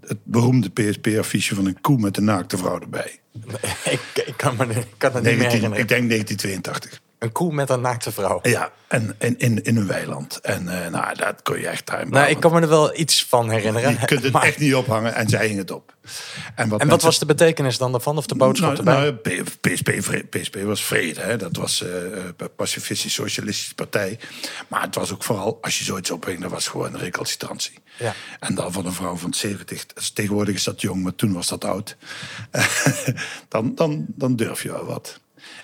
het 0.00 0.18
beroemde 0.24 0.70
PSP-affiche 0.70 1.54
van 1.54 1.66
een 1.66 1.80
koe 1.80 1.98
met 1.98 2.16
een 2.16 2.24
naakte 2.24 2.56
vrouw 2.56 2.80
erbij. 2.80 3.20
ik, 3.84 4.22
ik 4.26 4.34
kan 4.36 4.56
me 4.56 4.64
ik 4.64 4.86
kan 4.98 5.12
het 5.12 5.22
niet 5.22 5.22
meer 5.22 5.22
19, 5.22 5.48
herinneren. 5.48 5.78
ik 5.78 5.88
denk 5.88 6.08
1982. 6.10 7.00
Een 7.22 7.32
koe 7.32 7.52
met 7.52 7.70
een 7.70 7.80
naakte 7.80 8.12
vrouw. 8.12 8.38
Ja, 8.42 8.70
en, 8.88 9.14
en 9.18 9.38
in, 9.38 9.62
in 9.62 9.76
een 9.76 9.86
weiland. 9.86 10.40
En 10.40 10.84
eh, 10.84 10.90
nou, 10.90 11.16
dat 11.16 11.42
kon 11.42 11.58
je 11.58 11.68
echt 11.68 11.86
daar 11.86 12.08
Nou, 12.08 12.30
ik 12.30 12.40
kan 12.40 12.52
me 12.52 12.60
er 12.60 12.68
wel 12.68 12.98
iets 12.98 13.24
van 13.24 13.50
herinneren. 13.50 13.90
Je 13.90 14.04
kunt 14.04 14.22
het 14.22 14.32
Maar- 14.32 14.42
echt 14.42 14.58
niet 14.58 14.74
ophangen 14.74 15.14
en 15.14 15.28
zij 15.28 15.46
hing 15.46 15.58
het 15.58 15.70
op. 15.70 15.94
En 16.54 16.68
wat, 16.68 16.80
en 16.80 16.88
wat 16.88 17.02
was 17.02 17.18
de 17.18 17.26
betekenis 17.26 17.78
dan 17.78 17.92
daarvan? 17.92 18.16
Of 18.16 18.26
de 18.26 18.34
boodschap 18.34 18.82
nou, 18.82 19.06
erbij? 19.06 19.42
nou, 19.60 20.20
PSP, 20.30 20.56
was 20.56 20.84
vrede. 20.84 21.20
Hè? 21.20 21.36
Dat 21.36 21.56
was 21.56 21.82
eh, 21.82 22.48
pacifistisch 22.56 23.14
socialistische 23.14 23.74
partij. 23.74 24.18
Maar 24.68 24.82
het 24.82 24.94
was 24.94 25.12
ook 25.12 25.22
vooral, 25.22 25.58
als 25.60 25.78
je 25.78 25.84
zoiets 25.84 26.10
ophing, 26.10 26.40
dat 26.40 26.50
was 26.50 26.68
gewoon 26.68 26.94
een 26.94 27.00
recalcitrantie. 27.00 27.78
Ja. 27.98 28.14
En 28.40 28.54
dan 28.54 28.72
van 28.72 28.86
een 28.86 28.92
vrouw 28.92 29.16
van 29.16 29.34
70. 29.34 29.86
Dus 29.86 30.10
tegenwoordig 30.10 30.54
is 30.54 30.64
dat 30.64 30.80
jong, 30.80 31.02
maar 31.02 31.14
toen 31.14 31.32
was 31.32 31.48
dat 31.48 31.64
oud. 31.64 31.96
dan, 33.48 33.74
dan, 33.74 34.04
dan 34.08 34.36
durf 34.36 34.62
je 34.62 34.72
wel 34.72 34.84
wat. 34.84 35.20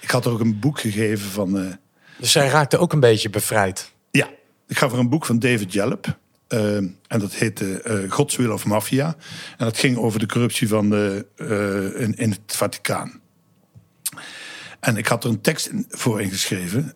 Ik 0.08 0.14
had 0.14 0.24
er 0.24 0.32
ook 0.32 0.40
een 0.40 0.58
boek 0.58 0.80
gegeven 0.80 1.30
van... 1.30 1.58
eh, 1.58 1.72
Dus 2.18 2.32
zij 2.32 2.48
raakte 2.48 2.78
ook 2.78 2.92
een 2.92 3.00
beetje 3.00 3.30
bevrijd. 3.30 3.92
ja, 4.10 4.28
ik 4.66 4.78
gaf 4.78 4.92
er 4.92 4.98
een 4.98 5.08
boek 5.08 5.24
van 5.26 5.38
David 5.38 5.72
Jallup. 5.72 6.18
eh, 6.46 6.76
en 6.76 6.96
dat 7.18 7.32
heette 7.34 7.82
eh 7.82 8.10
Gods 8.10 8.36
Will 8.36 8.50
of 8.50 8.64
Mafia. 8.64 9.06
En 9.56 9.64
dat 9.64 9.78
ging 9.78 9.96
over 9.96 10.18
de 10.18 10.26
corruptie 10.26 10.68
van 10.68 10.90
de, 10.90 11.26
in, 11.98 12.14
in 12.16 12.30
het 12.30 12.40
Vaticaan. 12.56 13.20
En 14.80 14.96
ik 14.96 15.06
had 15.06 15.24
er 15.24 15.30
een 15.30 15.40
tekst 15.40 15.66
in- 15.66 15.86
voor 15.88 16.20
ingeschreven. 16.20 16.92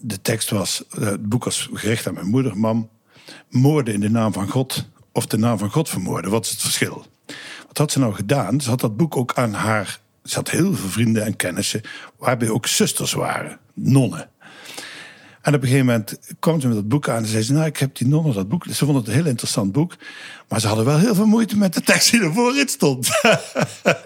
De 0.00 0.20
tekst 0.22 0.50
was, 0.50 0.84
het 1.00 1.28
boek 1.28 1.44
was 1.44 1.68
gericht 1.72 2.06
aan 2.06 2.14
mijn 2.14 2.26
moeder. 2.28 2.58
Mam, 2.58 2.90
moorden 3.48 3.94
in 3.94 4.00
de 4.00 4.10
naam 4.10 4.32
van 4.32 4.48
God 4.48 4.88
of 5.12 5.26
de 5.26 5.38
naam 5.38 5.58
van 5.58 5.70
God 5.70 5.88
vermoorden, 5.88 6.30
wat 6.30 6.44
is 6.44 6.50
het 6.50 6.60
verschil? 6.60 7.06
Wat 7.66 7.78
had 7.78 7.92
ze 7.92 7.98
nou 7.98 8.14
gedaan? 8.14 8.60
Ze 8.60 8.68
had 8.68 8.80
dat 8.80 8.96
boek 8.96 9.16
ook 9.16 9.34
aan 9.34 9.52
haar... 9.52 10.00
Ze 10.24 10.34
had 10.34 10.50
heel 10.50 10.74
veel 10.74 10.88
vrienden 10.88 11.24
en 11.24 11.36
kennissen, 11.36 11.80
waarbij 12.18 12.48
ook 12.48 12.66
zusters 12.66 13.12
waren, 13.12 13.58
nonnen. 13.74 14.30
En 15.42 15.54
op 15.54 15.62
een 15.62 15.68
gegeven 15.68 15.86
moment 15.86 16.18
kwam 16.38 16.60
ze 16.60 16.66
met 16.66 16.76
dat 16.76 16.88
boek 16.88 17.08
aan 17.08 17.16
en 17.16 17.26
zei 17.26 17.42
ze... 17.42 17.52
nou, 17.52 17.66
ik 17.66 17.76
heb 17.76 17.96
die 17.96 18.06
nonnen 18.06 18.34
dat 18.34 18.48
boek... 18.48 18.64
Ze 18.64 18.84
vonden 18.84 18.96
het 18.96 19.06
een 19.06 19.14
heel 19.14 19.26
interessant 19.26 19.72
boek. 19.72 19.96
Maar 20.48 20.60
ze 20.60 20.66
hadden 20.66 20.84
wel 20.84 20.98
heel 20.98 21.14
veel 21.14 21.26
moeite 21.26 21.56
met 21.56 21.74
de 21.74 21.80
tekst 21.80 22.10
die 22.10 22.20
ervoor 22.20 22.56
in 22.56 22.68
stond. 22.68 23.08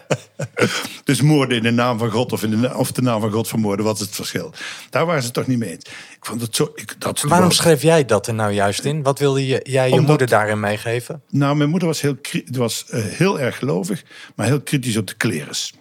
dus 1.04 1.20
moorden 1.20 1.56
in 1.56 1.62
de 1.62 1.70
naam 1.70 1.98
van 1.98 2.10
God 2.10 2.32
of, 2.32 2.42
in 2.42 2.60
de, 2.60 2.76
of 2.76 2.92
de 2.92 3.02
naam 3.02 3.20
van 3.20 3.30
God 3.30 3.48
vermoorden... 3.48 3.84
wat 3.84 3.94
is 3.94 4.06
het 4.06 4.14
verschil? 4.14 4.52
Daar 4.90 5.06
waren 5.06 5.20
ze 5.20 5.26
het 5.26 5.36
toch 5.36 5.46
niet 5.46 5.58
mee 5.58 5.70
eens. 5.70 5.84
Ik 5.84 6.24
vond 6.26 6.40
het 6.40 6.56
zo... 6.56 6.72
Ik, 6.74 6.94
dat 6.98 7.20
Waarom 7.22 7.50
schreef 7.50 7.82
jij 7.82 8.04
dat 8.04 8.26
er 8.26 8.34
nou 8.34 8.52
juist 8.52 8.84
in? 8.84 9.02
Wat 9.02 9.18
wilde 9.18 9.46
je, 9.46 9.60
jij 9.62 9.86
je 9.86 9.92
Omdat- 9.92 10.08
moeder 10.08 10.26
daarin 10.26 10.60
meegeven? 10.60 11.22
Nou, 11.30 11.56
mijn 11.56 11.70
moeder 11.70 11.88
was 11.88 12.00
heel, 12.00 12.16
was, 12.50 12.84
eh, 12.88 13.02
heel 13.04 13.40
erg 13.40 13.58
gelovig... 13.58 14.04
maar 14.34 14.46
heel 14.46 14.60
kritisch 14.60 14.96
op 14.96 15.06
de 15.06 15.14
klerus. 15.14 15.74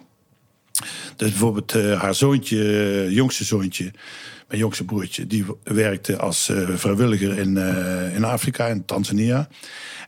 Dus 1.16 1.30
bijvoorbeeld 1.30 1.74
eh, 1.74 2.00
haar 2.00 2.14
zoontje, 2.14 2.58
eh, 3.06 3.10
jongste 3.10 3.44
zoontje, 3.44 3.90
mijn 4.48 4.60
jongste 4.60 4.84
broertje, 4.84 5.26
die 5.26 5.44
werkte 5.62 6.16
als 6.18 6.48
eh, 6.48 6.68
vrijwilliger 6.74 7.38
in, 7.38 7.56
in 8.14 8.24
Afrika, 8.24 8.66
in 8.66 8.84
Tanzania. 8.84 9.48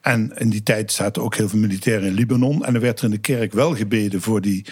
En 0.02 0.32
in 0.36 0.50
die 0.50 0.62
tijd 0.62 0.92
zaten 0.92 1.22
ook 1.22 1.34
heel 1.34 1.48
veel 1.48 1.58
militairen 1.58 2.06
in 2.06 2.14
Libanon. 2.14 2.64
En 2.64 2.74
er 2.74 2.80
werd 2.80 2.98
er 2.98 3.04
in 3.04 3.10
de 3.10 3.18
kerk 3.18 3.52
wel 3.52 3.76
gebeden 3.76 4.20
voor 4.20 4.40
die 4.40 4.64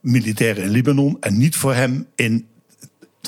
militairen 0.00 0.64
in 0.64 0.70
Libanon 0.70 1.16
en 1.20 1.38
niet 1.38 1.56
voor 1.56 1.74
hem 1.74 2.06
in 2.14 2.46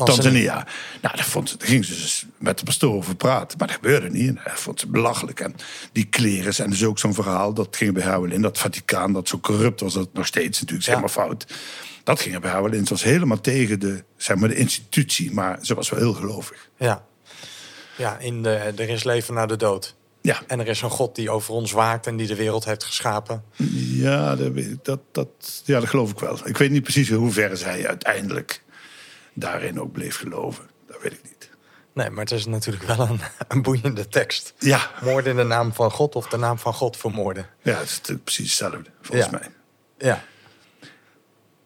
Tanzania. 0.04 0.66
Nou, 1.02 1.16
daar, 1.16 1.24
vond 1.24 1.48
ze, 1.48 1.56
daar 1.56 1.68
ging 1.68 1.84
ze 1.84 1.92
dus 1.94 2.26
met 2.38 2.58
de 2.58 2.64
pastoor 2.64 2.94
over 2.94 3.16
praten. 3.16 3.58
Maar 3.58 3.66
dat 3.66 3.76
gebeurde 3.76 4.10
niet. 4.10 4.28
En 4.28 4.40
dat 4.44 4.60
vond 4.60 4.80
ze 4.80 4.86
belachelijk. 4.86 5.40
En 5.40 5.54
die 5.92 6.04
klerens, 6.04 6.58
en 6.58 6.70
dus 6.70 6.84
ook 6.84 6.98
zo'n 6.98 7.14
verhaal, 7.14 7.54
dat 7.54 7.76
ging 7.76 7.94
bij 7.94 8.02
haar 8.02 8.20
wel 8.20 8.30
in. 8.30 8.42
Dat 8.42 8.58
Vaticaan, 8.58 9.12
dat 9.12 9.28
zo 9.28 9.38
corrupt 9.38 9.80
was, 9.80 9.94
dat 9.94 10.12
nog 10.12 10.26
steeds 10.26 10.60
natuurlijk 10.60 10.88
Ja. 10.88 10.94
helemaal 10.94 11.26
fout. 11.26 11.46
Dat 12.08 12.20
ging 12.20 12.34
er 12.34 12.40
bij 12.40 12.50
haar 12.50 12.62
wel 12.62 12.72
in. 12.72 12.78
Het 12.80 12.88
was 12.88 13.02
helemaal 13.02 13.40
tegen 13.40 13.80
de, 13.80 14.04
zeg 14.16 14.36
maar, 14.36 14.48
de 14.48 14.54
institutie. 14.56 15.32
Maar 15.32 15.58
ze 15.62 15.74
was 15.74 15.88
wel 15.90 16.00
heel 16.00 16.12
gelovig. 16.14 16.68
Ja, 16.76 17.04
ja 17.96 18.18
in 18.18 18.42
de, 18.42 18.50
er 18.54 18.88
is 18.88 19.04
leven 19.04 19.34
na 19.34 19.46
de 19.46 19.56
dood. 19.56 19.96
Ja, 20.20 20.42
En 20.46 20.60
er 20.60 20.66
is 20.68 20.82
een 20.82 20.90
God 20.90 21.14
die 21.14 21.30
over 21.30 21.54
ons 21.54 21.72
waakt 21.72 22.06
en 22.06 22.16
die 22.16 22.26
de 22.26 22.34
wereld 22.34 22.64
heeft 22.64 22.84
geschapen. 22.84 23.44
ja, 23.92 24.36
dat, 24.36 24.52
dat, 24.82 25.00
dat, 25.12 25.62
ja, 25.64 25.80
dat 25.80 25.88
geloof 25.88 26.10
ik 26.10 26.18
wel. 26.18 26.38
Ik 26.48 26.56
weet 26.56 26.70
niet 26.70 26.82
precies 26.82 27.10
in 27.10 27.16
hoeverre 27.16 27.56
zij 27.56 27.86
uiteindelijk 27.88 28.62
daarin 29.32 29.80
ook 29.80 29.92
bleef 29.92 30.16
geloven. 30.16 30.64
Dat 30.86 31.02
weet 31.02 31.12
ik 31.12 31.20
niet. 31.22 31.50
Nee, 31.92 32.10
maar 32.10 32.24
het 32.24 32.32
is 32.32 32.46
natuurlijk 32.46 32.84
wel 32.84 33.00
een, 33.00 33.20
een 33.48 33.62
boeiende 33.62 34.08
tekst. 34.08 34.54
Ja, 34.58 34.90
Moorden 35.02 35.30
in 35.30 35.36
de 35.36 35.42
naam 35.44 35.72
van 35.74 35.90
God 35.90 36.14
of 36.14 36.26
de 36.28 36.36
naam 36.36 36.58
van 36.58 36.74
God 36.74 36.96
vermoorden. 36.96 37.46
ja 37.62 37.74
het 37.78 37.88
is 37.88 37.96
natuurlijk 37.96 38.24
precies 38.24 38.58
hetzelfde, 38.58 38.90
volgens 39.02 39.30
Ja. 39.30 39.38
mij. 39.38 39.48
Ja. 39.98 40.24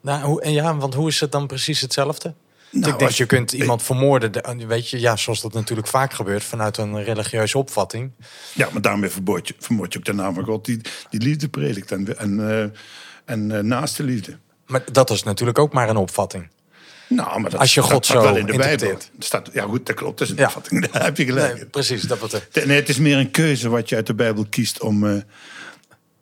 Nou, 0.03 0.23
hoe, 0.25 0.51
ja, 0.51 0.77
want 0.77 0.95
hoe 0.95 1.09
is 1.09 1.21
het 1.21 1.33
dan 1.33 1.47
precies 1.47 1.81
hetzelfde? 1.81 2.35
Nou, 2.71 2.93
ik 2.93 2.99
denk, 2.99 3.09
als 3.11 3.17
je 3.17 3.27
kunt 3.27 3.53
iemand 3.53 3.83
vermoorden, 3.83 4.33
de- 4.33 4.67
weet 4.67 4.89
je, 4.89 5.01
ja, 5.01 5.17
zoals 5.17 5.41
dat 5.41 5.53
natuurlijk 5.53 5.89
vaak 5.89 6.13
gebeurt, 6.13 6.45
vanuit 6.45 6.77
een 6.77 7.05
religieuze 7.05 7.59
opvatting. 7.59 8.11
Ja, 8.55 8.69
maar 8.73 8.83
daarmee 8.83 9.11
vermoord 9.11 9.49
je, 9.49 9.55
vermoord 9.59 9.93
je 9.93 9.99
ook 9.99 10.05
de 10.05 10.13
naam 10.13 10.35
van 10.35 10.45
God 10.45 10.65
die, 10.65 10.81
die 11.11 11.21
liefde 11.21 11.49
predikt 11.49 11.93
en, 11.93 12.19
en, 12.19 12.51
eh, 12.51 12.65
en 13.25 13.51
eh, 13.57 13.63
naaste 13.63 14.03
liefde. 14.03 14.37
Maar 14.67 14.83
dat 14.93 15.11
is 15.11 15.23
natuurlijk 15.23 15.59
ook 15.59 15.73
maar 15.73 15.89
een 15.89 15.97
opvatting. 15.97 16.49
Nou, 17.09 17.41
maar 17.41 17.51
dat 17.51 17.61
Als 17.61 17.75
je 17.75 17.83
God 17.83 18.07
zo 18.07 18.23
wel 18.23 18.37
in 18.37 18.47
de 18.47 18.57
Bijbel. 18.57 18.97
Staat, 19.19 19.51
ja, 19.53 19.65
goed, 19.65 19.87
dat 19.87 19.97
klopt. 19.97 20.19
Dat 20.19 20.29
is 20.29 20.35
een 20.35 20.41
Ja. 20.41 20.47
opvatting. 20.47 20.87
Daar 20.93 21.05
heb 21.05 21.17
je 21.17 21.25
gelijk. 21.25 21.55
Nee, 21.55 21.67
precies, 21.67 22.03
dat 22.03 22.19
wat 22.19 22.33
er. 22.33 22.49
Nee, 22.67 22.77
het 22.77 22.89
is 22.89 22.99
meer 22.99 23.17
een 23.19 23.31
keuze 23.31 23.69
wat 23.69 23.89
je 23.89 23.97
uit 23.97 24.07
de 24.07 24.15
Bijbel 24.15 24.47
kiest 24.51 24.81
om, 24.81 25.07
eh, 25.07 25.17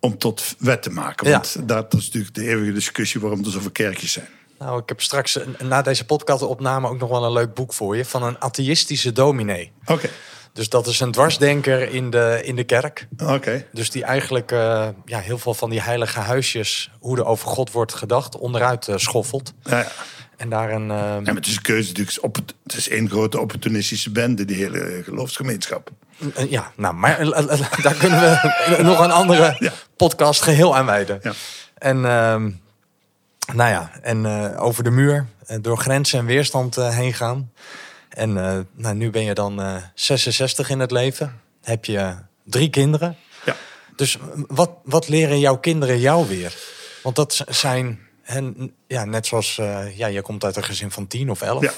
om 0.01 0.19
tot 0.19 0.55
wet 0.59 0.83
te 0.83 0.91
maken. 0.91 1.27
Ja. 1.29 1.33
Want 1.33 1.69
dat 1.69 1.95
is 1.95 2.05
natuurlijk 2.07 2.35
de 2.35 2.49
eeuwige 2.49 2.73
discussie 2.73 3.21
waarom 3.21 3.45
er 3.45 3.51
zoveel 3.51 3.71
kerkjes 3.71 4.13
zijn. 4.13 4.29
Nou, 4.59 4.81
ik 4.83 4.89
heb 4.89 5.01
straks 5.01 5.39
na 5.59 5.83
deze 5.83 6.05
podcastopname 6.05 6.89
ook 6.89 6.99
nog 6.99 7.11
wel 7.11 7.25
een 7.25 7.33
leuk 7.33 7.55
boek 7.55 7.73
voor 7.73 7.97
je 7.97 8.05
van 8.05 8.23
een 8.23 8.39
atheïstische 8.39 9.13
dominee. 9.13 9.73
Oké, 9.87 10.09
Dus 10.53 10.69
dat 10.69 10.87
is 10.87 11.01
een 11.01 11.11
dwarsdenker 11.13 11.93
in 11.93 12.11
de, 12.11 12.41
in 12.45 12.57
de 12.57 12.65
kerk. 12.65 13.09
oké. 13.27 13.67
Dus 13.73 13.91
die 13.91 14.05
eigenlijk 14.05 14.53
eh, 14.53 14.89
ja, 15.05 15.19
heel 15.19 15.39
veel 15.39 15.55
van 15.55 15.71
die 15.71 15.81
heilige 15.81 16.19
huisjes, 16.21 16.91
hoe 17.01 17.17
er 17.17 17.25
over 17.25 17.49
God 17.49 17.71
wordt 17.73 17.95
gedacht, 17.95 18.39
onderuit 18.39 18.89
eh, 18.89 18.97
schoffelt. 18.97 19.53
Ja, 19.63 19.79
ja. 19.79 19.93
En 20.41 20.49
daar 20.49 20.71
een. 20.71 20.91
eh, 20.91 20.97
Ja, 20.97 21.21
maar 21.21 21.35
het 21.35 21.47
is 21.47 21.57
een 21.57 21.63
keuze 21.63 21.89
natuurlijk. 21.89 22.19
Op 22.25 22.35
het, 22.35 22.55
het 22.63 22.75
is 22.77 22.89
één 22.89 23.09
grote 23.11 23.41
opportunistische 23.41 24.11
bende, 24.11 24.45
die 24.45 24.57
hele 24.57 25.01
geloofsgemeenschap. 25.05 25.91
ja, 26.49 26.73
nou, 26.77 26.95
maar 26.95 27.19
eh, 27.19 27.39
eh, 27.53 27.83
daar 27.83 27.95
kunnen 27.95 28.21
we 28.21 28.77
nog 28.83 28.99
een 29.01 29.11
andere 29.11 29.57
Ja. 29.59 29.73
podcast 29.97 30.43
geheel 30.43 30.77
aan 30.77 30.87
wijden. 30.87 31.19
Ja. 31.23 31.33
En 31.75 31.97
ehm, 32.05 32.51
nou 33.55 33.71
ja, 33.71 33.91
en 34.03 34.27
over 34.57 34.85
de 34.85 34.91
muur, 34.91 35.27
door 35.61 35.79
grenzen 35.79 36.19
en 36.19 36.25
weerstand 36.27 36.75
heen 36.77 37.15
gaan. 37.15 37.53
En 38.09 38.33
nou, 38.75 38.95
nu 38.95 39.11
ben 39.11 39.25
je 39.25 39.35
dan 39.35 39.63
eh 39.63 39.77
66 39.95 40.71
in 40.71 40.79
het 40.81 40.91
leven. 40.91 41.41
Heb 41.63 41.85
je 41.85 42.15
drie 42.45 42.71
kinderen. 42.71 43.17
Ja. 43.45 43.57
Dus 43.97 44.19
wat, 44.49 44.71
wat 44.85 45.09
leren 45.09 45.39
jouw 45.39 45.57
kinderen 45.59 45.99
jou 46.01 46.29
weer? 46.29 46.55
Want 47.03 47.17
dat 47.17 47.45
zijn, 47.49 47.99
en, 48.31 48.75
ja, 48.87 49.05
net 49.05 49.27
zoals, 49.27 49.59
eh, 49.59 49.97
ja, 49.97 50.07
je 50.07 50.23
komt 50.23 50.45
uit 50.45 50.57
een 50.57 50.65
gezin 50.65 50.91
van 50.91 51.07
tien 51.07 51.31
of 51.31 51.43
elf. 51.43 51.63
Ja. 51.63 51.73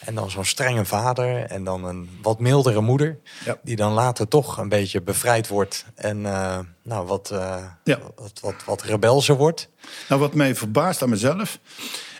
En 0.00 0.14
dan 0.14 0.30
zo'n 0.30 0.44
strenge 0.44 0.84
vader 0.84 1.44
en 1.44 1.64
dan 1.64 1.84
een 1.84 2.08
wat 2.22 2.40
mildere 2.40 2.80
moeder. 2.80 3.18
Ja. 3.44 3.58
Die 3.62 3.76
dan 3.76 3.92
later 3.92 4.28
toch 4.28 4.58
een 4.58 4.68
beetje 4.68 5.02
bevrijd 5.02 5.48
wordt. 5.48 5.84
En 5.94 6.26
eh, 6.26 6.58
nou, 6.82 7.06
wat, 7.06 7.30
eh, 7.30 7.64
Ja. 7.84 7.98
wat, 8.16 8.40
wat, 8.40 8.64
wat 8.64 8.82
rebelser 8.82 9.36
wordt. 9.36 9.68
Nou, 10.08 10.20
wat 10.20 10.34
mij 10.34 10.54
verbaast 10.54 11.02
aan 11.02 11.08
mezelf. 11.08 11.58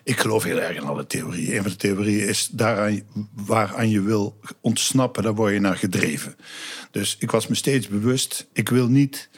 Ik 0.05 0.19
geloof 0.19 0.43
heel 0.43 0.61
erg 0.61 0.77
in 0.77 0.85
alle 0.85 1.07
theorieën. 1.07 1.57
Een 1.57 1.63
van 1.63 1.71
de 1.71 1.77
theorieën 1.77 2.29
is 2.29 2.49
daaraan, 2.53 3.03
waaraan 3.35 3.91
je 3.91 4.01
wil 4.01 4.41
ontsnappen, 4.61 5.23
daar 5.23 5.35
word 5.35 5.53
je 5.53 5.61
naar 5.61 5.77
gedreven. 5.77 6.37
Dus 6.91 7.17
ik 7.19 7.31
was 7.31 7.47
me 7.47 7.55
steeds 7.55 7.89
bewust, 7.89 8.47
ik 8.53 8.69
wil 8.69 8.89
niet 8.89 9.29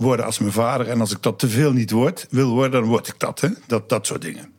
worden 0.00 0.26
als 0.26 0.38
mijn 0.38 0.52
vader. 0.52 0.88
En 0.88 1.00
als 1.00 1.12
ik 1.12 1.22
dat 1.22 1.38
te 1.38 1.48
veel 1.48 1.72
niet 1.72 1.90
word, 1.90 2.26
wil 2.30 2.50
worden, 2.50 2.80
dan 2.80 2.88
word 2.90 3.08
ik 3.08 3.18
dat. 3.18 3.40
Hè? 3.40 3.48
Dat, 3.66 3.88
dat 3.88 4.06
soort 4.06 4.22
dingen. 4.22 4.52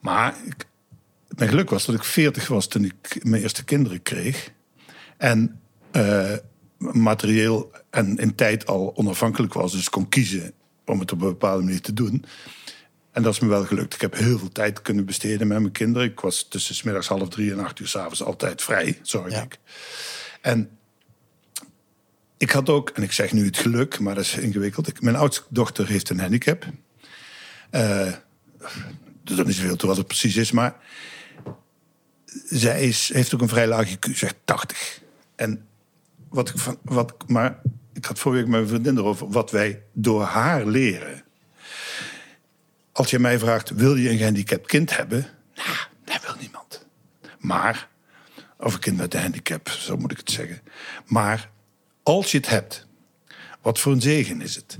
Maar 0.00 0.34
ik, 0.46 0.66
mijn 1.28 1.48
geluk 1.50 1.70
was 1.70 1.84
dat 1.84 1.94
ik 1.94 2.04
40 2.04 2.48
was 2.48 2.68
toen 2.68 2.84
ik 2.84 3.18
mijn 3.22 3.42
eerste 3.42 3.64
kinderen 3.64 4.02
kreeg. 4.02 4.50
En 5.16 5.60
eh, 5.90 6.32
materieel 6.78 7.70
en 7.90 8.16
in 8.18 8.34
tijd 8.34 8.66
al 8.66 8.96
onafhankelijk 8.96 9.52
was. 9.52 9.72
Dus 9.72 9.88
kon 9.90 10.08
kiezen 10.08 10.52
om 10.84 11.00
het 11.00 11.12
op 11.12 11.20
een 11.20 11.28
bepaalde 11.28 11.62
manier 11.64 11.80
te 11.80 11.92
doen. 11.92 12.24
En 13.12 13.22
dat 13.22 13.32
is 13.32 13.40
me 13.40 13.48
wel 13.48 13.64
gelukt. 13.64 13.94
Ik 13.94 14.00
heb 14.00 14.14
heel 14.14 14.38
veel 14.38 14.52
tijd 14.52 14.82
kunnen 14.82 15.04
besteden 15.04 15.46
met 15.46 15.60
mijn 15.60 15.72
kinderen. 15.72 16.08
Ik 16.08 16.20
was 16.20 16.48
tussen 16.48 16.76
middags 16.84 17.08
half 17.08 17.28
drie 17.28 17.52
en 17.52 17.58
acht 17.58 17.78
uur 17.78 17.88
s'avonds 17.88 18.22
altijd 18.22 18.62
vrij, 18.62 18.98
zorg 19.02 19.32
Ja. 19.32 19.42
ik. 19.42 19.58
En 20.40 20.70
ik 22.42 22.50
had 22.50 22.68
ook, 22.68 22.90
en 22.90 23.02
ik 23.02 23.12
zeg 23.12 23.32
nu 23.32 23.44
het 23.44 23.56
geluk, 23.56 23.98
maar 23.98 24.14
dat 24.14 24.24
is 24.24 24.36
ingewikkeld. 24.36 24.88
Ik, 24.88 25.00
mijn 25.00 25.16
oudste 25.16 25.42
dochter 25.48 25.86
heeft 25.88 26.10
een 26.10 26.20
handicap. 26.20 26.66
Eh 27.70 28.12
doet 29.22 29.38
er 29.38 29.46
niet 29.46 29.54
zoveel 29.54 29.76
toe 29.76 29.88
wat 29.88 29.96
het 29.98 30.06
precies 30.06 30.36
is, 30.36 30.50
maar 30.50 30.74
zij 32.44 32.82
is, 32.82 33.10
heeft 33.12 33.34
ook 33.34 33.40
een 33.40 33.48
vrij 33.48 33.66
laag 33.66 33.94
IQ, 33.94 34.10
zegt 34.14 34.34
80. 34.44 35.00
En 35.34 35.66
wat 36.28 36.48
ik 36.48 36.58
van, 36.58 36.78
wat, 36.82 37.14
maar 37.26 37.60
ik 37.92 38.04
had 38.04 38.18
vorige 38.18 38.40
week 38.42 38.50
met 38.50 38.60
mijn 38.60 38.72
vriendin 38.72 38.96
erover, 38.96 39.28
wat 39.28 39.50
wij 39.50 39.82
door 39.92 40.22
haar 40.22 40.66
leren. 40.66 41.24
Als 42.92 43.10
je 43.10 43.18
mij 43.18 43.38
vraagt, 43.38 43.70
wil 43.70 43.96
je 43.96 44.10
een 44.10 44.18
gehandicapt 44.18 44.66
kind 44.66 44.96
hebben? 44.96 45.26
Nou, 45.54 45.76
dat 46.04 46.22
wil 46.22 46.34
niemand. 46.40 46.86
Maar, 47.38 47.88
of 48.56 48.74
een 48.74 48.80
kind 48.80 48.96
met 48.96 49.14
een 49.14 49.20
handicap, 49.20 49.68
zo 49.68 49.96
moet 49.96 50.12
ik 50.12 50.18
het 50.18 50.30
zeggen. 50.30 50.60
Maar 51.06 51.51
als 52.02 52.30
je 52.30 52.36
het 52.36 52.48
hebt, 52.48 52.86
wat 53.62 53.78
voor 53.78 53.92
een 53.92 54.00
zegen 54.00 54.40
is 54.40 54.54
het? 54.54 54.78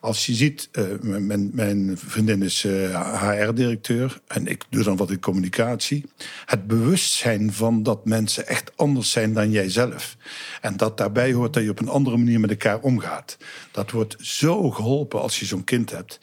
Als 0.00 0.26
je 0.26 0.34
ziet, 0.34 0.68
eh, 0.72 0.84
mijn- 1.00 1.50
mijn, 1.54 1.98
vriendin 1.98 2.42
is 2.42 2.64
eh, 2.64 3.22
HR-directeur 3.22 4.20
en 4.26 4.46
ik 4.46 4.64
doe 4.70 4.82
dan 4.82 4.96
wat 4.96 5.10
in 5.10 5.20
communicatie. 5.20 6.04
Het 6.44 6.66
bewustzijn 6.66 7.52
van 7.52 7.82
dat 7.82 8.04
mensen 8.04 8.46
echt 8.46 8.76
anders 8.76 9.10
zijn 9.10 9.32
dan 9.32 9.50
jijzelf. 9.50 10.16
En 10.60 10.76
dat 10.76 10.98
daarbij 10.98 11.32
hoort 11.32 11.52
dat 11.52 11.62
je 11.62 11.70
op 11.70 11.80
een 11.80 11.88
andere 11.88 12.16
manier 12.16 12.40
met 12.40 12.50
elkaar 12.50 12.80
omgaat. 12.80 13.36
Dat 13.70 13.90
wordt 13.90 14.16
zo 14.20 14.70
geholpen 14.70 15.20
als 15.20 15.38
je 15.40 15.46
zo'n 15.46 15.64
kind 15.64 15.90
hebt. 15.90 16.18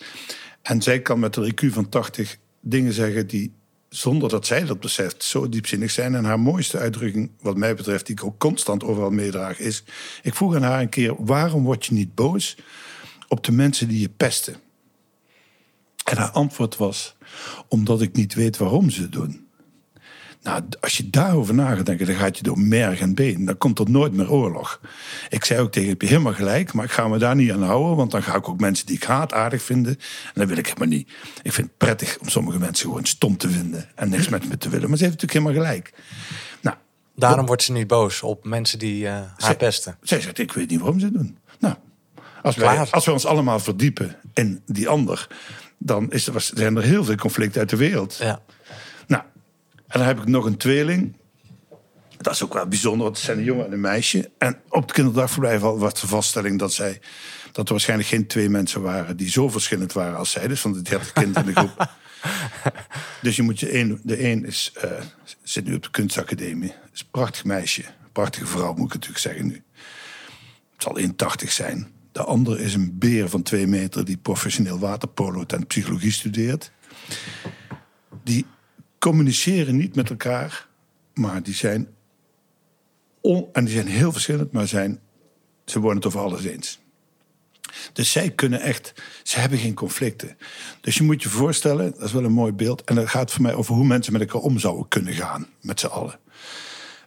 En 0.62 0.82
zij 0.82 1.02
kan 1.02 1.20
met 1.20 1.36
een 1.36 1.52
IQ 1.52 1.66
van 1.74 1.90
80 1.90 2.38
dingen 2.62 2.94
zeggen 2.94 3.28
die, 3.28 3.54
zonder 3.96 4.30
dat 4.30 4.46
zij 4.46 4.66
dat 4.66 4.80
beseft, 4.80 5.24
zo 5.24 5.50
diepzinnig 5.50 5.92
zijn. 5.92 6.16
En 6.16 6.26
haar 6.26 6.40
mooiste 6.40 6.78
uitdrukking, 6.78 7.32
wat 7.42 7.58
mij 7.58 7.76
betreft, 7.76 8.06
die 8.06 8.16
ik 8.16 8.24
ook 8.24 8.40
constant 8.40 8.84
overal 8.84 9.10
meedraag, 9.10 9.60
is... 9.60 9.84
Ik 10.22 10.36
vroeg 10.36 10.56
aan 10.56 10.64
haar 10.64 10.82
een 10.82 10.90
keer, 10.90 11.26
waarom 11.26 11.64
word 11.64 11.86
je 11.86 11.94
niet 11.94 12.16
boos 12.16 12.58
op 13.28 13.44
de 13.44 13.52
mensen 13.52 13.88
die 13.88 14.00
je 14.00 14.10
pesten? 14.10 14.56
En 16.04 16.18
haar 16.18 16.32
antwoord 16.32 16.78
was, 16.78 17.16
omdat 17.68 18.02
ik 18.02 18.16
niet 18.16 18.34
weet 18.34 18.58
waarom 18.58 18.90
ze 18.90 19.02
het 19.02 19.12
doen. 19.12 19.43
Nou, 20.44 20.62
als 20.80 20.98
je 20.98 21.10
daarover 21.10 21.54
na 21.54 21.76
gaat 21.76 21.86
denken, 21.86 22.06
dan 22.06 22.16
gaat 22.16 22.38
je 22.38 22.44
door 22.44 22.60
merg 22.60 23.00
en 23.00 23.16
been. 23.16 23.46
Dan 23.46 23.58
komt 23.58 23.80
er 23.80 23.90
nooit 23.90 24.14
meer 24.14 24.32
oorlog. 24.32 24.80
Ik 25.30 25.46
zei 25.46 25.60
ook 25.60 25.72
tegen 25.72 25.90
heb 25.90 26.02
je 26.02 26.08
helemaal 26.08 26.34
gelijk, 26.34 26.74
maar 26.74 26.86
ik 26.86 26.92
ga 26.92 27.08
me 27.08 27.18
daar 27.18 27.36
niet 27.36 27.52
aan 27.52 27.64
houden. 27.64 27.96
Want 27.96 28.12
dan 28.12 28.24
ga 28.24 28.36
ik 28.36 28.50
ook 28.50 28.60
mensen 28.60 28.86
die 28.86 28.96
ik 28.96 29.04
haat 29.04 29.34
aardig 29.34 29.62
vinden. 29.64 29.92
En 30.26 30.32
dat 30.34 30.48
wil 30.48 30.58
ik 30.58 30.68
helemaal 30.68 30.88
niet. 30.88 31.08
Ik 31.42 31.54
vind 31.54 31.68
het 31.68 31.78
prettig 31.78 32.18
om 32.20 32.30
sommige 32.30 32.60
mensen 32.60 32.86
gewoon 32.88 33.06
stom 33.06 33.38
te 33.38 33.50
vinden. 33.50 33.90
En 33.96 34.10
niks 34.10 34.30
met 34.30 34.50
me 34.50 34.58
te 34.58 34.70
willen. 34.70 34.90
Maar 34.90 34.98
ze 34.98 35.04
heeft 35.04 35.22
natuurlijk 35.22 35.48
helemaal 35.54 35.74
gelijk. 35.74 35.94
Nou, 36.62 36.76
Daarom 37.16 37.46
wordt 37.46 37.64
ze 37.64 37.72
niet 37.72 37.88
boos 37.88 38.22
op 38.22 38.46
mensen 38.46 38.80
die 38.80 39.06
eh, 39.08 39.14
haar 39.14 39.34
Zij- 39.38 39.56
pesten. 39.58 39.98
zij 40.02 40.22
zegt, 40.22 40.40
ik 40.40 40.54
weet 40.54 40.70
niet 40.70 40.80
waarom 40.80 41.00
ze 41.00 41.06
het 41.06 41.14
doen. 41.14 41.38
Nou, 41.60 41.76
als 42.42 42.56
wij, 42.56 42.78
als 42.92 43.06
wij 43.06 43.14
ons 43.14 43.26
allemaal 43.26 43.60
verdiepen 43.60 44.16
in 44.34 44.62
die 44.66 44.88
ander... 44.88 45.28
dan 45.78 46.12
is 46.12 46.28
er, 46.28 46.42
zijn 46.54 46.76
er 46.76 46.84
heel 46.84 47.04
veel 47.04 47.16
conflicten 47.16 47.60
uit 47.60 47.70
de 47.70 47.76
wereld. 47.76 48.18
Ja. 48.22 48.42
En 49.94 50.00
dan 50.00 50.08
heb 50.08 50.20
ik 50.20 50.28
nog 50.28 50.46
een 50.46 50.58
tweeling. 50.58 51.16
Dat 52.18 52.34
is 52.34 52.44
ook 52.44 52.54
wel 52.54 52.68
bijzonder, 52.68 53.04
want 53.04 53.16
het 53.16 53.26
zijn 53.26 53.38
een 53.38 53.44
jongen 53.44 53.66
en 53.66 53.72
een 53.72 53.82
meisje. 53.82 54.32
En 54.38 54.62
op 54.70 54.82
het 54.82 54.92
kinderdagverblijf 54.92 55.62
was 55.62 56.02
de 56.02 56.08
vaststelling 56.08 56.60
dat 56.60 56.74
zij... 56.74 57.02
dat 57.52 57.66
er 57.66 57.72
waarschijnlijk 57.72 58.10
geen 58.10 58.28
twee 58.28 58.50
mensen 58.50 58.82
waren 58.82 59.18
die 59.18 59.30
zo 59.30 59.50
verschillend 59.50 59.94
waren 59.94 60.18
als 60.18 60.32
zij. 60.32 60.48
Dus 60.48 60.62
van 60.62 60.74
de 60.74 60.82
30 60.82 61.14
kinderen 61.14 61.48
in 61.48 61.54
de 61.54 61.60
groep. 61.60 61.88
Dus 63.22 63.36
je 63.36 63.42
moet 63.42 63.60
je 63.60 63.80
een, 63.80 64.00
de 64.04 64.30
een 64.30 64.46
is, 64.46 64.72
eh, 64.82 64.92
zit 65.44 65.66
nu 65.66 65.76
op 65.76 65.84
de 65.84 65.92
kunstacademie. 65.92 66.74
Is 66.94 67.00
een 67.00 67.08
prachtig 67.12 67.44
meisje. 67.44 67.84
Prachtige 68.12 68.46
vrouw, 68.46 68.74
moet 68.74 68.88
ik 68.88 68.94
natuurlijk 68.94 69.20
zeggen 69.20 69.46
nu. 69.48 69.64
Het 70.74 70.84
zal 70.84 71.00
1,80 71.46 71.52
zijn. 71.52 71.92
De 72.12 72.24
andere 72.24 72.64
is 72.64 72.74
een 72.74 72.98
beer 72.98 73.30
van 73.30 73.44
twee 73.44 73.68
meter 73.68 74.06
die 74.06 74.18
professioneel 74.18 74.80
waterpolo 74.80 75.44
en 75.48 75.68
psychologie 75.68 76.12
studeert. 76.12 76.72
Die 78.24 78.46
communiceren 79.04 79.76
niet 79.76 79.96
met 79.96 80.10
elkaar, 80.10 80.68
maar 81.14 81.44
die 81.44 81.54
zijn, 81.54 81.88
en 83.52 83.66
die 83.66 83.74
zijn 83.74 83.88
heel 83.88 84.12
verschillend, 84.12 84.52
maar 84.52 84.68
zijn, 84.68 85.00
ze 85.66 85.80
worden 85.80 85.98
het 85.98 86.06
over 86.06 86.20
alles 86.20 86.44
eens. 86.44 86.80
Dus 87.94 88.12
zij 88.12 88.32
kunnen 88.32 88.62
echt, 88.62 88.94
ze 89.24 89.40
hebben 89.40 89.58
geen 89.58 89.74
conflicten. 89.74 90.38
Dus 90.82 90.96
je 90.96 91.04
moet 91.04 91.24
je 91.24 91.30
voorstellen, 91.30 91.92
dat 91.92 92.02
is 92.02 92.12
wel 92.12 92.24
een 92.24 92.32
mooi 92.32 92.52
beeld. 92.52 92.84
En 92.84 92.96
dat 92.96 93.10
gaat 93.10 93.32
voor 93.32 93.42
mij 93.42 93.54
over 93.54 93.76
hoe 93.76 93.86
mensen 93.86 94.14
met 94.14 94.22
elkaar 94.22 94.42
om 94.42 94.60
zouden 94.60 94.88
kunnen 94.88 95.14
gaan, 95.14 95.48
met 95.62 95.80
z'n 95.80 95.86
allen. 95.86 96.20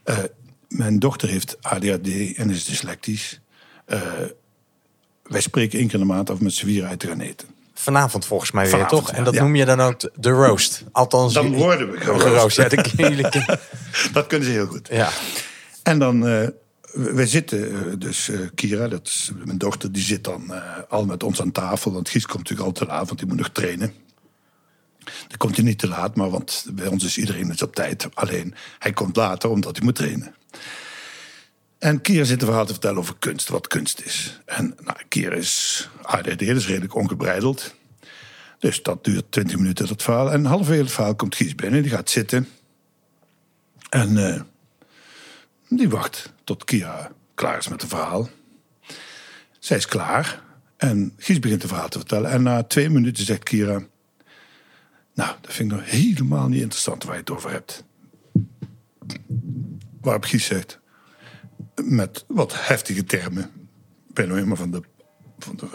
Eh, 0.04 0.18
mijn 0.68 0.98
dochter 0.98 1.28
heeft 1.28 1.62
ADHD 1.62 2.34
en 2.36 2.50
is 2.50 2.64
dyslectisch. 2.64 3.40
Eh, 3.84 4.00
wij 5.22 5.40
spreken 5.40 5.78
één 5.78 5.88
keer 5.88 6.00
in 6.00 6.06
de 6.06 6.12
maand 6.12 6.30
af 6.30 6.40
met 6.40 6.52
z'n 6.52 6.82
uit 6.82 6.98
te 6.98 7.06
gaan 7.06 7.20
eten. 7.20 7.55
Vanavond 7.78 8.26
volgens 8.26 8.50
mij 8.50 8.70
weer, 8.70 8.86
toch? 8.86 9.10
ja. 9.10 9.16
En 9.16 9.24
dat 9.24 9.34
Ja. 9.34 9.42
noem 9.42 9.54
je 9.56 9.64
dan 9.64 9.80
ook 9.80 10.00
de- 10.14 10.30
roast. 10.30 10.84
Althans, 10.92 11.32
Dan 11.34 11.52
worden 11.54 11.90
we 11.90 12.00
geroost. 12.00 12.22
geroost. 12.22 12.56
Ja, 12.56 12.68
dat 14.12 14.26
kunnen 14.26 14.46
ze 14.46 14.52
heel 14.52 14.66
goed. 14.66 14.88
Ja. 14.90 15.08
En 15.82 15.98
dan, 15.98 16.26
eh 16.26 16.48
wij 16.92 17.26
zitten, 17.26 17.70
eh, 17.70 17.92
dus 17.98 18.28
eh, 18.28 18.38
Kira, 18.54 18.88
dat 18.88 19.06
is 19.06 19.30
mijn 19.44 19.58
dochter, 19.58 19.92
die 19.92 20.02
zit 20.02 20.24
dan 20.24 20.54
eh, 20.54 20.62
al 20.88 21.04
met 21.04 21.22
ons 21.22 21.40
aan 21.40 21.52
tafel. 21.52 21.92
Want 21.92 22.08
Gies 22.08 22.26
komt 22.26 22.38
natuurlijk 22.38 22.68
al 22.68 22.72
te 22.74 22.86
laat, 22.86 23.06
want 23.06 23.18
die 23.18 23.28
moet 23.28 23.36
nog 23.36 23.48
trainen. 23.48 23.92
Dan 25.28 25.36
komt 25.38 25.56
hij 25.56 25.64
niet 25.64 25.78
te 25.78 25.88
laat, 25.88 26.16
maar 26.16 26.30
want 26.30 26.66
bij 26.72 26.86
ons 26.86 27.04
is 27.04 27.18
iedereen 27.18 27.48
dus 27.48 27.62
op 27.62 27.74
tijd. 27.74 28.06
Alleen, 28.14 28.54
hij 28.78 28.92
komt 28.92 29.16
later 29.16 29.50
omdat 29.50 29.76
hij 29.76 29.84
moet 29.84 29.94
trainen. 29.94 30.34
En 31.78 32.00
Kira 32.00 32.24
zit 32.24 32.40
een 32.40 32.46
verhaal 32.46 32.66
te 32.66 32.72
vertellen 32.72 32.98
over 32.98 33.16
kunst, 33.18 33.48
wat 33.48 33.66
kunst 33.66 34.00
is. 34.00 34.40
En 34.44 34.76
nou, 34.84 34.98
Kira 35.08 35.34
is 35.34 35.88
ADD, 36.02 36.38
dus 36.38 36.66
redelijk 36.66 36.94
ongebreideld. 36.94 37.56
Dus 37.60 37.74
Dus 38.58 38.82
dat 38.82 39.04
duurt 39.04 39.32
20 39.32 39.56
minuten, 39.56 39.86
dat 39.86 40.02
verhaal. 40.02 40.32
En 40.32 40.44
halverwege 40.44 40.82
het 40.82 40.92
verhaal 40.92 41.14
komt 41.14 41.34
Gies 41.34 41.54
binnen, 41.54 41.82
die 41.82 41.90
gaat 41.90 42.10
zitten. 42.10 42.48
En 43.88 44.34
eh, 44.34 44.40
die 45.68 45.88
wacht 45.88 46.32
tot 46.44 46.64
Kira 46.64 47.12
klaar 47.34 47.58
is 47.58 47.68
met 47.68 47.80
het 47.80 47.90
verhaal. 47.90 48.28
Zij 49.58 49.76
is 49.76 49.86
klaar. 49.86 50.42
En 50.76 51.12
Gies 51.16 51.38
begint 51.38 51.62
het 51.62 51.70
verhaal 51.70 51.88
te 51.88 51.98
vertellen. 51.98 52.30
En 52.30 52.42
na 52.42 52.62
twee 52.62 52.90
minuten 52.90 53.24
zegt 53.24 53.42
Kira... 53.42 53.82
Nou, 55.14 55.34
dat 55.40 55.52
vind 55.52 55.72
ik 55.72 55.78
nog 55.78 55.86
helemaal 55.90 56.48
niet 56.48 56.60
interessant 56.60 57.04
waar 57.04 57.14
je 57.14 57.20
het 57.20 57.30
over 57.30 57.50
hebt. 57.50 57.84
Waarop 60.00 60.24
Gies 60.24 60.44
zegt... 60.44 60.78
Met 61.88 62.24
wat 62.28 62.66
heftige 62.66 63.04
termen... 63.04 63.50
Ik 64.08 64.14
ben 64.14 64.26
nog 64.26 64.36
helemaal 64.36 64.56
van 64.56 64.70
de, 64.70 64.82
van 65.38 65.56
de, 65.56 65.66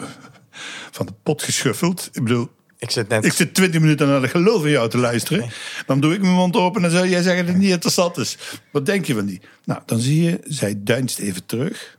van 0.90 1.06
de 1.06 1.12
pot 1.22 1.42
geschuffeld. 1.42 2.08
Ik 2.12 2.22
bedoel, 2.22 2.50
Ik 2.78 2.90
zit 2.90 3.08
net... 3.08 3.24
ik 3.24 3.32
zit 3.32 3.54
20 3.54 3.80
minuten 3.80 4.06
naar 4.06 4.20
de 4.20 4.28
gelul 4.28 4.60
van 4.60 4.70
jou 4.70 4.88
te 4.88 4.98
luisteren. 4.98 5.50
Dan 5.86 6.00
doe 6.00 6.14
ik 6.14 6.20
mijn 6.20 6.34
mond 6.34 6.56
open 6.56 6.84
en 6.84 6.90
zou 6.90 7.08
jij 7.08 7.22
zeggen 7.22 7.44
dat 7.44 7.54
het 7.54 7.62
niet 7.62 7.72
interessant 7.72 8.16
is. 8.16 8.38
Wat 8.72 8.86
denk 8.86 9.04
je 9.04 9.14
van 9.14 9.26
die? 9.26 9.40
Nou, 9.64 9.82
dan 9.86 9.98
zie 9.98 10.22
je, 10.22 10.40
zij 10.44 10.82
deinst 10.82 11.18
even 11.18 11.46
terug. 11.46 11.98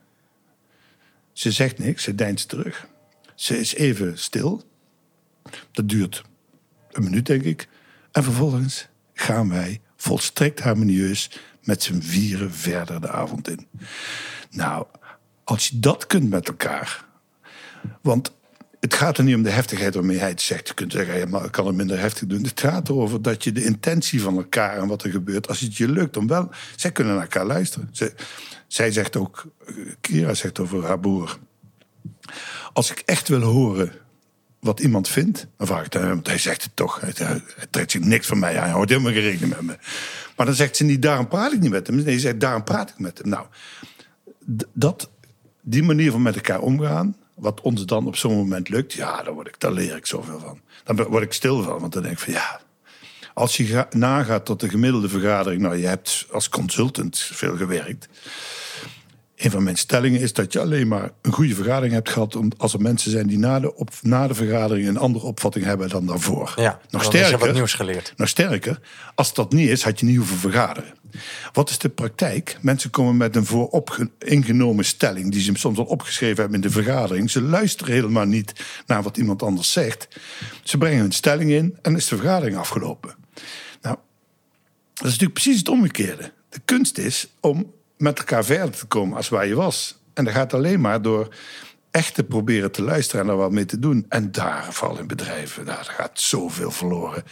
Ze 1.31 1.51
zegt 1.51 1.77
niks, 1.77 2.03
ze 2.03 2.15
deinst 2.15 2.49
terug. 2.49 2.87
Ze 3.35 3.59
is 3.59 3.75
even 3.75 4.17
stil. 4.17 4.63
Dat 5.71 5.89
duurt 5.89 6.23
een 6.91 7.03
minuut, 7.03 7.25
denk 7.25 7.43
ik. 7.43 7.67
En 8.11 8.23
vervolgens 8.23 8.87
gaan 9.13 9.49
wij 9.49 9.81
volstrekt 9.95 10.59
harmonieus 10.59 11.29
met 11.63 11.83
z'n 11.83 12.01
vieren 12.01 12.53
verder 12.53 13.01
de 13.01 13.09
avond 13.09 13.49
in. 13.49 13.67
Nou, 14.49 14.85
als 15.43 15.67
je 15.67 15.79
dat 15.79 16.07
kunt 16.07 16.29
met 16.29 16.47
elkaar. 16.47 17.05
Want 18.01 18.31
het 18.79 18.93
gaat 18.93 19.17
er 19.17 19.23
niet 19.23 19.35
om 19.35 19.43
de 19.43 19.49
heftigheid 19.49 19.93
waarmee 19.93 20.17
hij 20.17 20.29
het 20.29 20.41
zegt. 20.41 20.67
Je 20.67 20.73
kunt 20.73 20.91
zeggen, 20.91 21.43
ik 21.43 21.51
kan 21.51 21.67
het 21.67 21.75
minder 21.75 21.99
heftig 21.99 22.27
doen. 22.27 22.43
Het 22.43 22.59
gaat 22.59 22.89
erover 22.89 23.21
dat 23.21 23.43
je 23.43 23.51
de 23.51 23.63
intentie 23.63 24.21
van 24.21 24.37
elkaar 24.37 24.77
en 24.77 24.87
wat 24.87 25.03
er 25.03 25.11
gebeurt, 25.11 25.47
als 25.47 25.59
het 25.59 25.77
je 25.77 25.89
lukt, 25.89 26.17
om 26.17 26.27
wel. 26.27 26.49
Zij 26.75 26.91
kunnen 26.91 27.13
naar 27.13 27.23
elkaar 27.23 27.45
luisteren. 27.45 27.89
Zij, 27.91 28.13
zij 28.67 28.91
zegt 28.91 29.15
ook, 29.15 29.45
Kira 30.01 30.33
zegt 30.33 30.59
over 30.59 30.85
haar 30.85 30.99
broer. 30.99 31.37
Als 32.73 32.91
ik 32.91 33.01
echt 33.05 33.27
wil 33.27 33.41
horen 33.41 33.91
wat 34.59 34.79
iemand 34.79 35.07
vindt, 35.07 35.47
dan 35.57 35.67
vraag 35.67 35.85
ik 35.85 35.93
hem, 35.93 36.07
want 36.07 36.27
hij 36.27 36.37
zegt 36.37 36.63
het 36.63 36.75
toch. 36.75 37.01
Hij 37.01 37.41
trekt 37.69 37.91
zich 37.91 38.01
niks 38.01 38.27
van 38.27 38.39
mij 38.39 38.57
aan, 38.57 38.63
hij 38.63 38.71
houdt 38.71 38.89
helemaal 38.89 39.11
geen 39.11 39.21
rekening 39.21 39.51
met 39.51 39.61
me. 39.61 39.77
Maar 40.35 40.45
dan 40.45 40.55
zegt 40.55 40.75
ze 40.77 40.83
niet, 40.83 41.01
daarom 41.01 41.27
praat 41.27 41.53
ik 41.53 41.59
niet 41.59 41.71
met 41.71 41.87
hem. 41.87 41.95
Nee, 41.95 42.13
ze 42.13 42.19
zegt, 42.19 42.39
daarom 42.39 42.63
praat 42.63 42.89
ik 42.89 42.99
met 42.99 43.17
hem. 43.17 43.29
Nou, 43.29 43.45
dat, 44.73 45.09
die 45.61 45.83
manier 45.83 46.11
van 46.11 46.21
met 46.21 46.35
elkaar 46.35 46.59
omgaan, 46.59 47.15
wat 47.33 47.61
ons 47.61 47.85
dan 47.85 48.07
op 48.07 48.15
zo'n 48.15 48.35
moment 48.35 48.69
lukt, 48.69 48.93
ja, 48.93 49.23
daar, 49.23 49.33
word 49.33 49.47
ik, 49.47 49.59
daar 49.59 49.71
leer 49.71 49.95
ik 49.95 50.05
zoveel 50.05 50.39
van. 50.39 50.61
Ben- 50.95 51.07
word 51.07 51.23
ik 51.23 51.33
stil 51.33 51.63
van, 51.63 51.79
want 51.79 51.93
dan 51.93 52.01
denk 52.03 52.13
ik 52.13 52.19
van 52.23 52.33
ja. 52.33 52.61
Als 53.33 53.57
je 53.57 53.63
ga- 53.65 53.87
nagaat 53.91 54.45
tot 54.45 54.59
de 54.59 54.69
gemiddelde 54.69 55.09
vergadering, 55.09 55.61
nou, 55.61 55.75
je 55.75 55.85
hebt 55.87 56.25
als 56.31 56.49
consultant 56.49 57.19
veel 57.19 57.55
gewerkt. 57.57 58.07
Een 59.43 59.51
van 59.51 59.63
mijn 59.63 59.75
stellingen 59.75 60.19
is 60.19 60.33
dat 60.33 60.53
je 60.53 60.59
alleen 60.59 60.87
maar 60.87 61.11
een 61.21 61.31
goede 61.31 61.55
vergadering 61.55 61.93
hebt 61.93 62.09
gehad 62.09 62.35
om- 62.35 62.51
als 62.57 62.73
er 62.73 62.81
mensen 62.81 63.11
zijn 63.11 63.27
die 63.27 63.37
na 63.37 63.59
de, 63.59 63.75
op, 63.75 63.89
na 64.01 64.27
de 64.27 64.33
vergadering 64.33 64.87
een 64.87 64.97
andere 64.97 65.25
opvatting 65.25 65.65
hebben 65.65 65.89
dan 65.89 66.05
daarvoor. 66.05 66.53
Ja, 66.55 66.79
nog 66.89 67.01
er 67.01 67.07
sterker, 67.07 67.37
wat 67.37 67.53
nieuws 67.53 67.73
geleerd. 67.73 68.13
nog 68.17 68.27
sterker, 68.27 68.79
als 69.15 69.33
dat 69.33 69.51
niet 69.51 69.69
is, 69.69 69.83
had 69.83 69.99
je 69.99 70.05
niet 70.05 70.17
hoeven 70.17 70.37
vergaderen. 70.37 70.93
Wat 71.53 71.69
is 71.69 71.77
de 71.77 71.89
praktijk? 71.89 72.57
Mensen 72.61 72.89
komen 72.89 73.17
met 73.17 73.35
een 73.35 73.45
voorop 73.45 74.07
ingenomen 74.19 74.85
stelling... 74.85 75.31
die 75.31 75.41
ze 75.41 75.51
soms 75.53 75.77
al 75.77 75.85
opgeschreven 75.85 76.37
hebben 76.37 76.55
in 76.55 76.67
de 76.67 76.69
vergadering. 76.69 77.31
Ze 77.31 77.41
luisteren 77.41 77.93
helemaal 77.93 78.25
niet 78.25 78.53
naar 78.85 79.03
wat 79.03 79.17
iemand 79.17 79.43
anders 79.43 79.71
zegt. 79.71 80.07
Ze 80.63 80.77
brengen 80.77 80.99
hun 80.99 81.11
stelling 81.11 81.51
in 81.51 81.77
en 81.81 81.95
is 81.95 82.07
de 82.07 82.17
vergadering 82.17 82.57
afgelopen. 82.57 83.15
Nou, 83.81 83.97
dat 84.93 85.05
is 85.05 85.11
natuurlijk 85.11 85.33
precies 85.33 85.57
het 85.57 85.69
omgekeerde. 85.69 86.31
De 86.49 86.59
kunst 86.65 86.97
is 86.97 87.27
om 87.39 87.71
met 88.03 88.17
elkaar 88.17 88.45
verder 88.45 88.69
te 88.69 88.85
komen 88.85 89.17
als 89.17 89.29
waar 89.29 89.47
je 89.47 89.55
was. 89.55 89.97
En 90.13 90.23
dat 90.23 90.33
gaat 90.33 90.53
alleen 90.53 90.81
maar 90.81 91.01
door 91.01 91.35
echt 91.91 92.13
te 92.13 92.23
proberen 92.23 92.71
te 92.71 92.81
luisteren 92.81 93.25
en 93.25 93.31
er 93.31 93.37
wat 93.37 93.51
mee 93.51 93.65
te 93.65 93.79
doen. 93.79 94.05
En 94.09 94.31
daar, 94.31 94.67
vooral 94.69 94.97
in 94.97 95.07
bedrijven, 95.07 95.65
daar 95.65 95.85
gaat 95.97 96.19
zoveel 96.19 96.71
verloren. 96.71 97.23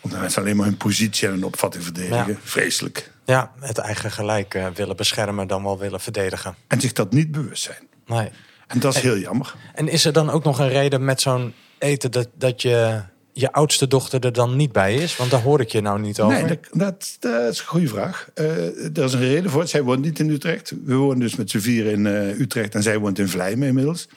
Omdat 0.00 0.20
mensen 0.20 0.42
alleen 0.42 0.56
maar 0.56 0.66
hun 0.66 0.76
positie 0.76 1.28
en 1.28 1.34
hun 1.34 1.44
opvatting 1.44 1.84
verdedigen. 1.84 2.28
Ja. 2.28 2.38
Vreselijk. 2.42 3.10
Ja, 3.24 3.52
het 3.60 3.78
eigen 3.78 4.10
gelijk 4.10 4.54
eh, 4.54 4.66
willen 4.74 4.96
beschermen 4.96 5.46
dan 5.46 5.62
wel 5.62 5.78
willen 5.78 6.00
verdedigen. 6.00 6.54
En 6.66 6.80
zich 6.80 6.92
dat 6.92 7.12
niet 7.12 7.30
bewust 7.30 7.62
zijn. 7.62 7.88
Nee. 8.06 8.30
En 8.66 8.80
dat 8.80 8.94
is 8.94 9.00
heel 9.00 9.18
jammer. 9.18 9.54
En 9.74 9.88
is 9.88 10.04
er 10.04 10.12
dan 10.12 10.30
ook 10.30 10.44
nog 10.44 10.58
een 10.58 10.68
reden 10.68 11.04
met 11.04 11.20
zo'n 11.20 11.54
eten 11.78 12.10
dat, 12.10 12.28
dat 12.34 12.62
je, 12.62 13.02
je 13.40 13.52
oudste 13.52 13.86
dochter 13.86 14.24
er 14.24 14.32
dan 14.32 14.56
niet 14.56 14.72
bij 14.72 14.94
is? 14.94 15.16
Want 15.16 15.30
daar 15.30 15.42
hoor 15.42 15.60
ik 15.60 15.72
je 15.72 15.80
nou 15.80 16.00
niet 16.00 16.20
over. 16.20 16.42
Nee, 16.42 16.58
dat, 16.72 17.16
dat, 17.20 17.52
is 17.52 17.58
een 17.58 17.66
goede 17.66 17.88
vraag. 17.88 18.28
Er 18.34 19.04
is 19.04 19.12
een 19.12 19.20
reden 19.20 19.50
voor. 19.50 19.66
Zij 19.66 19.82
woont 19.82 20.02
niet 20.02 20.18
in 20.18 20.30
Utrecht. 20.30 20.72
We 20.84 20.94
wonen 20.94 21.18
dus 21.18 21.36
met 21.36 21.50
z'n 21.50 21.58
vier 21.58 21.86
in 21.86 22.06
eh, 22.06 22.40
Utrecht 22.40 22.74
en 22.74 22.82
zij 22.82 22.98
woont 22.98 23.18
in 23.18 23.28
Vlijmen 23.28 23.68
inmiddels. 23.68 24.08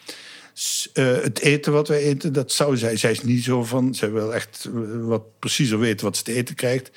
Eh, 0.94 1.06
het 1.06 1.40
eten 1.40 1.72
wat 1.72 1.88
wij 1.88 2.02
eten, 2.02 2.34
dat 2.34 2.52
zou 2.52 2.78
zij. 2.78 2.98
Zij 2.98 3.12
is 3.12 3.24
niet 3.24 3.44
zo 3.44 3.64
van. 3.64 3.96
Zij 3.96 4.12
wil 4.12 4.34
echt 4.34 4.70
wat 5.02 5.40
preciezer 5.40 5.80
weten 5.80 6.06
wat 6.06 6.18
ze 6.18 6.24
te 6.24 6.34
eten 6.34 6.56
krijgt. 6.56 6.92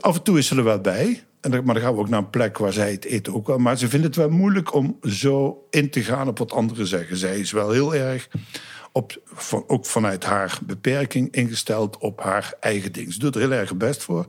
Af 0.00 0.16
en 0.16 0.22
toe 0.22 0.38
is 0.38 0.46
ze 0.46 0.56
er 0.56 0.64
wel 0.64 0.80
bij. 0.80 1.22
En 1.42 1.50
maar 1.50 1.74
dan 1.74 1.82
gaan 1.82 1.94
we 1.94 2.00
ook 2.00 2.08
naar 2.08 2.18
een 2.18 2.30
plek 2.30 2.58
waar 2.58 2.72
zij 2.72 2.90
het 2.90 3.04
eten 3.04 3.34
ook 3.34 3.46
wel. 3.46 3.58
Maar 3.58 3.78
ze 3.78 3.88
vindt 3.88 4.06
het 4.06 4.16
wel 4.16 4.28
moeilijk 4.28 4.74
om 4.74 4.98
zo 5.02 5.66
in 5.70 5.90
te 5.90 6.02
gaan 6.02 6.28
op 6.28 6.38
wat 6.38 6.52
anderen 6.52 6.86
zeggen. 6.86 7.16
Zij 7.16 7.38
is 7.38 7.50
wel 7.50 7.70
heel 7.70 7.94
erg, 7.94 8.28
op, 8.92 9.20
van, 9.24 9.64
ook 9.66 9.86
vanuit 9.86 10.24
haar 10.24 10.58
beperking, 10.62 11.32
ingesteld 11.34 11.98
op 11.98 12.20
haar 12.22 12.54
eigen 12.60 12.92
ding. 12.92 13.12
Ze 13.12 13.18
doet 13.18 13.34
er 13.34 13.40
heel 13.40 13.52
erg 13.52 13.76
best 13.76 14.02
voor. 14.02 14.26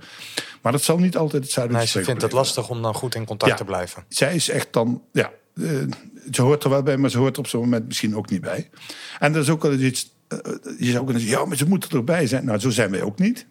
Maar 0.62 0.72
dat 0.72 0.82
zal 0.84 0.98
niet 0.98 1.18
altijd 1.18 1.44
het 1.44 1.52
zuiden 1.52 1.78
Nee, 1.78 1.86
ze 1.88 2.04
vindt 2.04 2.22
het 2.22 2.32
lastig 2.32 2.70
om 2.70 2.82
dan 2.82 2.94
goed 2.94 3.16
in 3.16 3.26
contact 3.26 3.52
Ja. 3.52 3.58
te 3.58 3.64
blijven. 3.64 4.04
zij 4.10 4.36
is 4.36 4.50
echt 4.50 4.68
dan, 4.74 5.02
ja, 5.12 5.32
eh, 5.56 5.64
ze 6.32 6.42
hoort 6.42 6.64
er 6.64 6.70
wel 6.70 6.84
bij, 6.84 6.98
maar 6.98 7.10
ze 7.10 7.18
hoort 7.18 7.34
er 7.36 7.40
op 7.42 7.48
zo'n 7.48 7.62
moment 7.62 7.88
misschien 7.88 8.16
ook 8.18 8.30
niet 8.30 8.42
bij. 8.42 8.70
En 9.20 9.34
dat 9.34 9.44
is 9.44 9.50
ook 9.50 9.62
wel 9.62 9.74
iets, 9.74 10.12
eh, 10.28 10.38
je 10.78 10.92
zou 10.92 11.04
kunnen 11.04 11.22
zeggen, 11.22 11.40
ja, 11.40 11.46
maar 11.46 11.58
ze 11.58 11.66
moeten 11.68 11.98
erbij 11.98 12.28
zijn. 12.28 12.46
Nou, 12.46 12.60
zo 12.60 12.70
zijn 12.70 12.92
wij 12.92 13.02
ook 13.02 13.20
niet. 13.20 13.46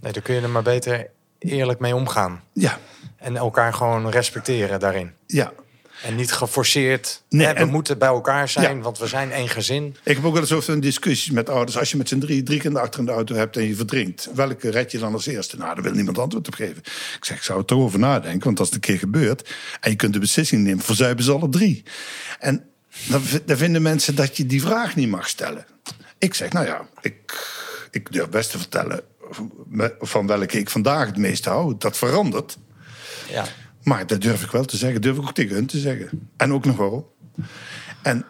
Nee, 0.00 0.12
dan 0.12 0.22
kun 0.22 0.34
je 0.34 0.40
er 0.40 0.50
maar 0.50 0.62
beter 0.62 1.10
eerlijk 1.38 1.78
mee 1.80 1.94
omgaan. 1.94 2.42
Ja, 2.52 2.78
En 3.16 3.36
elkaar 3.36 3.74
gewoon 3.74 4.10
respecteren 4.10 4.80
daarin. 4.80 5.12
ja. 5.26 5.52
En 6.04 6.14
niet 6.14 6.32
geforceerd. 6.32 7.22
Nee, 7.28 7.46
we 7.46 7.52
en- 7.52 7.68
moeten 7.68 7.98
bij 7.98 8.08
elkaar 8.08 8.48
zijn, 8.48 8.76
Ja. 8.76 8.82
want 8.82 8.98
we 8.98 9.06
zijn 9.06 9.32
één 9.32 9.48
gezin. 9.48 9.96
Ik 10.04 10.16
heb 10.16 10.24
ook 10.24 10.32
wel 10.32 10.42
eens 10.42 10.52
over 10.52 10.72
een 10.72 10.80
discussie 10.80 11.32
met 11.32 11.48
ouders. 11.48 11.78
Als 11.78 11.90
je 11.90 11.96
met 11.96 12.08
z'n 12.08 12.18
drie, 12.18 12.42
drie 12.42 12.60
kinderen 12.60 12.86
achter 12.86 13.00
in 13.00 13.06
de 13.06 13.12
auto 13.12 13.34
hebt 13.34 13.56
en 13.56 13.64
je 13.64 13.74
verdrinkt, 13.74 14.28
welke 14.34 14.70
red 14.70 14.90
je 14.90 14.98
dan 14.98 15.12
als 15.12 15.26
eerste? 15.26 15.56
Nou, 15.56 15.74
daar 15.74 15.82
wil 15.84 15.92
niemand 15.92 16.18
antwoord 16.18 16.46
op 16.48 16.54
geven. 16.54 16.76
Ik 17.16 17.18
zeg, 17.24 17.36
ik 17.36 17.42
zou 17.42 17.58
er 17.58 17.64
toch 17.64 17.78
over 17.78 17.98
nadenken, 17.98 18.44
want 18.44 18.58
als 18.58 18.68
het 18.68 18.76
een 18.76 18.82
keer 18.82 18.98
gebeurt 18.98 19.54
en 19.80 19.90
je 19.90 19.96
kunt 19.96 20.12
de 20.12 20.18
beslissing 20.18 20.62
nemen, 20.62 20.84
verzuipen 20.84 21.24
ze 21.24 21.32
alle 21.32 21.48
drie. 21.48 21.82
En 22.38 22.64
dan 23.08 23.22
vinden 23.56 23.82
mensen 23.82 24.14
dat 24.14 24.36
je 24.36 24.46
die 24.46 24.62
vraag 24.62 24.96
niet 24.96 25.08
mag 25.08 25.28
stellen. 25.28 25.66
Ik 26.18 26.34
zeg, 26.34 26.52
nou 26.52 26.66
ja, 26.66 26.88
ik, 27.00 27.48
ik 27.90 28.12
durf 28.12 28.28
best 28.28 28.50
te 28.50 28.58
vertellen 28.58 29.00
van 30.00 30.26
welke 30.26 30.58
ik 30.58 30.70
vandaag 30.70 31.06
het 31.06 31.16
meest 31.16 31.44
hou. 31.44 31.74
Dat 31.78 31.96
verandert. 31.96 32.56
Ja. 33.30 33.44
Maar 33.84 34.06
dat 34.06 34.20
durf 34.20 34.42
ik 34.42 34.50
wel 34.50 34.64
te 34.64 34.76
zeggen. 34.76 35.00
Durf 35.00 35.16
ik 35.16 35.22
ook 35.22 35.34
tegen 35.34 35.54
hun 35.54 35.66
te 35.66 35.78
zeggen. 35.78 36.28
En 36.36 36.52
ook 36.52 36.64
nog 36.64 36.76
waarom. 36.76 37.06
En 38.02 38.26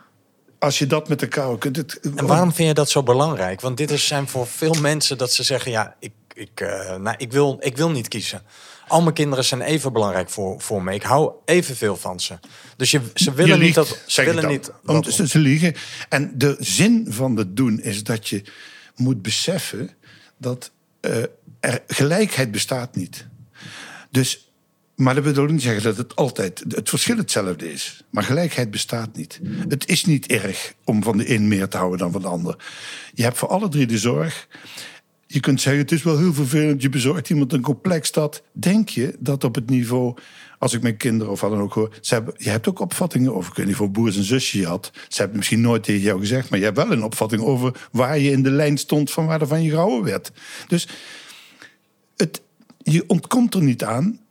als 0.59 0.78
je 0.78 0.86
dat 0.86 1.09
met 1.09 1.22
elkaar 1.22 1.59
kunt... 1.59 1.76
Het, 1.76 2.00
En 2.16 2.26
waarom 2.26 2.52
vind 2.52 2.68
je 2.68 2.74
dat 2.74 2.90
zo 2.90 3.02
belangrijk? 3.02 3.61
Want 3.61 3.76
dit 3.76 3.90
is, 3.90 4.07
zijn 4.07 4.28
voor 4.28 4.46
veel 4.46 4.74
mensen 4.74 5.18
dat 5.18 5.32
ze 5.32 5.42
zeggen: 5.42 5.70
ja, 5.70 5.96
ik, 5.98 6.12
ik, 6.34 6.61
eh, 6.61 6.96
nou, 6.96 7.14
ik, 7.18 7.32
wil, 7.32 7.57
ik 7.61 7.76
wil 7.76 7.90
niet 7.90 8.09
kiezen. 8.09 8.42
Al 8.88 9.02
mijn 9.02 9.14
kinderen 9.14 9.44
zijn 9.44 9.61
even 9.61 9.92
belangrijk 9.92 10.30
voor, 10.30 10.61
voor 10.61 10.82
me. 10.82 10.94
Ik 10.94 11.02
hou 11.02 11.32
evenveel 11.44 11.96
van 11.96 12.20
ze. 12.20 12.38
Dus 12.76 12.90
je, 12.90 13.00
ze 13.14 13.32
willen 13.32 13.59
Je 13.59 13.64
niet 13.64 13.74
dat. 13.74 14.02
Ze 14.07 14.24
willen 14.24 14.48
niet. 14.48 14.72
Om, 14.86 15.02
dat- 15.02 15.12
ze, 15.12 15.28
ze 15.28 15.38
liegen. 15.38 15.74
En 16.09 16.32
de 16.38 16.57
zin 16.59 17.07
van 17.09 17.36
het 17.36 17.57
doen 17.57 17.80
is 17.80 18.02
dat 18.02 18.28
je 18.28 18.44
moet 18.96 19.22
beseffen 19.22 19.90
dat 20.36 20.70
eh, 21.00 21.22
er, 21.61 21.82
gelijkheid 21.86 22.50
bestaat 22.50 22.96
niet. 22.96 23.26
Dus, 24.11 24.43
maar 24.97 25.14
dat 25.22 25.34
wil 25.34 25.45
niet 25.45 25.62
zeggen 25.62 25.82
dat 25.82 25.97
het 25.97 26.16
altijd 26.16 26.64
het 26.68 26.88
verschil 26.88 27.16
hetzelfde 27.16 27.72
is. 27.72 28.05
Maar 28.11 28.22
gelijkheid 28.22 28.70
bestaat 28.70 29.16
niet. 29.16 29.40
Het 29.68 29.88
is 29.88 30.05
niet 30.05 30.26
erg 30.26 30.74
om 30.84 31.03
van 31.03 31.16
de 31.16 31.34
een 31.34 31.49
meer 31.49 31.68
te 31.68 31.76
houden 31.76 31.99
dan 31.99 32.12
van 32.12 32.22
de 32.22 32.28
ander. 32.28 32.57
Je 33.14 33.22
hebt 33.22 33.38
voor 33.38 33.49
alle 33.49 33.68
drie 33.68 33.86
de 33.86 33.99
zorg. 33.99 34.49
Je 35.26 35.40
kunt 35.40 35.61
zeggen, 35.61 35.82
het 35.82 35.92
is 35.92 36.03
wel 36.03 36.18
heel 36.18 36.34
vervelend, 36.34 36.82
je 36.82 36.88
bezorgt 36.88 37.30
iemand 37.30 37.53
een 37.53 37.61
complex 37.61 38.12
dat. 38.12 38.42
Denk 38.53 38.88
je 38.88 39.16
dat 39.18 39.45
op 39.45 39.55
het 39.55 39.70
niveau, 39.70 40.16
als 40.59 40.72
ik 40.72 40.82
mijn 40.82 40.97
kinderen 40.97 41.32
of 41.32 41.40
wat 41.40 41.51
dan 41.51 41.61
ook 41.61 41.74
hoor... 41.74 41.95
Ze 42.01 42.14
hebben, 42.14 42.34
je 42.36 42.51
hebt 42.51 42.68
ook 42.68 42.80
opvattingen 42.80 43.34
over, 43.34 43.51
ik 43.51 43.57
weet 43.57 43.66
niet 43.66 43.76
voor 43.76 43.90
broers 43.90 44.16
en 44.16 44.24
zusjes 44.24 44.61
je 44.61 44.66
had. 44.66 44.90
Ze 45.09 45.18
hebben 45.18 45.36
misschien 45.36 45.61
nooit 45.61 45.82
tegen 45.82 46.03
jou 46.03 46.20
gezegd, 46.20 46.51
maar 46.51 46.59
je 46.59 46.64
hebt 46.64 46.76
wel 46.76 46.92
een 46.92 47.03
opvatting 47.03 47.42
over... 47.42 47.88
waar 47.92 48.18
je 48.18 48.30
in 48.30 48.42
de 48.42 48.51
lijn 48.51 48.78
stond 48.78 49.11
van 49.11 49.26
waar 49.26 49.40
er 49.40 49.47
van 49.47 49.62
je 49.62 49.70
gehouden 49.70 50.05
werd. 50.05 50.32
Dus 50.68 50.88
het, 52.16 52.42
je 52.78 53.05
ontkomt 53.07 53.55
er 53.55 53.62
niet 53.62 53.84
aan 53.84 54.23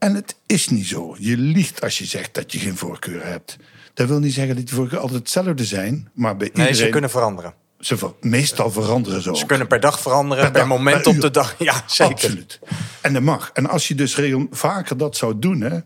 en 0.00 0.14
het 0.14 0.36
is 0.46 0.68
niet 0.68 0.86
zo. 0.86 1.16
Je 1.18 1.36
liegt 1.36 1.82
als 1.82 1.98
je 1.98 2.04
zegt 2.04 2.34
dat 2.34 2.52
je 2.52 2.58
geen 2.58 2.76
voorkeur 2.76 3.26
hebt. 3.26 3.56
Dat 3.94 4.08
wil 4.08 4.18
niet 4.18 4.32
zeggen 4.32 4.56
dat 4.56 4.66
die 4.66 4.74
voorkeur 4.74 4.98
altijd 4.98 5.18
hetzelfde 5.18 5.64
zijn, 5.64 6.10
maar 6.14 6.36
bij 6.36 6.50
nee, 6.52 6.66
iedereen... 6.66 6.86
ze 6.86 6.88
kunnen 6.88 7.10
veranderen. 7.10 7.54
ze 7.80 7.96
ver- 7.96 8.14
meestal 8.20 8.70
veranderen 8.70 9.22
ze 9.22 9.30
ook. 9.30 9.36
Ze 9.36 9.46
kunnen 9.46 9.66
per 9.66 9.80
dag 9.80 10.00
veranderen, 10.00 10.42
per, 10.44 10.52
Per 10.52 10.60
dag, 10.60 10.70
moment 10.70 11.02
per 11.02 11.12
op 11.12 11.20
de 11.20 11.30
dag. 11.30 11.54
Ja, 11.68 11.82
zeker. 11.86 12.14
Absoluut. 12.14 12.58
En 13.00 13.12
dat 13.12 13.22
mag. 13.22 13.50
En 13.54 13.68
als 13.68 13.88
je 13.88 13.94
dus 13.94 14.16
regel, 14.16 14.46
vaker 14.50 14.96
dat 14.96 15.16
zou 15.16 15.38
doen, 15.38 15.60
hè, 15.60 15.78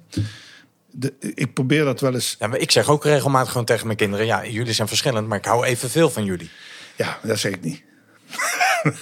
de, 0.90 1.14
ik 1.18 1.54
probeer 1.54 1.84
dat 1.84 2.00
wel 2.00 2.14
eens. 2.14 2.36
Ja, 2.38 2.46
maar 2.46 2.58
ik 2.58 2.70
zeg 2.70 2.88
ook 2.88 3.04
regelmatig 3.04 3.50
gewoon 3.50 3.66
tegen 3.66 3.86
mijn 3.86 3.98
kinderen... 3.98 4.26
ja, 4.26 4.46
jullie 4.46 4.72
zijn 4.72 4.88
verschillend, 4.88 5.28
maar 5.28 5.38
ik 5.38 5.44
hou 5.44 5.64
evenveel 5.64 6.10
van 6.10 6.24
jullie. 6.24 6.50
Ja, 6.96 7.18
dat 7.22 7.38
zeg 7.38 7.52
ik 7.52 7.62
niet. 7.62 7.82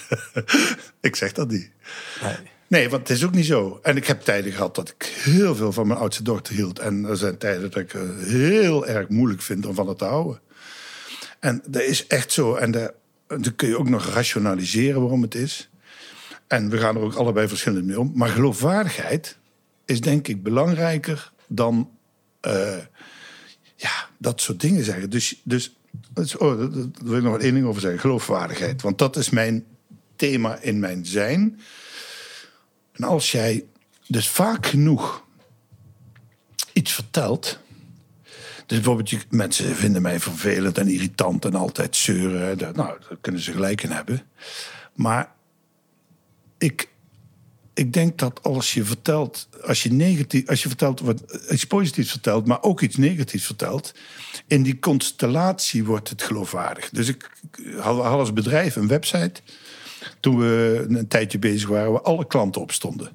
ik 1.01 1.17
zeg 1.17 1.33
dat 1.33 1.51
niet. 1.51 1.71
Nee. 2.23 2.51
Nee, 2.73 2.89
want 2.89 3.09
het 3.09 3.17
is 3.17 3.25
ook 3.25 3.35
niet 3.35 3.47
zo. 3.47 3.79
En 3.83 3.97
ik 3.97 4.07
heb 4.07 4.21
tijden 4.21 4.53
gehad 4.53 4.75
dat 4.75 4.89
ik 4.89 5.05
heel 5.05 5.55
veel 5.55 5.73
van 5.73 5.87
mijn 5.87 5.99
oudste 5.99 6.23
dochter 6.23 6.55
hield. 6.55 6.79
En 6.79 7.05
er 7.05 7.17
zijn 7.17 7.39
tijden 7.39 7.71
dat 7.71 7.77
ik 7.77 7.93
het 7.93 8.25
heel 8.25 8.87
erg 8.87 9.09
moeilijk 9.09 9.43
vind 9.43 9.67
om 9.67 9.75
van 9.75 9.89
het 9.89 9.99
te 9.99 10.05
houden. 10.05 10.41
En 11.41 11.63
dat 11.67 11.83
is 11.83 12.07
echt 12.07 12.33
zo. 12.33 12.55
En 12.55 12.73
dan 13.27 13.57
kun 13.57 13.69
je 13.69 13.79
ook 13.79 13.89
nog 13.89 14.07
rationaliseren 14.07 15.01
waarom 15.01 15.23
het 15.23 15.35
is. 15.35 15.71
En 16.47 16.71
we 16.71 16.79
gaan 16.79 16.97
er 16.97 17.03
ook 17.03 17.15
allebei 17.15 17.49
verschillend 17.49 17.85
mee 17.85 18.01
om. 18.01 18.13
Maar 18.15 18.29
geloofwaardigheid 18.29 19.39
is 19.85 20.01
denk 20.01 20.29
ik 20.29 20.43
belangrijker 20.43 21.33
dan 21.47 21.91
eh, 22.41 22.79
ja, 23.77 24.09
dat 24.19 24.41
soort 24.41 24.61
dingen 24.61 24.85
zeggen. 24.85 25.11
Dus, 25.11 25.41
dus 25.45 25.77
oh, 26.37 26.59
daar 26.59 26.69
wil 27.03 27.17
ik 27.17 27.23
nog 27.23 27.39
één 27.39 27.55
ding 27.55 27.67
over 27.67 27.81
zeggen. 27.81 28.01
Geloofwaardigheid. 28.01 28.83
Want 28.83 28.99
dat 28.99 29.17
is 29.17 29.31
mijn 29.31 29.65
thema 30.17 30.59
in 30.61 30.79
mijn 30.79 31.07
zijn. 31.07 31.61
En 32.93 33.05
als 33.05 33.33
jij 33.33 33.65
dus 34.07 34.29
vaak 34.29 34.67
genoeg 34.67 35.25
iets 36.73 36.93
vertelt. 36.93 37.59
Dus 38.67 38.81
bijvoorbeeld, 38.81 39.31
mensen 39.31 39.77
vinden 39.77 40.03
mij 40.03 40.21
vervelend 40.21 40.79
en 40.79 40.89
irritant 40.89 41.45
en 41.45 41.55
altijd 41.55 41.97
zeuren. 41.97 42.57
Nou, 42.59 42.75
daar 42.75 43.19
kunnen 43.21 43.41
ze 43.41 43.53
gelijk 43.53 43.83
in 43.83 43.91
hebben. 43.91 44.23
Maar 44.95 45.33
ik, 46.59 46.89
ik 47.75 47.93
denk 47.93 48.19
dat 48.19 48.43
als 48.43 48.75
je 48.75 48.85
vertelt, 48.85 49.49
als 49.63 49.83
je, 49.83 49.93
negatief, 49.93 50.49
als 50.49 50.63
je 50.63 50.69
vertelt 50.69 51.01
wat, 51.01 51.47
iets 51.51 51.65
positiefs 51.65 52.11
vertelt, 52.11 52.47
maar 52.47 52.63
ook 52.63 52.81
iets 52.81 52.97
negatiefs 52.97 53.47
vertelt, 53.47 53.95
in 54.47 54.63
die 54.63 54.79
constellatie 54.79 55.85
wordt 55.85 56.09
het 56.09 56.23
geloofwaardig. 56.23 56.91
Dus 56.91 57.09
ik, 57.09 57.31
had 57.79 58.01
als 58.01 58.33
bedrijf 58.33 58.77
een 58.77 58.89
website 58.89 59.41
toen 60.23 60.39
we 60.39 60.85
een 60.89 61.09
tijdje 61.09 61.39
bezig 61.39 61.69
waren, 61.69 61.93
waar 61.93 62.03
alle 62.03 62.27
klanten 62.27 62.61
op 62.61 62.73
stonden. 62.73 63.11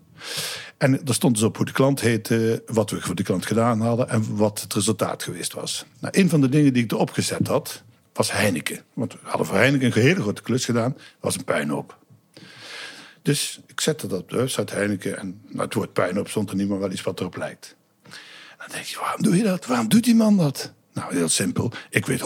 En 0.77 0.99
daar 1.03 1.15
stond 1.15 1.33
dus 1.33 1.43
op 1.43 1.57
hoe 1.57 1.65
de 1.65 1.71
klant 1.71 1.99
heette, 2.01 2.63
wat 2.65 2.89
we 2.89 3.01
voor 3.01 3.15
de 3.15 3.23
klant 3.23 3.45
gedaan 3.45 3.81
hadden 3.81 4.09
en 4.09 4.35
wat 4.35 4.61
het 4.61 4.73
resultaat 4.73 5.23
geweest 5.23 5.53
was. 5.53 5.85
Nou, 5.99 6.19
een 6.19 6.29
van 6.29 6.41
de 6.41 6.49
dingen 6.49 6.73
die 6.73 6.83
ik 6.83 6.91
erop 6.91 7.09
gezet 7.09 7.47
had, 7.47 7.83
was 8.13 8.31
Heineken. 8.31 8.79
Want 8.93 9.13
we 9.13 9.19
hadden 9.21 9.45
voor 9.45 9.55
Heineken 9.55 9.85
een 9.85 10.01
hele 10.01 10.21
grote 10.21 10.41
klus 10.41 10.65
gedaan, 10.65 10.97
was 11.19 11.35
een 11.35 11.43
puinhoop. 11.43 11.97
Dus 13.21 13.59
ik 13.67 13.81
zette 13.81 14.07
dat 14.07 14.19
op 14.21 14.29
de 14.29 14.37
website 14.37 14.73
Heineken 14.73 15.17
en 15.17 15.41
nou, 15.47 15.61
het 15.61 15.73
woord 15.73 15.93
puinhoop 15.93 16.29
stond 16.29 16.49
er 16.49 16.55
niet, 16.55 16.67
wel 16.67 16.91
iets 16.91 17.01
wat 17.01 17.19
erop 17.19 17.37
lijkt. 17.37 17.75
En 18.03 18.11
dan 18.57 18.67
denk 18.71 18.85
je, 18.85 18.99
waarom 18.99 19.21
doe 19.21 19.37
je 19.37 19.43
dat? 19.43 19.65
Waarom 19.65 19.87
doet 19.87 20.03
die 20.03 20.15
man 20.15 20.37
dat? 20.37 20.73
Nou, 20.97 21.15
heel 21.15 21.29
simpel. 21.29 21.71
Ik 21.89 22.05
weet 22.05 22.19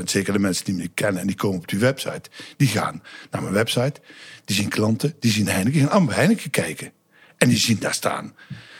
100% 0.00 0.02
zeker 0.04 0.32
de 0.32 0.38
mensen 0.38 0.64
die 0.64 0.74
me 0.74 0.88
kennen 0.88 1.20
en 1.20 1.26
die 1.26 1.36
komen 1.36 1.58
op 1.58 1.68
die 1.68 1.78
website, 1.78 2.30
die 2.56 2.68
gaan 2.68 3.02
naar 3.30 3.42
mijn 3.42 3.54
website, 3.54 4.00
die 4.44 4.56
zien 4.56 4.68
klanten, 4.68 5.14
die 5.20 5.32
zien 5.32 5.46
Heineken, 5.46 5.72
die 5.72 5.80
gaan 5.80 5.90
allemaal 5.90 6.14
Heineken 6.14 6.50
kijken. 6.50 6.92
En 7.36 7.48
die 7.48 7.58
zien 7.58 7.78
daar 7.78 7.94
staan 7.94 8.34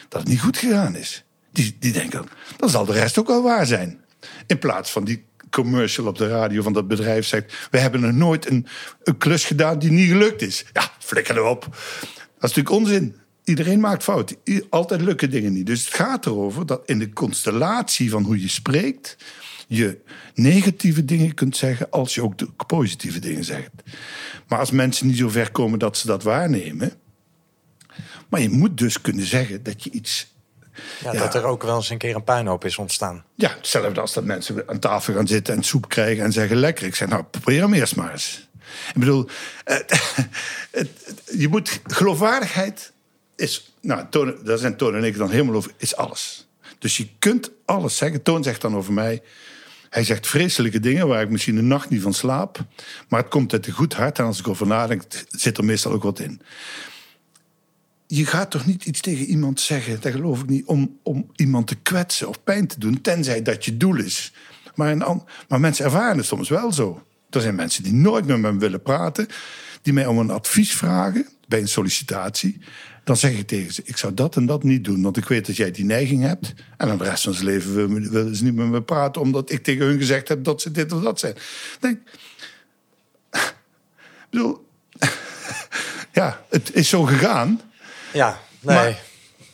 dat 0.08 0.20
het 0.20 0.30
niet 0.30 0.40
goed 0.40 0.58
gegaan 0.58 0.96
is. 0.96 1.24
Die, 1.52 1.76
die 1.78 1.92
denken, 1.92 2.26
dan 2.56 2.70
zal 2.70 2.84
de 2.84 2.92
rest 2.92 3.18
ook 3.18 3.26
wel 3.26 3.42
waar 3.42 3.66
zijn. 3.66 4.04
In 4.46 4.58
plaats 4.58 4.90
van 4.90 5.04
die 5.04 5.24
commercial 5.50 6.06
op 6.06 6.18
de 6.18 6.28
radio 6.28 6.62
van 6.62 6.72
dat 6.72 6.88
bedrijf 6.88 7.26
zegt... 7.26 7.68
we 7.70 7.78
hebben 7.78 8.00
nog 8.00 8.12
nooit 8.12 8.50
een, 8.50 8.66
een 9.02 9.18
klus 9.18 9.44
gedaan 9.44 9.78
die 9.78 9.90
niet 9.90 10.10
gelukt 10.10 10.42
is. 10.42 10.64
Ja, 10.72 10.90
flikker 10.98 11.36
erop. 11.36 11.60
Dat 11.60 12.50
is 12.50 12.54
natuurlijk 12.56 12.70
onzin. 12.70 13.16
Iedereen 13.46 13.80
maakt 13.80 14.02
fouten. 14.02 14.36
I- 14.44 14.66
Altijd 14.70 15.00
lukken 15.00 15.30
dingen 15.30 15.52
niet. 15.52 15.66
Dus 15.66 15.84
het 15.84 15.94
gaat 15.94 16.26
erover 16.26 16.66
dat 16.66 16.82
in 16.86 16.98
de 16.98 17.12
constellatie 17.12 18.10
van 18.10 18.22
hoe 18.24 18.40
je 18.40 18.48
spreekt... 18.48 19.16
je 19.66 19.98
negatieve 20.34 21.04
dingen 21.04 21.34
kunt 21.34 21.56
zeggen 21.56 21.90
als 21.90 22.14
je 22.14 22.22
ook 22.22 22.38
de 22.38 22.48
positieve 22.66 23.18
dingen 23.18 23.44
zegt. 23.44 23.70
Maar 24.48 24.58
als 24.58 24.70
mensen 24.70 25.06
niet 25.06 25.16
zo 25.18 25.28
ver 25.28 25.50
komen 25.50 25.78
dat 25.78 25.96
ze 25.96 26.06
dat 26.06 26.22
waarnemen... 26.22 26.92
maar 28.28 28.40
je 28.40 28.50
moet 28.50 28.78
dus 28.78 29.00
kunnen 29.00 29.26
zeggen 29.26 29.62
dat 29.62 29.84
je 29.84 29.90
iets 29.90 30.34
Ja, 31.02 31.12
Ja. 31.12 31.18
Dat 31.18 31.34
er 31.34 31.44
ook 31.44 31.62
wel 31.62 31.76
eens 31.76 31.90
een 31.90 31.98
keer 31.98 32.14
een 32.14 32.24
puinhoop 32.24 32.64
is 32.64 32.76
ontstaan. 32.78 33.24
Ja, 33.34 33.54
hetzelfde 33.56 34.00
als 34.00 34.12
dat 34.12 34.24
mensen 34.24 34.68
aan 34.68 34.78
tafel 34.78 35.14
gaan 35.14 35.26
zitten 35.26 35.54
en 35.54 35.62
soep 35.62 35.88
krijgen 35.88 36.24
en 36.24 36.32
zeggen 36.32 36.56
lekker. 36.56 36.86
Ik 36.86 36.94
zeg, 36.94 37.08
nou, 37.08 37.22
probeer 37.30 37.60
hem 37.62 37.74
eerst 37.74 37.96
maar 37.96 38.12
eens. 38.12 38.48
Ik 38.94 39.00
bedoel, 39.00 39.28
je 41.42 41.48
moet 41.48 41.80
geloofwaardigheid 41.86 42.92
is, 43.36 43.72
nou, 43.80 44.04
Toon, 44.10 44.34
daar 44.44 44.58
zijn 44.58 44.76
Toon 44.76 44.94
en 44.94 45.04
ik 45.04 45.16
dan 45.16 45.30
helemaal 45.30 45.54
over, 45.54 45.72
is 45.76 45.96
alles. 45.96 46.48
Dus 46.78 46.96
je 46.96 47.08
kunt 47.18 47.50
alles 47.64 47.96
zeggen. 47.96 48.22
Toon 48.22 48.42
zegt 48.42 48.60
dan 48.60 48.76
over 48.76 48.92
mij, 48.92 49.22
hij 49.90 50.04
zegt 50.04 50.26
vreselijke 50.26 50.80
dingen 50.80 51.08
waar 51.08 51.22
ik 51.22 51.30
misschien 51.30 51.56
een 51.56 51.68
nacht 51.68 51.88
niet 51.88 52.02
van 52.02 52.14
slaap. 52.14 52.64
Maar 53.08 53.20
het 53.20 53.30
komt 53.30 53.52
uit 53.52 53.66
een 53.66 53.72
goed 53.72 53.94
hart 53.94 54.18
en 54.18 54.24
als 54.24 54.38
ik 54.38 54.48
over 54.48 54.66
nadenk, 54.66 55.02
zit 55.28 55.58
er 55.58 55.64
meestal 55.64 55.92
ook 55.92 56.02
wat 56.02 56.20
in 56.20 56.40
je 58.06 58.26
gaat 58.26 58.50
toch 58.50 58.66
niet 58.66 58.84
iets 58.84 59.00
tegen 59.00 59.26
iemand 59.26 59.60
zeggen, 59.60 60.00
dat 60.00 60.12
geloof 60.12 60.40
ik 60.40 60.48
niet, 60.48 60.66
om, 60.66 60.98
om 61.02 61.30
iemand 61.36 61.66
te 61.66 61.74
kwetsen 61.74 62.28
of 62.28 62.42
pijn 62.42 62.66
te 62.66 62.78
doen, 62.78 63.00
tenzij 63.00 63.42
dat 63.42 63.64
je 63.64 63.76
doel 63.76 63.96
is. 63.96 64.32
Maar, 64.74 64.90
een 64.90 65.22
maar 65.48 65.60
mensen 65.60 65.84
ervaren 65.84 66.16
het 66.16 66.26
soms 66.26 66.48
wel 66.48 66.72
zo. 66.72 67.02
Er 67.30 67.40
zijn 67.40 67.54
mensen 67.54 67.82
die 67.82 67.92
nooit 67.92 68.26
met 68.26 68.38
me 68.38 68.56
willen 68.56 68.82
praten, 68.82 69.26
die 69.82 69.92
mij 69.92 70.06
om 70.06 70.18
een 70.18 70.30
advies 70.30 70.76
vragen 70.76 71.28
bij 71.48 71.60
een 71.60 71.68
sollicitatie. 71.68 72.60
Dan 73.06 73.16
zeg 73.16 73.32
ik 73.32 73.46
tegen 73.46 73.72
ze: 73.74 73.82
Ik 73.84 73.96
zou 73.96 74.14
dat 74.14 74.36
en 74.36 74.46
dat 74.46 74.62
niet 74.62 74.84
doen, 74.84 75.02
want 75.02 75.16
ik 75.16 75.24
weet 75.28 75.46
dat 75.46 75.56
jij 75.56 75.70
die 75.70 75.84
neiging 75.84 76.22
hebt. 76.22 76.54
En 76.76 76.88
dan 76.88 76.98
de 76.98 77.04
rest 77.04 77.22
van 77.22 77.32
zijn 77.32 77.44
leven 77.46 78.10
willen 78.10 78.36
ze 78.36 78.44
niet 78.44 78.54
met 78.54 78.66
me 78.66 78.82
praten, 78.82 79.20
omdat 79.22 79.50
ik 79.50 79.62
tegen 79.62 79.86
hun 79.86 79.98
gezegd 79.98 80.28
heb 80.28 80.44
dat 80.44 80.60
ze 80.60 80.70
dit 80.70 80.92
of 80.92 81.02
dat 81.02 81.18
zijn. 81.20 81.32
Ik 81.36 81.76
denk, 81.80 81.98
ik 83.30 84.30
bedoel, 84.30 84.66
ja, 86.12 86.44
het 86.48 86.74
is 86.74 86.88
zo 86.88 87.02
gegaan. 87.02 87.60
Ja, 88.12 88.40
nee. 88.60 88.76
Maar- 88.76 89.02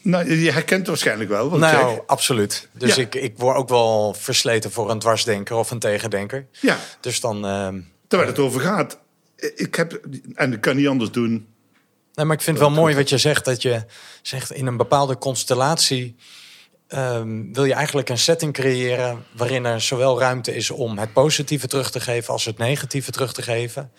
Nou, 0.02 0.34
je 0.34 0.50
herkent 0.50 0.78
het 0.80 0.88
waarschijnlijk 0.88 1.30
wel. 1.30 1.50
Wat 1.50 1.60
nou, 1.60 2.00
absoluut. 2.06 2.68
Dus 2.72 2.94
Ja. 2.94 3.02
ik, 3.02 3.14
ik 3.14 3.32
word 3.36 3.56
ook 3.56 3.68
wel 3.68 4.14
versleten 4.14 4.72
voor 4.72 4.90
een 4.90 4.98
dwarsdenker 4.98 5.56
of 5.56 5.70
een 5.70 5.78
tegendenker. 5.78 6.46
Ja, 6.60 6.78
Dus 7.00 7.20
dan... 7.20 7.46
ehm, 7.46 7.80
terwijl 8.08 8.30
het 8.30 8.38
over 8.40 8.60
gaat. 8.60 8.98
Ik 9.56 9.74
heb, 9.74 10.00
en 10.34 10.52
ik 10.52 10.60
kan 10.60 10.76
niet 10.76 10.88
anders 10.88 11.10
doen. 11.10 11.46
Nee, 12.14 12.26
maar 12.26 12.36
ik 12.36 12.42
vind 12.42 12.58
het 12.58 12.66
wel 12.66 12.76
mooi 12.76 12.94
wat 12.94 13.08
je 13.08 13.18
zegt. 13.18 13.44
Dat 13.44 13.62
je 13.62 13.84
zegt 14.22 14.52
in 14.52 14.66
een 14.66 14.76
bepaalde 14.76 15.18
constellatie. 15.18 16.16
ehm, 16.88 17.52
wil 17.52 17.64
je 17.64 17.74
eigenlijk 17.74 18.08
een 18.08 18.18
setting 18.18 18.52
creëren. 18.52 19.24
waarin 19.36 19.64
er 19.64 19.80
zowel 19.80 20.18
ruimte 20.18 20.54
is 20.54 20.70
om 20.70 20.98
het 20.98 21.12
positieve 21.12 21.66
terug 21.66 21.90
te 21.90 22.00
geven. 22.00 22.32
als 22.32 22.44
het 22.44 22.58
negatieve 22.58 23.10
terug 23.10 23.32
te 23.32 23.42
geven. 23.42 23.92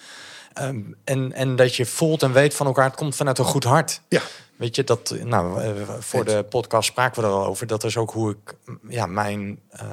Ehm, 0.53 0.82
en, 1.03 1.34
en 1.34 1.55
dat 1.55 1.76
je 1.76 1.86
voelt 1.86 2.24
en 2.24 2.34
weet 2.34 2.53
van 2.53 2.66
elkaar. 2.66 2.86
het 2.86 2.95
komt 2.95 3.16
vanuit 3.16 3.38
een 3.38 3.45
goed 3.45 3.64
hart. 3.64 4.01
Ja, 4.09 4.22
Weet 4.55 4.76
je, 4.76 4.84
dat, 4.84 5.16
nou, 5.24 5.61
eh, 5.61 5.72
voor 5.99 6.26
de 6.26 6.43
podcast 6.43 6.88
spraken 6.89 7.22
we 7.22 7.28
er 7.28 7.34
al 7.34 7.45
over. 7.45 7.68
Dat 7.68 7.84
is 7.84 7.97
ook 7.97 8.11
hoe 8.11 8.32
ik 8.32 8.55
ja, 8.88 9.05
mijn 9.05 9.59
eh, 9.70 9.88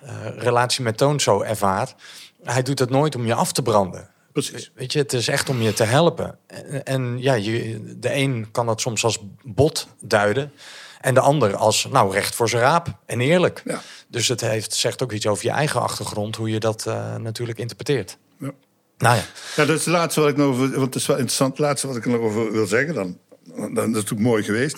eh, 0.00 0.36
relatie 0.36 0.84
met 0.84 0.96
Toon 0.96 1.20
zo 1.20 1.40
ervaar. 1.40 1.94
Hij 2.42 2.62
doet 2.62 2.78
het 2.78 2.90
nooit 2.90 3.14
om 3.14 3.26
je 3.26 3.34
af 3.34 3.52
te 3.52 3.62
branden. 3.62 4.08
Precies. 4.48 4.70
Weet 4.74 4.92
je, 4.92 4.98
het 4.98 5.12
is 5.12 5.28
echt 5.28 5.48
om 5.48 5.62
je 5.62 5.72
te 5.72 5.84
helpen. 5.84 6.38
En, 6.46 6.84
en 6.84 7.18
ja, 7.18 7.34
je, 7.34 7.80
de 7.96 8.14
een 8.14 8.48
kan 8.50 8.66
dat 8.66 8.80
soms 8.80 9.04
als 9.04 9.18
bot 9.42 9.88
duiden. 10.00 10.52
En 11.00 11.14
de 11.14 11.20
ander 11.20 11.56
als, 11.56 11.88
nou, 11.90 12.12
recht 12.12 12.34
voor 12.34 12.48
zijn 12.48 12.62
raap 12.62 12.88
en 13.06 13.20
eerlijk. 13.20 13.62
Ja. 13.64 13.82
Dus 14.08 14.28
het 14.28 14.40
heeft, 14.40 14.74
zegt 14.74 15.02
ook 15.02 15.12
iets 15.12 15.26
over 15.26 15.44
je 15.44 15.50
eigen 15.50 15.80
achtergrond, 15.80 16.36
hoe 16.36 16.50
je 16.50 16.60
dat 16.60 16.86
eh, 16.86 17.16
natuurlijk 17.16 17.58
interpreteert. 17.58 18.18
Ja. 18.38 18.52
Nou 18.98 19.16
ja, 19.16 19.24
Ja, 19.56 19.64
dat 19.64 19.78
is 19.78 19.84
het 19.84 19.94
laatste 19.94 20.20
wat 20.20 20.28
ik 20.28 20.36
nog 20.36 20.46
over. 20.46 20.70
Want 20.70 20.84
het 20.84 20.94
is 20.94 21.06
wel 21.06 21.16
interessant. 21.16 21.50
Het 21.50 21.66
laatste 21.66 21.86
wat 21.86 21.96
ik 21.96 22.06
nog 22.06 22.20
over 22.20 22.52
wil 22.52 22.66
zeggen. 22.66 22.94
Dan, 22.94 23.18
dan 23.44 23.74
dat 23.74 23.86
is 23.86 23.92
natuurlijk 23.92 24.20
mooi 24.20 24.42
geweest. 24.42 24.76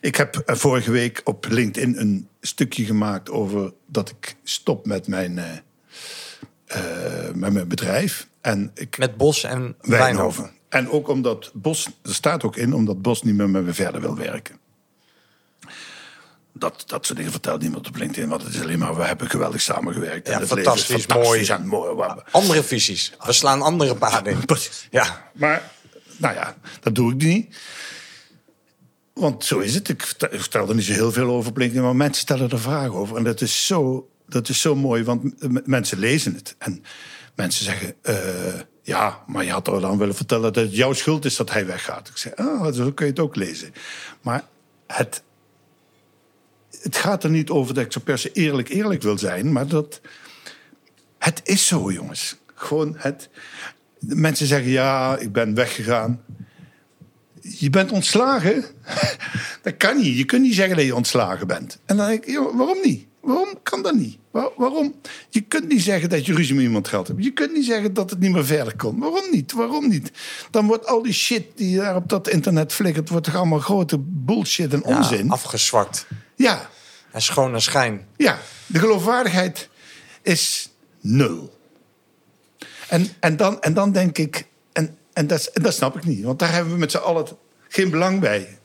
Ik 0.00 0.16
heb 0.16 0.36
eh, 0.36 0.56
vorige 0.56 0.90
week 0.90 1.20
op 1.24 1.46
LinkedIn 1.48 2.00
een 2.00 2.28
stukje 2.40 2.84
gemaakt 2.84 3.30
over 3.30 3.72
dat 3.86 4.08
ik 4.08 4.36
stop 4.42 4.86
met 4.86 5.06
mijn, 5.08 5.38
eh, 5.38 5.56
eh, 6.64 7.34
met 7.34 7.52
mijn 7.52 7.68
bedrijf. 7.68 8.28
En 8.40 8.70
ik, 8.74 8.98
met 8.98 9.16
Bos 9.16 9.44
en 9.44 9.50
Wijnhoven. 9.60 9.98
Wijnhoven. 9.98 10.50
En 10.68 10.90
ook 10.90 11.08
omdat 11.08 11.50
Bos, 11.54 11.86
er 12.02 12.14
staat 12.14 12.44
ook 12.44 12.56
in, 12.56 12.74
omdat 12.74 13.02
Bos 13.02 13.22
niet 13.22 13.34
meer 13.34 13.50
met 13.50 13.64
me 13.64 13.72
verder 13.72 14.00
wil 14.00 14.16
werken. 14.16 14.58
Dat, 16.52 16.82
dat 16.86 17.06
soort 17.06 17.18
dingen 17.18 17.32
vertelt 17.32 17.60
niemand 17.60 17.88
op 17.88 17.96
LinkedIn, 17.96 18.28
want 18.28 18.42
het 18.42 18.54
is 18.54 18.60
alleen 18.60 18.78
maar, 18.78 18.96
we 18.96 19.02
hebben 19.04 19.30
geweldig 19.30 19.60
samengewerkt. 19.60 20.26
Ja, 20.28 20.40
en 20.40 20.46
fantastisch, 20.46 21.04
fantastisch 21.04 21.48
mooi. 21.66 21.90
en 21.90 22.24
Andere 22.30 22.62
visies. 22.62 23.12
We 23.24 23.32
slaan 23.32 23.62
andere 23.62 23.94
paden 23.94 24.32
in. 24.32 24.38
Ja, 24.90 25.30
Maar, 25.34 25.70
nou 26.16 26.34
ja, 26.34 26.56
dat 26.80 26.94
doe 26.94 27.12
ik 27.12 27.22
niet. 27.22 27.56
Want 29.14 29.44
zo 29.44 29.58
is 29.58 29.74
het. 29.74 29.88
Ik 29.88 30.02
vertel- 30.18 30.68
er 30.68 30.74
niet 30.74 30.84
zo 30.84 30.92
heel 30.92 31.12
veel 31.12 31.30
over 31.30 31.50
op 31.50 31.56
LinkedIn, 31.56 31.82
maar 31.82 31.96
mensen 31.96 32.22
stellen 32.22 32.50
er 32.50 32.60
vragen 32.60 32.94
over. 32.94 33.16
En 33.16 33.24
dat 33.24 33.40
is 33.40 33.66
zo, 33.66 34.10
dat 34.26 34.48
is 34.48 34.60
zo 34.60 34.74
mooi, 34.74 35.04
want 35.04 35.22
mensen 35.66 35.98
lezen 35.98 36.34
het. 36.34 36.54
En 36.58 36.84
mensen 37.40 37.64
zeggen, 37.64 37.94
eh, 38.02 38.60
ja, 38.82 39.22
maar 39.26 39.44
je 39.44 39.50
had 39.50 39.64
toch 39.64 39.80
dan 39.80 39.98
willen 39.98 40.14
vertellen 40.14 40.52
dat 40.52 40.64
het 40.64 40.76
jouw 40.76 40.92
schuld 40.92 41.24
is 41.24 41.36
dat 41.36 41.50
hij 41.50 41.66
weggaat. 41.66 42.08
Ik 42.08 42.16
zeg, 42.16 42.36
ah, 42.36 42.72
zo 42.72 42.92
kun 42.92 43.06
je 43.06 43.12
het 43.12 43.20
ook 43.20 43.36
lezen. 43.36 43.72
Maar 44.20 44.44
het, 44.86 45.22
het 46.80 46.96
gaat 46.96 47.24
er 47.24 47.30
niet 47.30 47.50
over 47.50 47.74
dat 47.74 47.84
ik 47.84 47.92
zo 47.92 48.00
per 48.00 48.18
se 48.18 48.32
eerlijk 48.32 48.68
eerlijk 48.68 49.02
wil 49.02 49.18
zijn, 49.18 49.52
maar 49.52 49.66
dat 49.66 50.00
het 51.18 51.40
is 51.44 51.66
zo, 51.66 51.92
jongens. 51.92 52.36
Gewoon 52.54 52.94
het. 52.98 53.28
Mensen 53.98 54.46
zeggen 54.46 54.70
ja, 54.70 55.16
ik 55.16 55.32
ben 55.32 55.54
weggegaan. 55.54 56.24
Je 57.40 57.70
bent 57.70 57.92
ontslagen? 57.92 58.64
dat 59.62 59.76
kan 59.76 59.96
niet. 59.96 60.16
Je 60.16 60.24
kunt 60.24 60.42
niet 60.42 60.54
zeggen 60.54 60.76
dat 60.76 60.84
je 60.84 60.94
ontslagen 60.94 61.46
bent. 61.46 61.78
En 61.84 61.96
dan 61.96 62.06
denk 62.06 62.24
ik, 62.24 62.30
joh, 62.30 62.56
waarom 62.56 62.78
niet? 62.82 63.06
Waarom 63.20 63.62
kan 63.62 63.82
dat 63.82 63.94
niet? 63.94 64.18
Waarom? 64.30 64.94
Je 65.28 65.40
kunt 65.40 65.68
niet 65.68 65.82
zeggen 65.82 66.08
dat 66.08 66.26
je 66.26 66.34
ruzie 66.34 66.54
met 66.54 66.64
iemand 66.64 66.88
gehad 66.88 67.08
hebt. 67.08 67.24
Je 67.24 67.32
kunt 67.32 67.52
niet 67.52 67.64
zeggen 67.64 67.94
dat 67.94 68.10
het 68.10 68.18
niet 68.18 68.32
meer 68.32 68.44
verder 68.44 68.76
komt. 68.76 69.00
Waarom 69.00 69.24
niet? 69.30 69.52
Waarom 69.52 69.88
niet? 69.88 70.10
Dan 70.50 70.66
wordt 70.66 70.86
al 70.86 71.02
die 71.02 71.12
shit 71.12 71.44
die 71.54 71.76
daar 71.76 71.96
op 71.96 72.08
dat 72.08 72.28
internet 72.28 72.72
flikkert... 72.72 73.08
wordt 73.08 73.26
toch 73.26 73.36
allemaal 73.36 73.58
grote 73.58 73.98
bullshit 73.98 74.72
en 74.72 74.84
onzin? 74.84 75.24
Ja, 75.26 75.32
afgezwakt. 75.32 76.06
Ja. 76.36 76.70
En 77.12 77.22
schone 77.22 77.60
schijn. 77.60 78.06
Ja, 78.16 78.38
de 78.66 78.78
geloofwaardigheid 78.78 79.68
is 80.22 80.70
nul. 81.00 81.58
En, 82.88 83.08
en, 83.20 83.36
dan, 83.36 83.60
en 83.60 83.74
dan 83.74 83.92
denk 83.92 84.18
ik... 84.18 84.46
En, 84.72 84.96
en, 85.12 85.26
dat, 85.26 85.44
en 85.44 85.62
dat 85.62 85.74
snap 85.74 85.96
ik 85.96 86.04
niet. 86.04 86.24
Want 86.24 86.38
daar 86.38 86.52
hebben 86.52 86.72
we 86.72 86.78
met 86.78 86.90
z'n 86.90 86.96
allen 86.96 87.26
geen 87.68 87.90
belang 87.90 88.20
bij. 88.20 88.58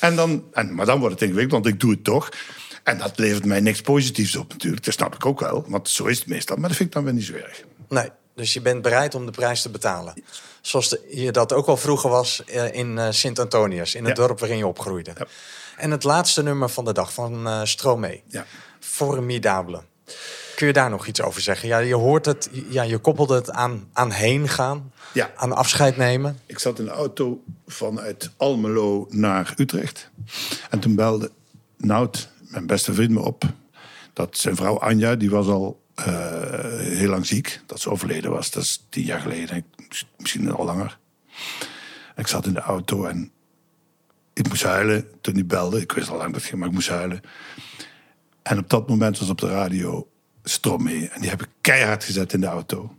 En 0.00 0.16
dan, 0.16 0.44
en, 0.52 0.74
maar 0.74 0.86
dan 0.86 0.98
wordt 0.98 1.14
het 1.14 1.22
ingewikkeld, 1.22 1.62
want 1.62 1.74
ik 1.74 1.80
doe 1.80 1.90
het 1.90 2.04
toch... 2.04 2.28
En 2.82 2.98
dat 2.98 3.18
levert 3.18 3.44
mij 3.44 3.60
niks 3.60 3.80
positiefs 3.80 4.36
op 4.36 4.52
natuurlijk. 4.52 4.84
Dat 4.84 4.94
snap 4.94 5.14
ik 5.14 5.26
ook 5.26 5.40
wel, 5.40 5.64
want 5.66 5.88
zo 5.88 6.04
is 6.04 6.18
het 6.18 6.28
meestal. 6.28 6.56
Maar 6.56 6.68
dat 6.68 6.76
vind 6.76 6.88
ik 6.88 6.94
dan 6.94 7.04
weer 7.04 7.14
niet 7.14 7.24
zo 7.24 7.32
erg. 7.32 7.64
Nee, 7.88 8.08
dus 8.34 8.52
je 8.52 8.60
bent 8.60 8.82
bereid 8.82 9.14
om 9.14 9.26
de 9.26 9.32
prijs 9.32 9.62
te 9.62 9.70
betalen. 9.70 10.22
Zoals 10.60 10.96
je 11.10 11.32
dat 11.32 11.52
ook 11.52 11.66
al 11.66 11.76
vroeger 11.76 12.10
was 12.10 12.44
eh, 12.44 12.74
in 12.74 12.96
uh, 12.96 13.06
Sint-Antonius, 13.10 13.94
in 13.94 14.04
het 14.04 14.16
dorp 14.16 14.38
waarin 14.38 14.58
je 14.58 14.66
opgroeide. 14.66 15.12
Ja. 15.18 15.26
En 15.76 15.90
het 15.90 16.04
laatste 16.04 16.42
nummer 16.42 16.68
van 16.68 16.84
de 16.84 16.92
dag 16.92 17.12
van 17.12 17.46
uh, 17.46 17.60
Stromae. 17.64 18.22
Ja. 18.28 18.46
Formidable. 18.80 19.82
Kun 20.56 20.66
je 20.66 20.72
daar 20.72 20.90
nog 20.90 21.06
iets 21.06 21.22
over 21.22 21.40
zeggen? 21.40 21.68
Ja, 21.68 21.78
je 21.78 21.94
hoort 21.94 22.26
het, 22.26 22.50
ja, 22.68 22.82
je 22.82 22.98
koppelt 22.98 23.28
het 23.28 23.50
aan, 23.50 23.88
aan 23.92 24.10
heen 24.10 24.48
gaan, 24.48 24.92
ja. 25.12 25.30
aan 25.36 25.52
afscheid 25.52 25.96
nemen. 25.96 26.40
Ik 26.46 26.58
zat 26.58 26.78
in 26.78 26.84
de 26.84 26.90
auto 26.90 27.42
vanuit 27.66 28.30
Almelo 28.36 29.06
naar 29.10 29.54
Utrecht. 29.56 30.10
En 30.70 30.78
toen 30.78 30.94
belde 30.94 31.30
Nout, 31.76 32.28
mijn 32.50 32.66
beste 32.66 32.94
vriend 32.94 33.10
me 33.10 33.20
op. 33.20 33.44
Dat 34.12 34.38
zijn 34.38 34.56
vrouw 34.56 34.78
Anja, 34.78 35.16
die 35.16 35.30
was 35.30 35.46
al 35.46 35.82
uh, 35.98 36.06
heel 36.78 37.08
lang 37.08 37.26
ziek. 37.26 37.60
Dat 37.66 37.80
ze 37.80 37.90
overleden 37.90 38.30
was. 38.30 38.50
Dat 38.50 38.62
is 38.62 38.86
tien 38.88 39.04
jaar 39.04 39.20
geleden. 39.20 39.64
Misschien 40.16 40.52
al 40.52 40.64
langer. 40.64 40.98
ik 42.16 42.26
zat 42.26 42.46
in 42.46 42.54
de 42.54 42.60
auto 42.60 43.04
en 43.04 43.32
ik 44.32 44.48
moest 44.48 44.62
huilen 44.62 45.20
toen 45.20 45.34
hij 45.34 45.46
belde. 45.46 45.80
Ik 45.80 45.92
wist 45.92 46.08
al 46.08 46.16
lang 46.16 46.32
dat 46.32 46.42
ging, 46.42 46.58
maar 46.58 46.68
ik 46.68 46.74
moest 46.74 46.88
huilen. 46.88 47.20
En 48.42 48.58
op 48.58 48.70
dat 48.70 48.88
moment 48.88 49.18
was 49.18 49.28
op 49.28 49.38
de 49.38 49.48
radio 49.48 50.08
Strom 50.44 50.82
mee. 50.82 51.08
En 51.08 51.20
die 51.20 51.30
heb 51.30 51.42
ik 51.42 51.48
keihard 51.60 52.04
gezet 52.04 52.32
in 52.32 52.40
de 52.40 52.46
auto. 52.46 52.96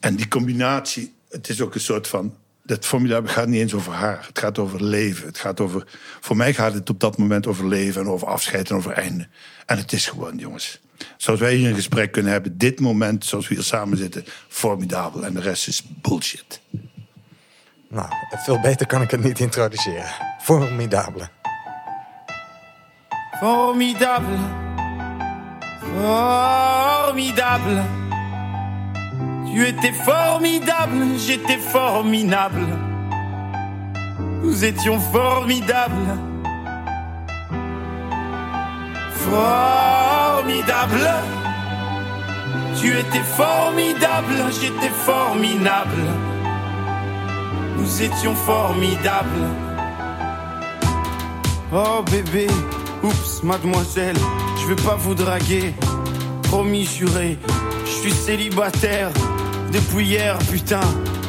En 0.00 0.16
die 0.16 0.28
combinatie, 0.28 1.14
het 1.28 1.48
is 1.48 1.60
ook 1.60 1.74
een 1.74 1.80
soort 1.80 2.08
van 2.08 2.36
dat 2.66 2.86
formidabel 2.86 3.32
gaat 3.32 3.48
niet 3.48 3.60
eens 3.60 3.74
over 3.74 3.92
haar. 3.92 4.24
Het 4.26 4.38
gaat 4.38 4.58
over 4.58 4.84
leven. 4.84 5.26
Het 5.26 5.38
gaat 5.38 5.60
over, 5.60 5.86
voor 6.20 6.36
mij 6.36 6.54
gaat 6.54 6.74
het 6.74 6.90
op 6.90 7.00
dat 7.00 7.18
moment 7.18 7.46
over 7.46 7.68
leven 7.68 8.00
en 8.00 8.08
over 8.08 8.26
afscheid 8.26 8.70
en 8.70 8.76
over 8.76 8.92
einde. 8.92 9.28
En 9.66 9.78
het 9.78 9.92
is 9.92 10.06
gewoon, 10.06 10.36
jongens. 10.36 10.80
Zoals 11.16 11.40
wij 11.40 11.54
hier 11.54 11.68
een 11.68 11.74
gesprek 11.74 12.12
kunnen 12.12 12.32
hebben, 12.32 12.58
dit 12.58 12.80
moment, 12.80 13.24
zoals 13.24 13.48
we 13.48 13.54
hier 13.54 13.64
samen 13.64 13.98
zitten, 13.98 14.24
formidabel. 14.48 15.24
En 15.24 15.34
de 15.34 15.40
rest 15.40 15.68
is 15.68 15.82
bullshit. 16.00 16.60
Nou, 17.88 18.08
veel 18.30 18.60
beter 18.60 18.86
kan 18.86 19.02
ik 19.02 19.10
het 19.10 19.22
niet 19.22 19.40
introduceren. 19.40 20.10
Formidabele. 20.40 21.28
Formidable. 23.40 24.38
Formidable. 25.80 28.03
Tu 29.54 29.64
étais 29.64 29.92
formidable, 29.92 31.16
j'étais 31.16 31.58
formidable. 31.58 32.66
Nous 34.42 34.64
étions 34.64 34.98
formidables. 34.98 36.18
Formidable. 39.30 41.08
Tu 42.80 42.98
étais 42.98 43.22
formidable, 43.22 44.34
j'étais 44.60 44.92
formidable. 44.92 46.02
Nous 47.78 48.02
étions 48.02 48.34
formidables. 48.34 49.46
Oh 51.72 52.02
bébé, 52.10 52.48
oups, 53.04 53.44
mademoiselle, 53.44 54.16
je 54.60 54.74
vais 54.74 54.82
pas 54.82 54.96
vous 54.96 55.14
draguer. 55.14 55.72
Promis 56.42 56.86
juré, 56.86 57.38
je 57.84 57.90
suis 57.90 58.12
célibataire 58.12 59.12
depuis 59.74 60.06
hier, 60.06 60.38
putain. 60.50 60.80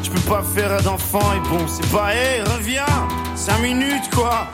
Je 0.02 0.10
peux 0.10 0.20
pas 0.20 0.42
faire 0.42 0.80
d'enfant 0.82 1.32
et 1.34 1.48
bon, 1.48 1.66
c'est 1.66 1.90
pas, 1.90 2.14
hé, 2.14 2.42
reviens, 2.42 2.84
5 3.34 3.60
minutes 3.60 4.08
quoi. 4.14 4.46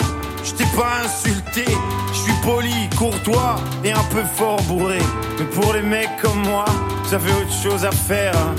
Je 0.44 0.52
t'ai 0.52 0.64
pas 0.76 1.04
insulté, 1.04 1.64
je 2.08 2.18
suis 2.18 2.32
poli, 2.42 2.88
courtois 2.98 3.56
et 3.84 3.92
un 3.92 4.04
peu 4.10 4.22
fort 4.34 4.60
bourré. 4.62 4.98
Mais 5.38 5.44
pour 5.44 5.72
les 5.74 5.82
mecs 5.82 6.16
comme 6.22 6.42
moi, 6.42 6.64
vous 7.04 7.14
avez 7.14 7.30
autre 7.32 7.52
chose 7.62 7.84
à 7.84 7.92
faire. 7.92 8.34
Hein. 8.34 8.54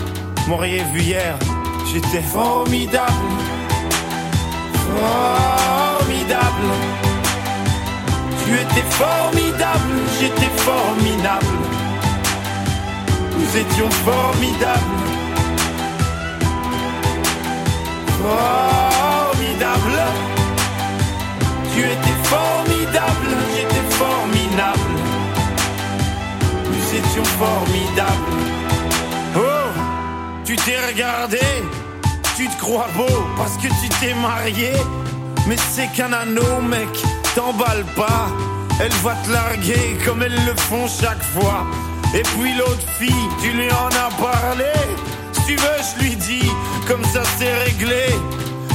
M'auriez 0.48 0.84
vu 0.94 1.02
hier, 1.02 1.36
j'étais 1.92 2.22
formidable. 2.22 3.12
Formidable. 4.86 6.70
Tu 8.46 8.54
étais 8.54 8.88
formidable, 8.90 9.94
j'étais 10.20 10.52
formidable. 10.58 11.46
Nous 13.40 13.58
étions 13.58 13.90
formidables. 13.90 15.12
Formidable. 18.22 19.99
Tu 21.74 21.80
étais 21.80 22.18
formidable, 22.24 23.30
j'étais 23.55 23.86
formidable. 23.89 24.93
Nous 26.72 26.88
étions 26.99 27.26
formidables. 27.26 28.34
Oh, 29.36 29.70
tu 30.45 30.55
t'es 30.55 30.78
regardé, 30.88 31.39
tu 32.36 32.47
te 32.47 32.57
crois 32.59 32.88
beau 32.95 33.28
parce 33.38 33.57
que 33.57 33.68
tu 33.68 33.89
t'es 33.99 34.14
marié. 34.14 34.74
Mais 35.47 35.57
c'est 35.72 35.88
qu'un 35.88 36.14
anneau, 36.14 36.61
mec, 36.61 36.89
t'emballe 37.36 37.86
pas. 37.95 38.28
Elle 38.80 38.93
va 39.03 39.16
te 39.24 39.32
larguer 39.32 39.97
comme 40.05 40.24
elles 40.24 40.45
le 40.45 40.55
font 40.55 40.88
chaque 40.88 41.24
fois. 41.24 41.66
Et 42.16 42.24
puis 42.38 42.55
l'autre 42.55 42.88
fille, 42.99 43.28
tu 43.41 43.51
lui 43.51 43.70
en 43.72 43.88
as 43.88 44.11
parlé 44.22 44.72
tu 45.45 45.55
veux, 45.55 45.80
je 45.95 46.03
lui 46.03 46.16
dis, 46.16 46.49
comme 46.88 47.04
ça 47.06 47.22
c'est 47.38 47.54
réglé. 47.66 48.08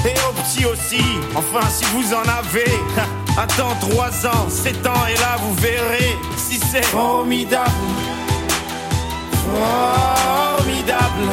Et 0.04 0.14
au 0.28 0.32
petit 0.42 0.64
aussi, 0.64 1.02
enfin 1.34 1.66
si 1.68 1.84
vous 1.86 2.14
en 2.14 2.22
avez. 2.22 2.70
Attends 3.36 3.76
3 3.80 4.26
ans, 4.26 4.48
7 4.48 4.86
ans 4.86 5.06
et 5.08 5.18
là 5.18 5.36
vous 5.40 5.54
verrez 5.54 6.16
si 6.36 6.58
c'est 6.58 6.84
formidable. 6.84 7.70
Formidable. 9.46 11.28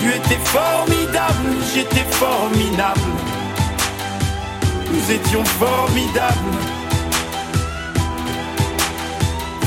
Tu 0.00 0.08
étais 0.08 0.40
formidable, 0.44 1.56
j'étais 1.72 2.04
formidable. 2.10 3.00
Nous 4.90 5.10
étions 5.10 5.44
formidables. 5.44 6.58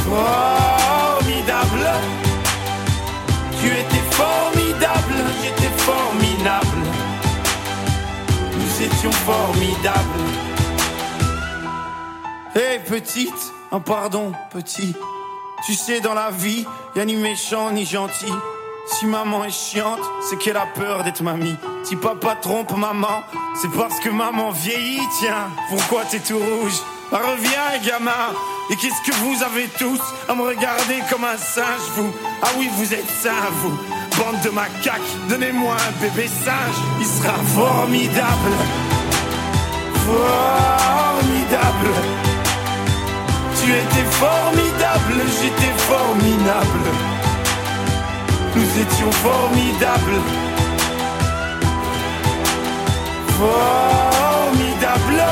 Formidable. 0.05 1.87
Tu 3.67 3.73
étais 3.73 4.11
formidable, 4.11 5.13
j'étais 5.43 5.73
formidable. 5.75 6.87
Nous 8.53 8.85
étions 8.85 9.11
formidables. 9.11 9.97
Hé 12.55 12.59
hey, 12.59 12.79
petite, 12.79 13.53
un 13.73 13.81
pardon 13.81 14.31
petit. 14.51 14.95
Tu 15.65 15.73
sais 15.73 15.99
dans 15.99 16.13
la 16.13 16.31
vie, 16.31 16.65
y 16.95 16.99
a 17.01 17.03
ni 17.03 17.17
méchant 17.17 17.71
ni 17.71 17.85
gentil. 17.85 18.31
Si 18.85 19.05
maman 19.05 19.43
est 19.43 19.51
chiante, 19.51 19.99
c'est 20.21 20.37
qu'elle 20.37 20.55
a 20.55 20.67
peur 20.67 21.03
d'être 21.03 21.21
mamie. 21.21 21.57
Si 21.83 21.97
papa 21.97 22.35
trompe 22.35 22.71
maman, 22.77 23.23
c'est 23.61 23.71
parce 23.71 23.99
que 23.99 24.07
maman 24.09 24.51
vieillit. 24.51 25.01
Tiens, 25.19 25.49
pourquoi 25.67 26.05
t'es 26.05 26.19
tout 26.19 26.39
rouge? 26.39 26.79
Bah, 27.11 27.19
Reviens, 27.21 27.85
gamin. 27.85 28.31
Et 28.69 28.75
qu'est-ce 28.75 29.01
que 29.09 29.15
vous 29.17 29.41
avez 29.43 29.67
tous 29.79 30.01
à 30.27 30.35
me 30.35 30.41
regarder 30.41 31.01
comme 31.09 31.23
un 31.23 31.37
singe, 31.37 31.87
vous? 31.95 32.13
Ah 32.41 32.49
oui, 32.57 32.69
vous 32.75 32.93
êtes 32.93 33.09
sains, 33.09 33.49
vous. 33.61 33.77
Bande 34.17 34.41
de 34.43 34.49
macaques, 34.49 34.99
donnez-moi 35.29 35.73
un 35.73 35.91
bébé 36.01 36.27
singe, 36.27 36.75
il 36.99 37.05
sera 37.05 37.35
formidable. 37.55 38.51
Formidable. 40.05 41.93
Tu 43.63 43.71
étais 43.71 44.07
formidable, 44.11 45.15
j'étais 45.41 45.73
formidable 45.77 46.87
Nous 48.55 48.69
étions 48.81 49.11
formidables. 49.11 50.21
Formidable. 53.37 55.23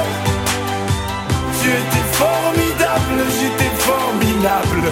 Tu 1.62 1.70
étais 1.70 2.06
formidable, 2.14 2.75
j'étais 3.40 3.74
formidable. 3.78 4.92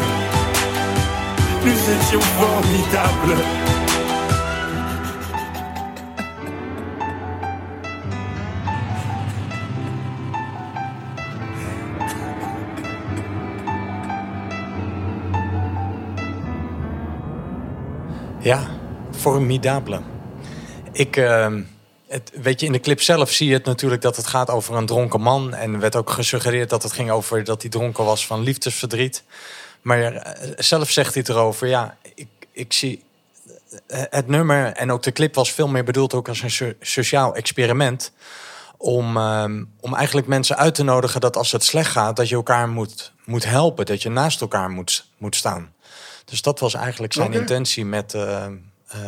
Nous 1.65 1.89
étions 1.95 2.21
formidables. 2.21 3.43
Ja, 18.43 18.59
formidabele. 19.11 19.99
Ik, 20.91 21.15
ehm, 21.15 21.61
het, 22.13 22.31
weet 22.41 22.59
je, 22.59 22.65
in 22.65 22.71
de 22.71 22.79
clip 22.79 23.01
zelf 23.01 23.31
zie 23.31 23.47
je 23.47 23.53
het 23.53 23.65
natuurlijk 23.65 24.01
dat 24.01 24.15
het 24.15 24.27
gaat 24.27 24.49
over 24.49 24.75
een 24.75 24.85
dronken 24.85 25.21
man. 25.21 25.53
En 25.53 25.73
er 25.73 25.79
werd 25.79 25.95
ook 25.95 26.09
gesuggereerd 26.09 26.69
dat 26.69 26.83
het 26.83 26.91
ging 26.91 27.11
over 27.11 27.43
dat 27.43 27.61
hij 27.61 27.71
dronken 27.71 28.05
was 28.05 28.25
van 28.25 28.41
liefdesverdriet. 28.41 29.23
Maar 29.81 30.13
eh, 30.13 30.51
zelf 30.57 30.89
zegt 30.89 31.13
hij 31.13 31.23
erover, 31.27 31.67
ja, 31.67 31.97
ik, 32.15 32.27
ik 32.51 32.73
zie 32.73 33.03
eh, 33.87 34.01
het 34.09 34.27
nummer 34.27 34.65
en 34.73 34.91
ook 34.91 35.03
de 35.03 35.11
clip 35.11 35.35
was 35.35 35.51
veel 35.51 35.67
meer 35.67 35.83
bedoeld 35.83 36.13
ook 36.13 36.27
als 36.27 36.41
een 36.41 36.51
so- 36.51 36.73
sociaal 36.79 37.35
experiment. 37.35 38.11
Om, 38.77 39.17
ehm, 39.17 39.63
om 39.79 39.95
eigenlijk 39.95 40.27
mensen 40.27 40.57
uit 40.57 40.75
te 40.75 40.83
nodigen 40.83 41.21
dat 41.21 41.35
als 41.35 41.51
het 41.51 41.63
slecht 41.63 41.91
gaat, 41.91 42.15
dat 42.15 42.29
je 42.29 42.35
elkaar 42.35 42.69
moet, 42.69 43.13
moet 43.25 43.45
helpen. 43.45 43.85
Dat 43.85 44.01
je 44.01 44.09
naast 44.09 44.41
elkaar 44.41 44.69
moet, 44.69 45.09
moet 45.17 45.35
staan. 45.35 45.73
Dus 46.25 46.41
dat 46.41 46.59
was 46.59 46.73
eigenlijk 46.73 47.13
zijn 47.13 47.33
intentie 47.33 47.85
met, 47.85 48.13
eh, 48.13 48.47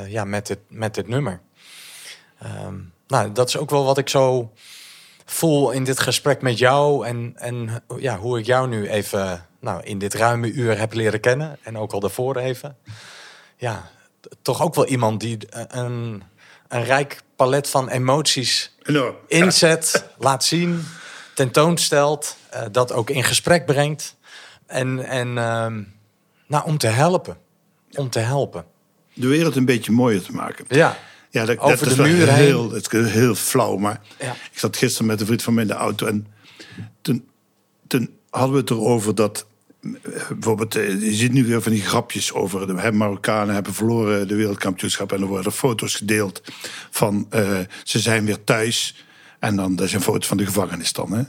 ja, 0.07 0.23
met, 0.23 0.47
dit, 0.47 0.59
met 0.67 0.95
dit 0.95 1.07
nummer. 1.07 1.41
Ehm, 2.39 2.75
nou, 3.07 3.31
dat 3.31 3.47
is 3.47 3.57
ook 3.57 3.69
wel 3.69 3.85
wat 3.85 3.97
ik 3.97 4.09
zo 4.09 4.51
voel 5.25 5.71
in 5.71 5.83
dit 5.83 5.99
gesprek 5.99 6.41
met 6.41 6.57
jou. 6.57 7.07
En, 7.07 7.33
en 7.35 7.83
ja, 7.97 8.17
hoe 8.17 8.39
ik 8.39 8.45
jou 8.45 8.67
nu 8.67 8.89
even 8.89 9.45
nou, 9.59 9.83
in 9.83 9.97
dit 9.97 10.13
ruime 10.13 10.51
uur 10.51 10.77
heb 10.77 10.93
leren 10.93 11.19
kennen. 11.19 11.57
En 11.61 11.77
ook 11.77 11.91
al 11.91 11.99
daarvoor 11.99 12.37
even. 12.37 12.77
Ja, 13.57 13.89
toch 14.41 14.61
ook 14.61 14.75
wel 14.75 14.85
iemand 14.85 15.19
die 15.19 15.37
eh, 15.49 15.61
een, 15.67 16.23
een 16.67 16.83
rijk 16.83 17.21
palet 17.35 17.69
van 17.69 17.89
emoties 17.89 18.75
Enorm. 18.83 19.15
inzet, 19.27 20.05
laat 20.17 20.43
zien, 20.43 20.85
tentoonstelt, 21.33 22.37
eh, 22.49 22.61
dat 22.71 22.91
ook 22.91 23.09
in 23.09 23.23
gesprek 23.23 23.65
brengt. 23.65 24.15
En, 24.65 25.05
en 25.05 25.37
ehm, 25.37 25.83
nou, 26.47 26.65
om 26.65 26.77
te 26.77 26.87
helpen. 26.87 27.37
Om 27.91 28.09
te 28.09 28.19
helpen. 28.19 28.65
De 29.13 29.27
wereld 29.27 29.55
een 29.55 29.65
beetje 29.65 29.91
mooier 29.91 30.21
te 30.21 30.31
maken. 30.31 30.65
Ja. 30.67 30.97
Ja, 31.35 31.45
dat, 31.45 31.57
Over 31.59 31.77
dat 31.77 31.87
is 31.87 31.95
de 31.95 32.01
wel 32.03 32.11
muur 32.11 32.27
heen. 32.27 32.45
heel, 32.45 32.71
het 32.71 32.93
is 32.93 33.11
heel 33.11 33.35
flauw. 33.35 33.77
Maar 33.77 34.01
Ja. 34.19 34.31
ik 34.51 34.59
zat 34.59 34.77
gisteren 34.77 35.07
met 35.07 35.19
een 35.19 35.25
vriend 35.25 35.43
van 35.43 35.53
mij 35.53 35.63
in 35.63 35.69
de 35.69 35.75
auto. 35.75 36.05
En 36.07 36.27
toen, 37.01 37.27
toen 37.87 38.09
hadden 38.29 38.51
we 38.53 38.59
het 38.59 38.69
erover 38.69 39.15
dat... 39.15 39.45
eh, 39.81 39.89
Bijvoorbeeld, 40.29 40.75
eh, 40.75 41.01
je 41.01 41.13
ziet 41.13 41.33
nu 41.33 41.45
weer 41.45 41.61
van 41.61 41.71
die 41.71 41.81
grapjes 41.81 42.33
over... 42.33 42.67
De 42.67 42.91
Marokkanen 42.91 43.53
hebben 43.53 43.73
verloren 43.73 44.27
de 44.27 44.35
wereldkampioenschap... 44.35 45.11
en 45.11 45.21
er 45.21 45.27
worden 45.27 45.51
foto's 45.51 45.95
gedeeld 45.95 46.41
van... 46.89 47.27
eh, 47.29 47.59
ze 47.83 47.99
zijn 47.99 48.25
weer 48.25 48.43
thuis. 48.43 49.05
En 49.39 49.55
dan, 49.55 49.75
dat 49.75 49.85
is 49.87 49.93
een 49.93 50.01
foto 50.01 50.27
van 50.27 50.37
de 50.37 50.45
gevangenis 50.45 50.93
dan, 50.93 51.11
hè. 51.13 51.23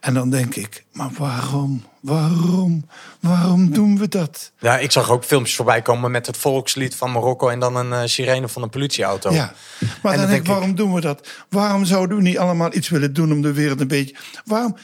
En 0.00 0.14
dan 0.14 0.30
denk 0.30 0.54
ik, 0.54 0.84
maar 0.92 1.10
waarom? 1.18 1.84
Waarom? 2.06 2.86
Waarom 3.20 3.70
doen 3.72 3.98
we 3.98 4.08
dat? 4.08 4.52
ja, 4.58 4.78
ik 4.78 4.90
zag 4.92 5.10
ook 5.10 5.24
filmpjes 5.24 5.56
voorbij 5.56 5.82
komen 5.82 6.10
met 6.10 6.26
het 6.26 6.36
volkslied 6.36 6.94
van 6.94 7.12
Marokko... 7.12 7.48
en 7.48 7.58
dan 7.60 7.76
een 7.76 7.92
eh, 7.92 8.02
sirene 8.04 8.48
van 8.48 8.62
een 8.62 8.70
politieauto. 8.70 9.30
Ja, 9.30 9.52
maar 9.78 9.88
En 9.88 9.92
dan 10.02 10.10
dan 10.10 10.16
denk 10.18 10.28
denk 10.28 10.40
ik, 10.40 10.46
waarom 10.46 10.74
doen 10.74 10.94
we 10.94 11.00
dat? 11.00 11.28
Waarom 11.48 11.84
zouden 11.84 12.16
we 12.16 12.22
niet 12.22 12.38
allemaal 12.38 12.74
iets 12.74 12.88
willen 12.88 13.12
doen 13.12 13.32
om 13.32 13.42
de 13.42 13.52
wereld 13.52 13.80
een 13.80 13.88
beetje... 13.88 14.16
Waarom? 14.44 14.76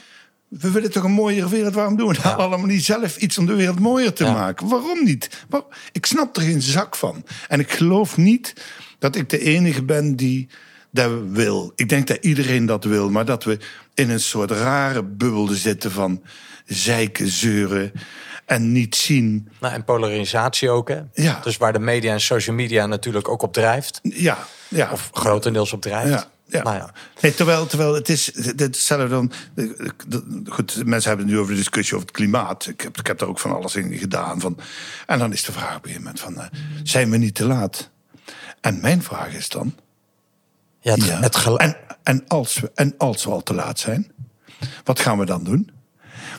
We 0.48 0.70
willen 0.70 0.90
toch 0.90 1.04
een 1.04 1.10
mooiere 1.12 1.48
wereld? 1.48 1.74
Waarom 1.74 1.96
doen 1.96 2.08
we 2.08 2.22
allemaal 2.22 2.66
niet 2.66 2.84
zelf 2.84 3.16
iets 3.16 3.38
om 3.38 3.46
de 3.46 3.54
wereld 3.54 3.80
mooier 3.80 4.12
te 4.12 4.24
Ja. 4.24 4.32
maken? 4.32 4.68
Waarom 4.68 5.04
niet? 5.04 5.44
Ik 5.92 6.06
snap 6.06 6.36
er 6.36 6.42
geen 6.42 6.62
zak 6.62 6.96
van. 6.96 7.24
En 7.48 7.60
ik 7.60 7.70
geloof 7.72 8.16
niet 8.16 8.54
dat 8.98 9.16
ik 9.16 9.30
de 9.30 9.38
enige 9.38 9.82
ben 9.84 10.16
die 10.16 10.48
dat 10.90 11.10
wil. 11.30 11.72
Ik 11.76 11.88
denk 11.88 12.06
dat 12.06 12.18
iedereen 12.20 12.66
dat 12.66 12.84
wil, 12.84 13.10
maar 13.10 13.24
dat 13.24 13.44
we 13.44 13.58
in 13.94 14.10
een 14.10 14.20
soort 14.20 14.50
rare 14.50 15.02
bubbel 15.02 15.46
zitten 15.46 15.90
van 15.90 16.22
zeiken, 16.66 17.28
zeuren 17.28 17.92
en 18.46 18.72
niet 18.72 18.96
zien. 18.96 19.48
Nou, 19.60 19.74
en 19.74 19.84
polarisatie 19.84 20.70
ook, 20.70 20.88
hè? 20.88 21.00
Ja. 21.14 21.40
Dus 21.42 21.56
waar 21.56 21.72
de 21.72 21.78
media 21.78 22.12
en 22.12 22.20
social 22.20 22.56
media 22.56 22.86
natuurlijk 22.86 23.28
ook 23.28 23.42
op 23.42 23.52
drijft. 23.52 23.98
Ja, 24.02 24.38
ja. 24.68 24.92
Of 24.92 25.10
grotendeels 25.12 25.72
op 25.72 25.80
drijft. 25.82 26.08
Ja, 26.08 26.26
ja. 26.46 26.62
Nou 26.62 26.76
ja. 26.76 26.92
Nee, 27.20 27.34
terwijl, 27.34 27.66
terwijl 27.66 27.94
het 27.94 28.08
is 28.08 28.30
hetzelfde 28.56 29.08
dan. 29.08 29.32
de- 29.54 29.92
Goed, 30.48 30.86
mensen 30.86 31.08
hebben 31.08 31.26
het 31.26 31.34
nu 31.34 31.40
over 31.40 31.52
de 31.52 31.58
discussie 31.58 31.94
over 31.94 32.06
het 32.06 32.16
klimaat. 32.16 32.66
Ik 32.66 32.80
heb, 32.80 32.98
ik 32.98 33.06
heb 33.06 33.18
daar 33.18 33.28
ook 33.28 33.38
van 33.38 33.54
alles 33.54 33.74
in 33.76 33.98
gedaan. 33.98 34.40
Van, 34.40 34.58
en 35.06 35.18
dan 35.18 35.32
is 35.32 35.42
de 35.44 35.52
vraag 35.52 35.76
op 35.76 35.84
een 35.84 35.90
gegeven 35.90 36.02
moment: 36.02 36.20
van, 36.20 36.40
eh, 36.40 36.46
zijn 36.82 37.10
we 37.10 37.16
niet 37.16 37.34
te 37.34 37.44
laat? 37.44 37.90
En 38.60 38.80
mijn 38.80 39.02
vraag 39.02 39.34
is 39.34 39.48
dan. 39.48 39.74
Ja, 40.80 40.92
het, 40.94 41.04
ja, 41.04 41.20
het 41.20 41.36
gel- 41.36 41.58
en, 41.58 41.76
en, 42.02 42.24
als 42.28 42.60
we, 42.60 42.70
en 42.74 42.94
als 42.98 43.24
we 43.24 43.30
al 43.30 43.42
te 43.42 43.54
laat 43.54 43.78
zijn, 43.78 44.12
wat 44.84 45.00
gaan 45.00 45.18
we 45.18 45.24
dan 45.24 45.44
doen? 45.44 45.70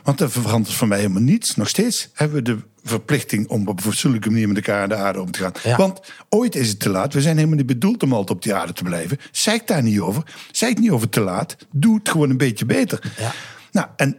Want 0.03 0.19
er 0.19 0.31
verandert 0.31 0.75
voor 0.75 0.87
mij 0.87 0.97
helemaal 0.97 1.21
niets. 1.21 1.55
Nog 1.55 1.69
steeds 1.69 2.09
hebben 2.13 2.37
we 2.37 2.43
de 2.43 2.57
verplichting 2.83 3.47
om 3.47 3.67
op 3.67 3.77
een 3.77 3.83
fatsoenlijke 3.83 4.29
manier 4.29 4.47
met 4.47 4.57
elkaar 4.57 4.81
aan 4.81 4.89
de 4.89 4.95
aarde 4.95 5.21
om 5.21 5.31
te 5.31 5.39
gaan. 5.39 5.51
Ja. 5.63 5.77
Want 5.77 5.99
ooit 6.29 6.55
is 6.55 6.69
het 6.69 6.79
te 6.79 6.89
laat. 6.89 7.13
We 7.13 7.21
zijn 7.21 7.35
helemaal 7.35 7.57
niet 7.57 7.65
bedoeld 7.65 8.03
om 8.03 8.13
altijd 8.13 8.37
op 8.37 8.43
die 8.43 8.53
aarde 8.53 8.73
te 8.73 8.83
blijven. 8.83 9.17
Zeik 9.31 9.67
daar 9.67 9.83
niet 9.83 9.99
over. 9.99 10.23
Zeik 10.51 10.79
niet 10.79 10.91
over 10.91 11.09
te 11.09 11.19
laat. 11.19 11.55
Doe 11.71 11.97
het 11.97 12.09
gewoon 12.09 12.29
een 12.29 12.37
beetje 12.37 12.65
beter. 12.65 13.13
Ja. 13.17 13.31
Nou, 13.71 13.87
en, 13.95 14.17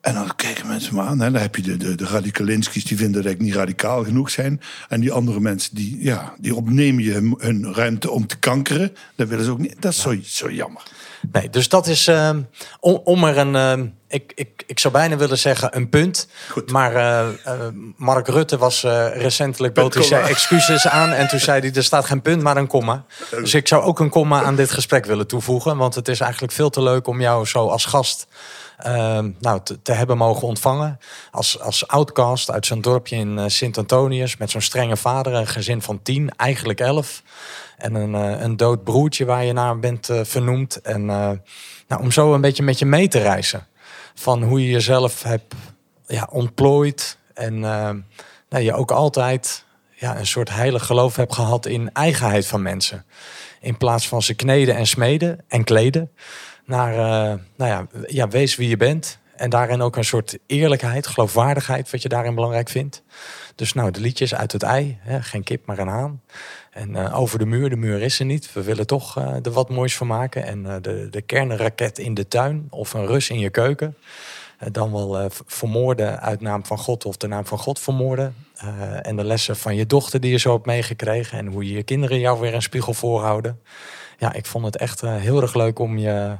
en 0.00 0.14
dan 0.14 0.36
kijken 0.36 0.66
mensen 0.66 0.94
me 0.94 1.02
aan. 1.02 1.20
Hè. 1.20 1.30
Dan 1.30 1.40
heb 1.40 1.56
je 1.56 1.62
de, 1.62 1.76
de, 1.76 1.94
de 1.94 2.06
radicalinskis 2.06 2.84
die 2.84 2.96
vinden 2.96 3.22
dat 3.22 3.32
ik 3.32 3.40
niet 3.40 3.54
radicaal 3.54 4.04
genoeg 4.04 4.30
zijn. 4.30 4.60
En 4.88 5.00
die 5.00 5.12
andere 5.12 5.40
mensen 5.40 5.74
die, 5.74 5.96
ja, 6.00 6.34
die 6.38 6.54
opnemen 6.54 7.04
je 7.04 7.12
hun, 7.12 7.34
hun 7.38 7.74
ruimte 7.74 8.10
om 8.10 8.26
te 8.26 8.36
kankeren. 8.36 8.92
Dat 9.14 9.28
willen 9.28 9.44
ze 9.44 9.50
ook 9.50 9.58
niet. 9.58 9.76
Dat 9.80 9.92
is 9.92 10.00
zo, 10.00 10.16
zo 10.22 10.50
jammer. 10.50 10.82
Nee, 11.32 11.50
dus 11.50 11.68
dat 11.68 11.86
is 11.86 12.06
ehm, 12.06 12.42
om, 12.80 13.00
om 13.04 13.24
er 13.24 13.38
een. 13.38 13.54
ehm, 13.56 13.86
ik, 14.08 14.32
ik, 14.34 14.64
ik 14.66 14.78
zou 14.78 14.94
bijna 14.94 15.16
willen 15.16 15.38
zeggen 15.38 15.76
een 15.76 15.88
punt. 15.88 16.28
Goed. 16.50 16.70
Maar 16.70 16.94
eh, 16.94 17.28
eh, 17.44 17.60
Mark 17.96 18.28
Rutte 18.28 18.58
was 18.58 18.84
eh, 18.84 19.06
recentelijk 19.16 19.74
bood 19.74 19.94
hij 19.94 20.02
zijn 20.02 20.24
excuses 20.24 20.88
aan. 20.88 21.12
En 21.12 21.28
toen 21.28 21.40
zei 21.40 21.60
hij: 21.60 21.72
er 21.74 21.84
staat 21.84 22.04
geen 22.04 22.22
punt, 22.22 22.42
maar 22.42 22.56
een 22.56 22.66
komma. 22.66 23.04
Dus 23.30 23.54
ik 23.54 23.68
zou 23.68 23.82
ook 23.82 24.00
een 24.00 24.08
komma 24.08 24.42
aan 24.42 24.56
dit 24.56 24.70
gesprek 24.70 25.04
willen 25.04 25.26
toevoegen. 25.26 25.76
Want 25.76 25.94
het 25.94 26.08
is 26.08 26.20
eigenlijk 26.20 26.52
veel 26.52 26.70
te 26.70 26.82
leuk 26.82 27.06
om 27.06 27.20
jou 27.20 27.46
zo 27.46 27.68
als 27.68 27.84
gast. 27.84 28.26
Ehm, 28.78 29.30
nou, 29.40 29.60
te, 29.82 29.92
hebben 29.92 30.16
mogen 30.16 30.48
ontvangen. 30.48 30.98
Als, 31.30 31.60
als 31.60 31.88
outcast 31.88 32.50
uit 32.50 32.66
zo'n 32.66 32.80
dorpje 32.80 33.16
in 33.16 33.38
eh, 33.38 33.44
Sint-Antonius. 33.46 34.36
Met 34.36 34.50
zo'n 34.50 34.60
strenge 34.60 34.96
vader, 34.96 35.34
een 35.34 35.46
gezin 35.46 35.82
van 35.82 36.02
tien, 36.02 36.30
eigenlijk 36.36 36.80
elf. 36.80 37.22
En 37.76 37.94
een, 37.94 38.14
eh, 38.14 38.40
een 38.40 38.56
dood 38.56 38.84
broertje 38.84 39.24
waar 39.24 39.44
je 39.44 39.52
naar 39.52 39.78
bent 39.78 40.08
eh, 40.08 40.20
vernoemd. 40.24 40.80
En 40.80 41.04
nou, 41.88 42.02
om 42.02 42.10
zo 42.10 42.34
een 42.34 42.40
beetje 42.40 42.62
met 42.62 42.78
je 42.78 42.86
mee 42.86 43.08
te 43.08 43.18
reizen. 43.18 43.66
Van 44.14 44.42
hoe 44.42 44.62
je 44.62 44.70
jezelf 44.70 45.22
hebt 45.22 45.54
ja, 46.06 46.28
ontplooid. 46.30 47.18
En 47.34 47.60
nou, 48.48 48.64
je 48.64 48.74
ook 48.74 48.90
altijd 48.90 49.64
ja, 49.98 50.18
een 50.18 50.26
soort 50.26 50.50
heilig 50.50 50.86
geloof 50.86 51.16
hebt 51.16 51.34
gehad 51.34 51.66
in 51.66 51.92
eigenheid 51.92 52.46
van 52.46 52.62
mensen. 52.62 53.04
In 53.60 53.76
plaats 53.76 54.08
van 54.08 54.22
ze 54.22 54.34
kneden 54.34 54.76
en 54.76 54.86
smeden 54.86 55.44
en 55.48 55.64
kleden. 55.64 56.10
Naar, 56.66 56.92
eh, 56.92 57.38
nou 57.56 57.70
ja, 57.70 57.86
ja, 58.06 58.28
wees 58.28 58.56
wie 58.56 58.68
je 58.68 58.76
bent. 58.76 59.18
En 59.36 59.50
daarin 59.50 59.82
ook 59.82 59.96
een 59.96 60.04
soort 60.04 60.38
eerlijkheid, 60.46 61.06
geloofwaardigheid, 61.06 61.90
wat 61.90 62.02
je 62.02 62.08
daarin 62.08 62.34
belangrijk 62.34 62.68
vindt. 62.68 63.02
Dus 63.54 63.72
nou, 63.72 63.90
de 63.90 64.00
liedjes 64.00 64.34
uit 64.34 64.52
het 64.52 64.62
ei, 64.62 64.98
hè, 65.00 65.22
geen 65.22 65.42
kip, 65.42 65.66
maar 65.66 65.78
een 65.78 65.88
haan. 65.88 66.22
En 66.70 66.96
eh, 66.96 67.20
over 67.20 67.38
de 67.38 67.46
muur, 67.46 67.70
de 67.70 67.76
muur 67.76 68.02
is 68.02 68.18
er 68.18 68.24
niet. 68.24 68.52
We 68.52 68.62
willen 68.62 68.86
toch 68.86 69.16
eh, 69.16 69.34
er 69.42 69.50
wat 69.50 69.70
moois 69.70 69.96
van 69.96 70.06
maken. 70.06 70.44
En 70.44 70.82
de, 70.82 71.08
de 71.10 71.22
kernraket 71.22 71.98
in 71.98 72.14
de 72.14 72.28
tuin 72.28 72.66
of 72.70 72.92
een 72.92 73.06
Rus 73.06 73.30
in 73.30 73.38
je 73.38 73.50
keuken. 73.50 73.96
Dan 74.72 74.92
wel 74.92 75.30
vermoorden 75.46 76.20
uit 76.20 76.40
naam 76.40 76.66
van 76.66 76.78
God 76.78 77.04
of 77.04 77.16
de 77.16 77.26
naam 77.26 77.46
van 77.46 77.58
God 77.58 77.78
vermoorden. 77.78 78.34
En 79.02 79.16
de 79.16 79.24
lessen 79.24 79.56
van 79.56 79.74
je 79.74 79.86
dochter 79.86 80.20
die 80.20 80.30
je 80.30 80.38
zo 80.38 80.52
hebt 80.52 80.66
meegekregen. 80.66 81.38
En 81.38 81.46
hoe 81.46 81.66
je 81.66 81.72
je 81.72 81.82
kinderen 81.82 82.18
jou 82.18 82.40
weer 82.40 82.54
een 82.54 82.62
spiegel 82.62 82.94
voorhouden. 82.94 83.60
Ja, 84.18 84.32
ik 84.32 84.46
vond 84.46 84.64
het 84.64 84.76
echt 84.76 85.00
heel 85.00 85.42
erg 85.42 85.54
leuk 85.54 85.78
om 85.78 85.98
je... 85.98 86.36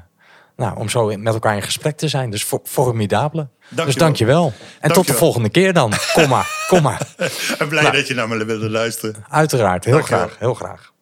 Nou, 0.56 0.76
om 0.78 0.88
zo 0.88 1.16
met 1.16 1.32
elkaar 1.34 1.54
in 1.54 1.62
gesprek 1.62 1.96
te 1.96 2.08
zijn. 2.08 2.30
Dus 2.30 2.42
for, 2.44 2.60
formidabele. 2.64 3.48
Dus 3.68 3.76
Dankjewel. 3.76 4.04
dankjewel. 4.06 4.52
En 4.80 4.92
tot 4.92 5.06
de 5.06 5.12
volgende 5.12 5.48
keer 5.48 5.72
dan. 5.72 5.92
Kom 6.12 6.28
maar, 6.28 6.64
kom 6.68 6.82
maar. 6.82 7.00
En 7.58 7.68
blij 7.68 7.82
Nou. 7.82 7.96
dat 7.96 8.08
je 8.08 8.14
naar 8.14 8.28
me 8.28 8.44
wilde 8.44 8.70
luisteren. 8.70 9.24
Uiteraard, 9.28 9.84
heel 9.84 10.02
graag, 10.02 10.36
heel 10.38 10.54
graag. 10.54 10.92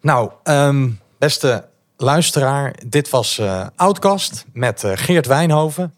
Nou, 0.00 0.30
ehm, 0.42 0.88
beste 1.18 1.68
luisteraar, 1.96 2.74
dit 2.86 3.10
was 3.10 3.38
eh 3.38 3.66
Outcast 3.76 4.44
met 4.52 4.84
eh, 4.84 4.92
Geert 4.94 5.26
Wijnhoven. 5.26 5.94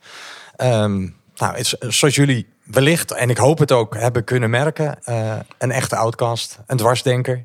Ehm, 0.56 1.00
nou, 1.34 1.56
het 1.56 1.58
is, 1.58 1.74
zoals 1.78 2.14
jullie 2.14 2.48
wellicht, 2.64 3.10
en 3.10 3.30
ik 3.30 3.36
hoop 3.36 3.58
het 3.58 3.72
ook, 3.72 3.96
hebben 3.96 4.24
kunnen 4.24 4.50
merken. 4.50 4.98
Uh, 5.04 5.34
een 5.58 5.70
echte 5.70 5.96
outcast, 5.96 6.58
een 6.66 6.76
dwarsdenker. 6.76 7.44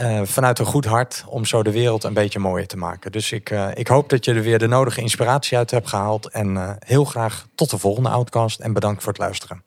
Uh, 0.00 0.20
vanuit 0.24 0.58
een 0.58 0.66
goed 0.66 0.84
hart 0.84 1.24
om 1.26 1.44
zo 1.44 1.62
de 1.62 1.72
wereld 1.72 2.04
een 2.04 2.14
beetje 2.14 2.38
mooier 2.38 2.66
te 2.66 2.76
maken. 2.76 3.12
Dus 3.12 3.32
ik, 3.32 3.50
uh, 3.50 3.68
ik 3.74 3.88
hoop 3.88 4.08
dat 4.08 4.24
je 4.24 4.34
er 4.34 4.42
weer 4.42 4.58
de 4.58 4.66
nodige 4.66 5.00
inspiratie 5.00 5.56
uit 5.56 5.70
hebt 5.70 5.88
gehaald. 5.88 6.28
En 6.28 6.78
heel 6.78 7.04
graag 7.04 7.46
tot 7.54 7.70
de 7.70 7.78
volgende 7.78 8.08
outcast 8.08 8.60
en 8.60 8.72
bedankt 8.72 9.02
voor 9.02 9.12
het 9.12 9.20
luisteren. 9.20 9.62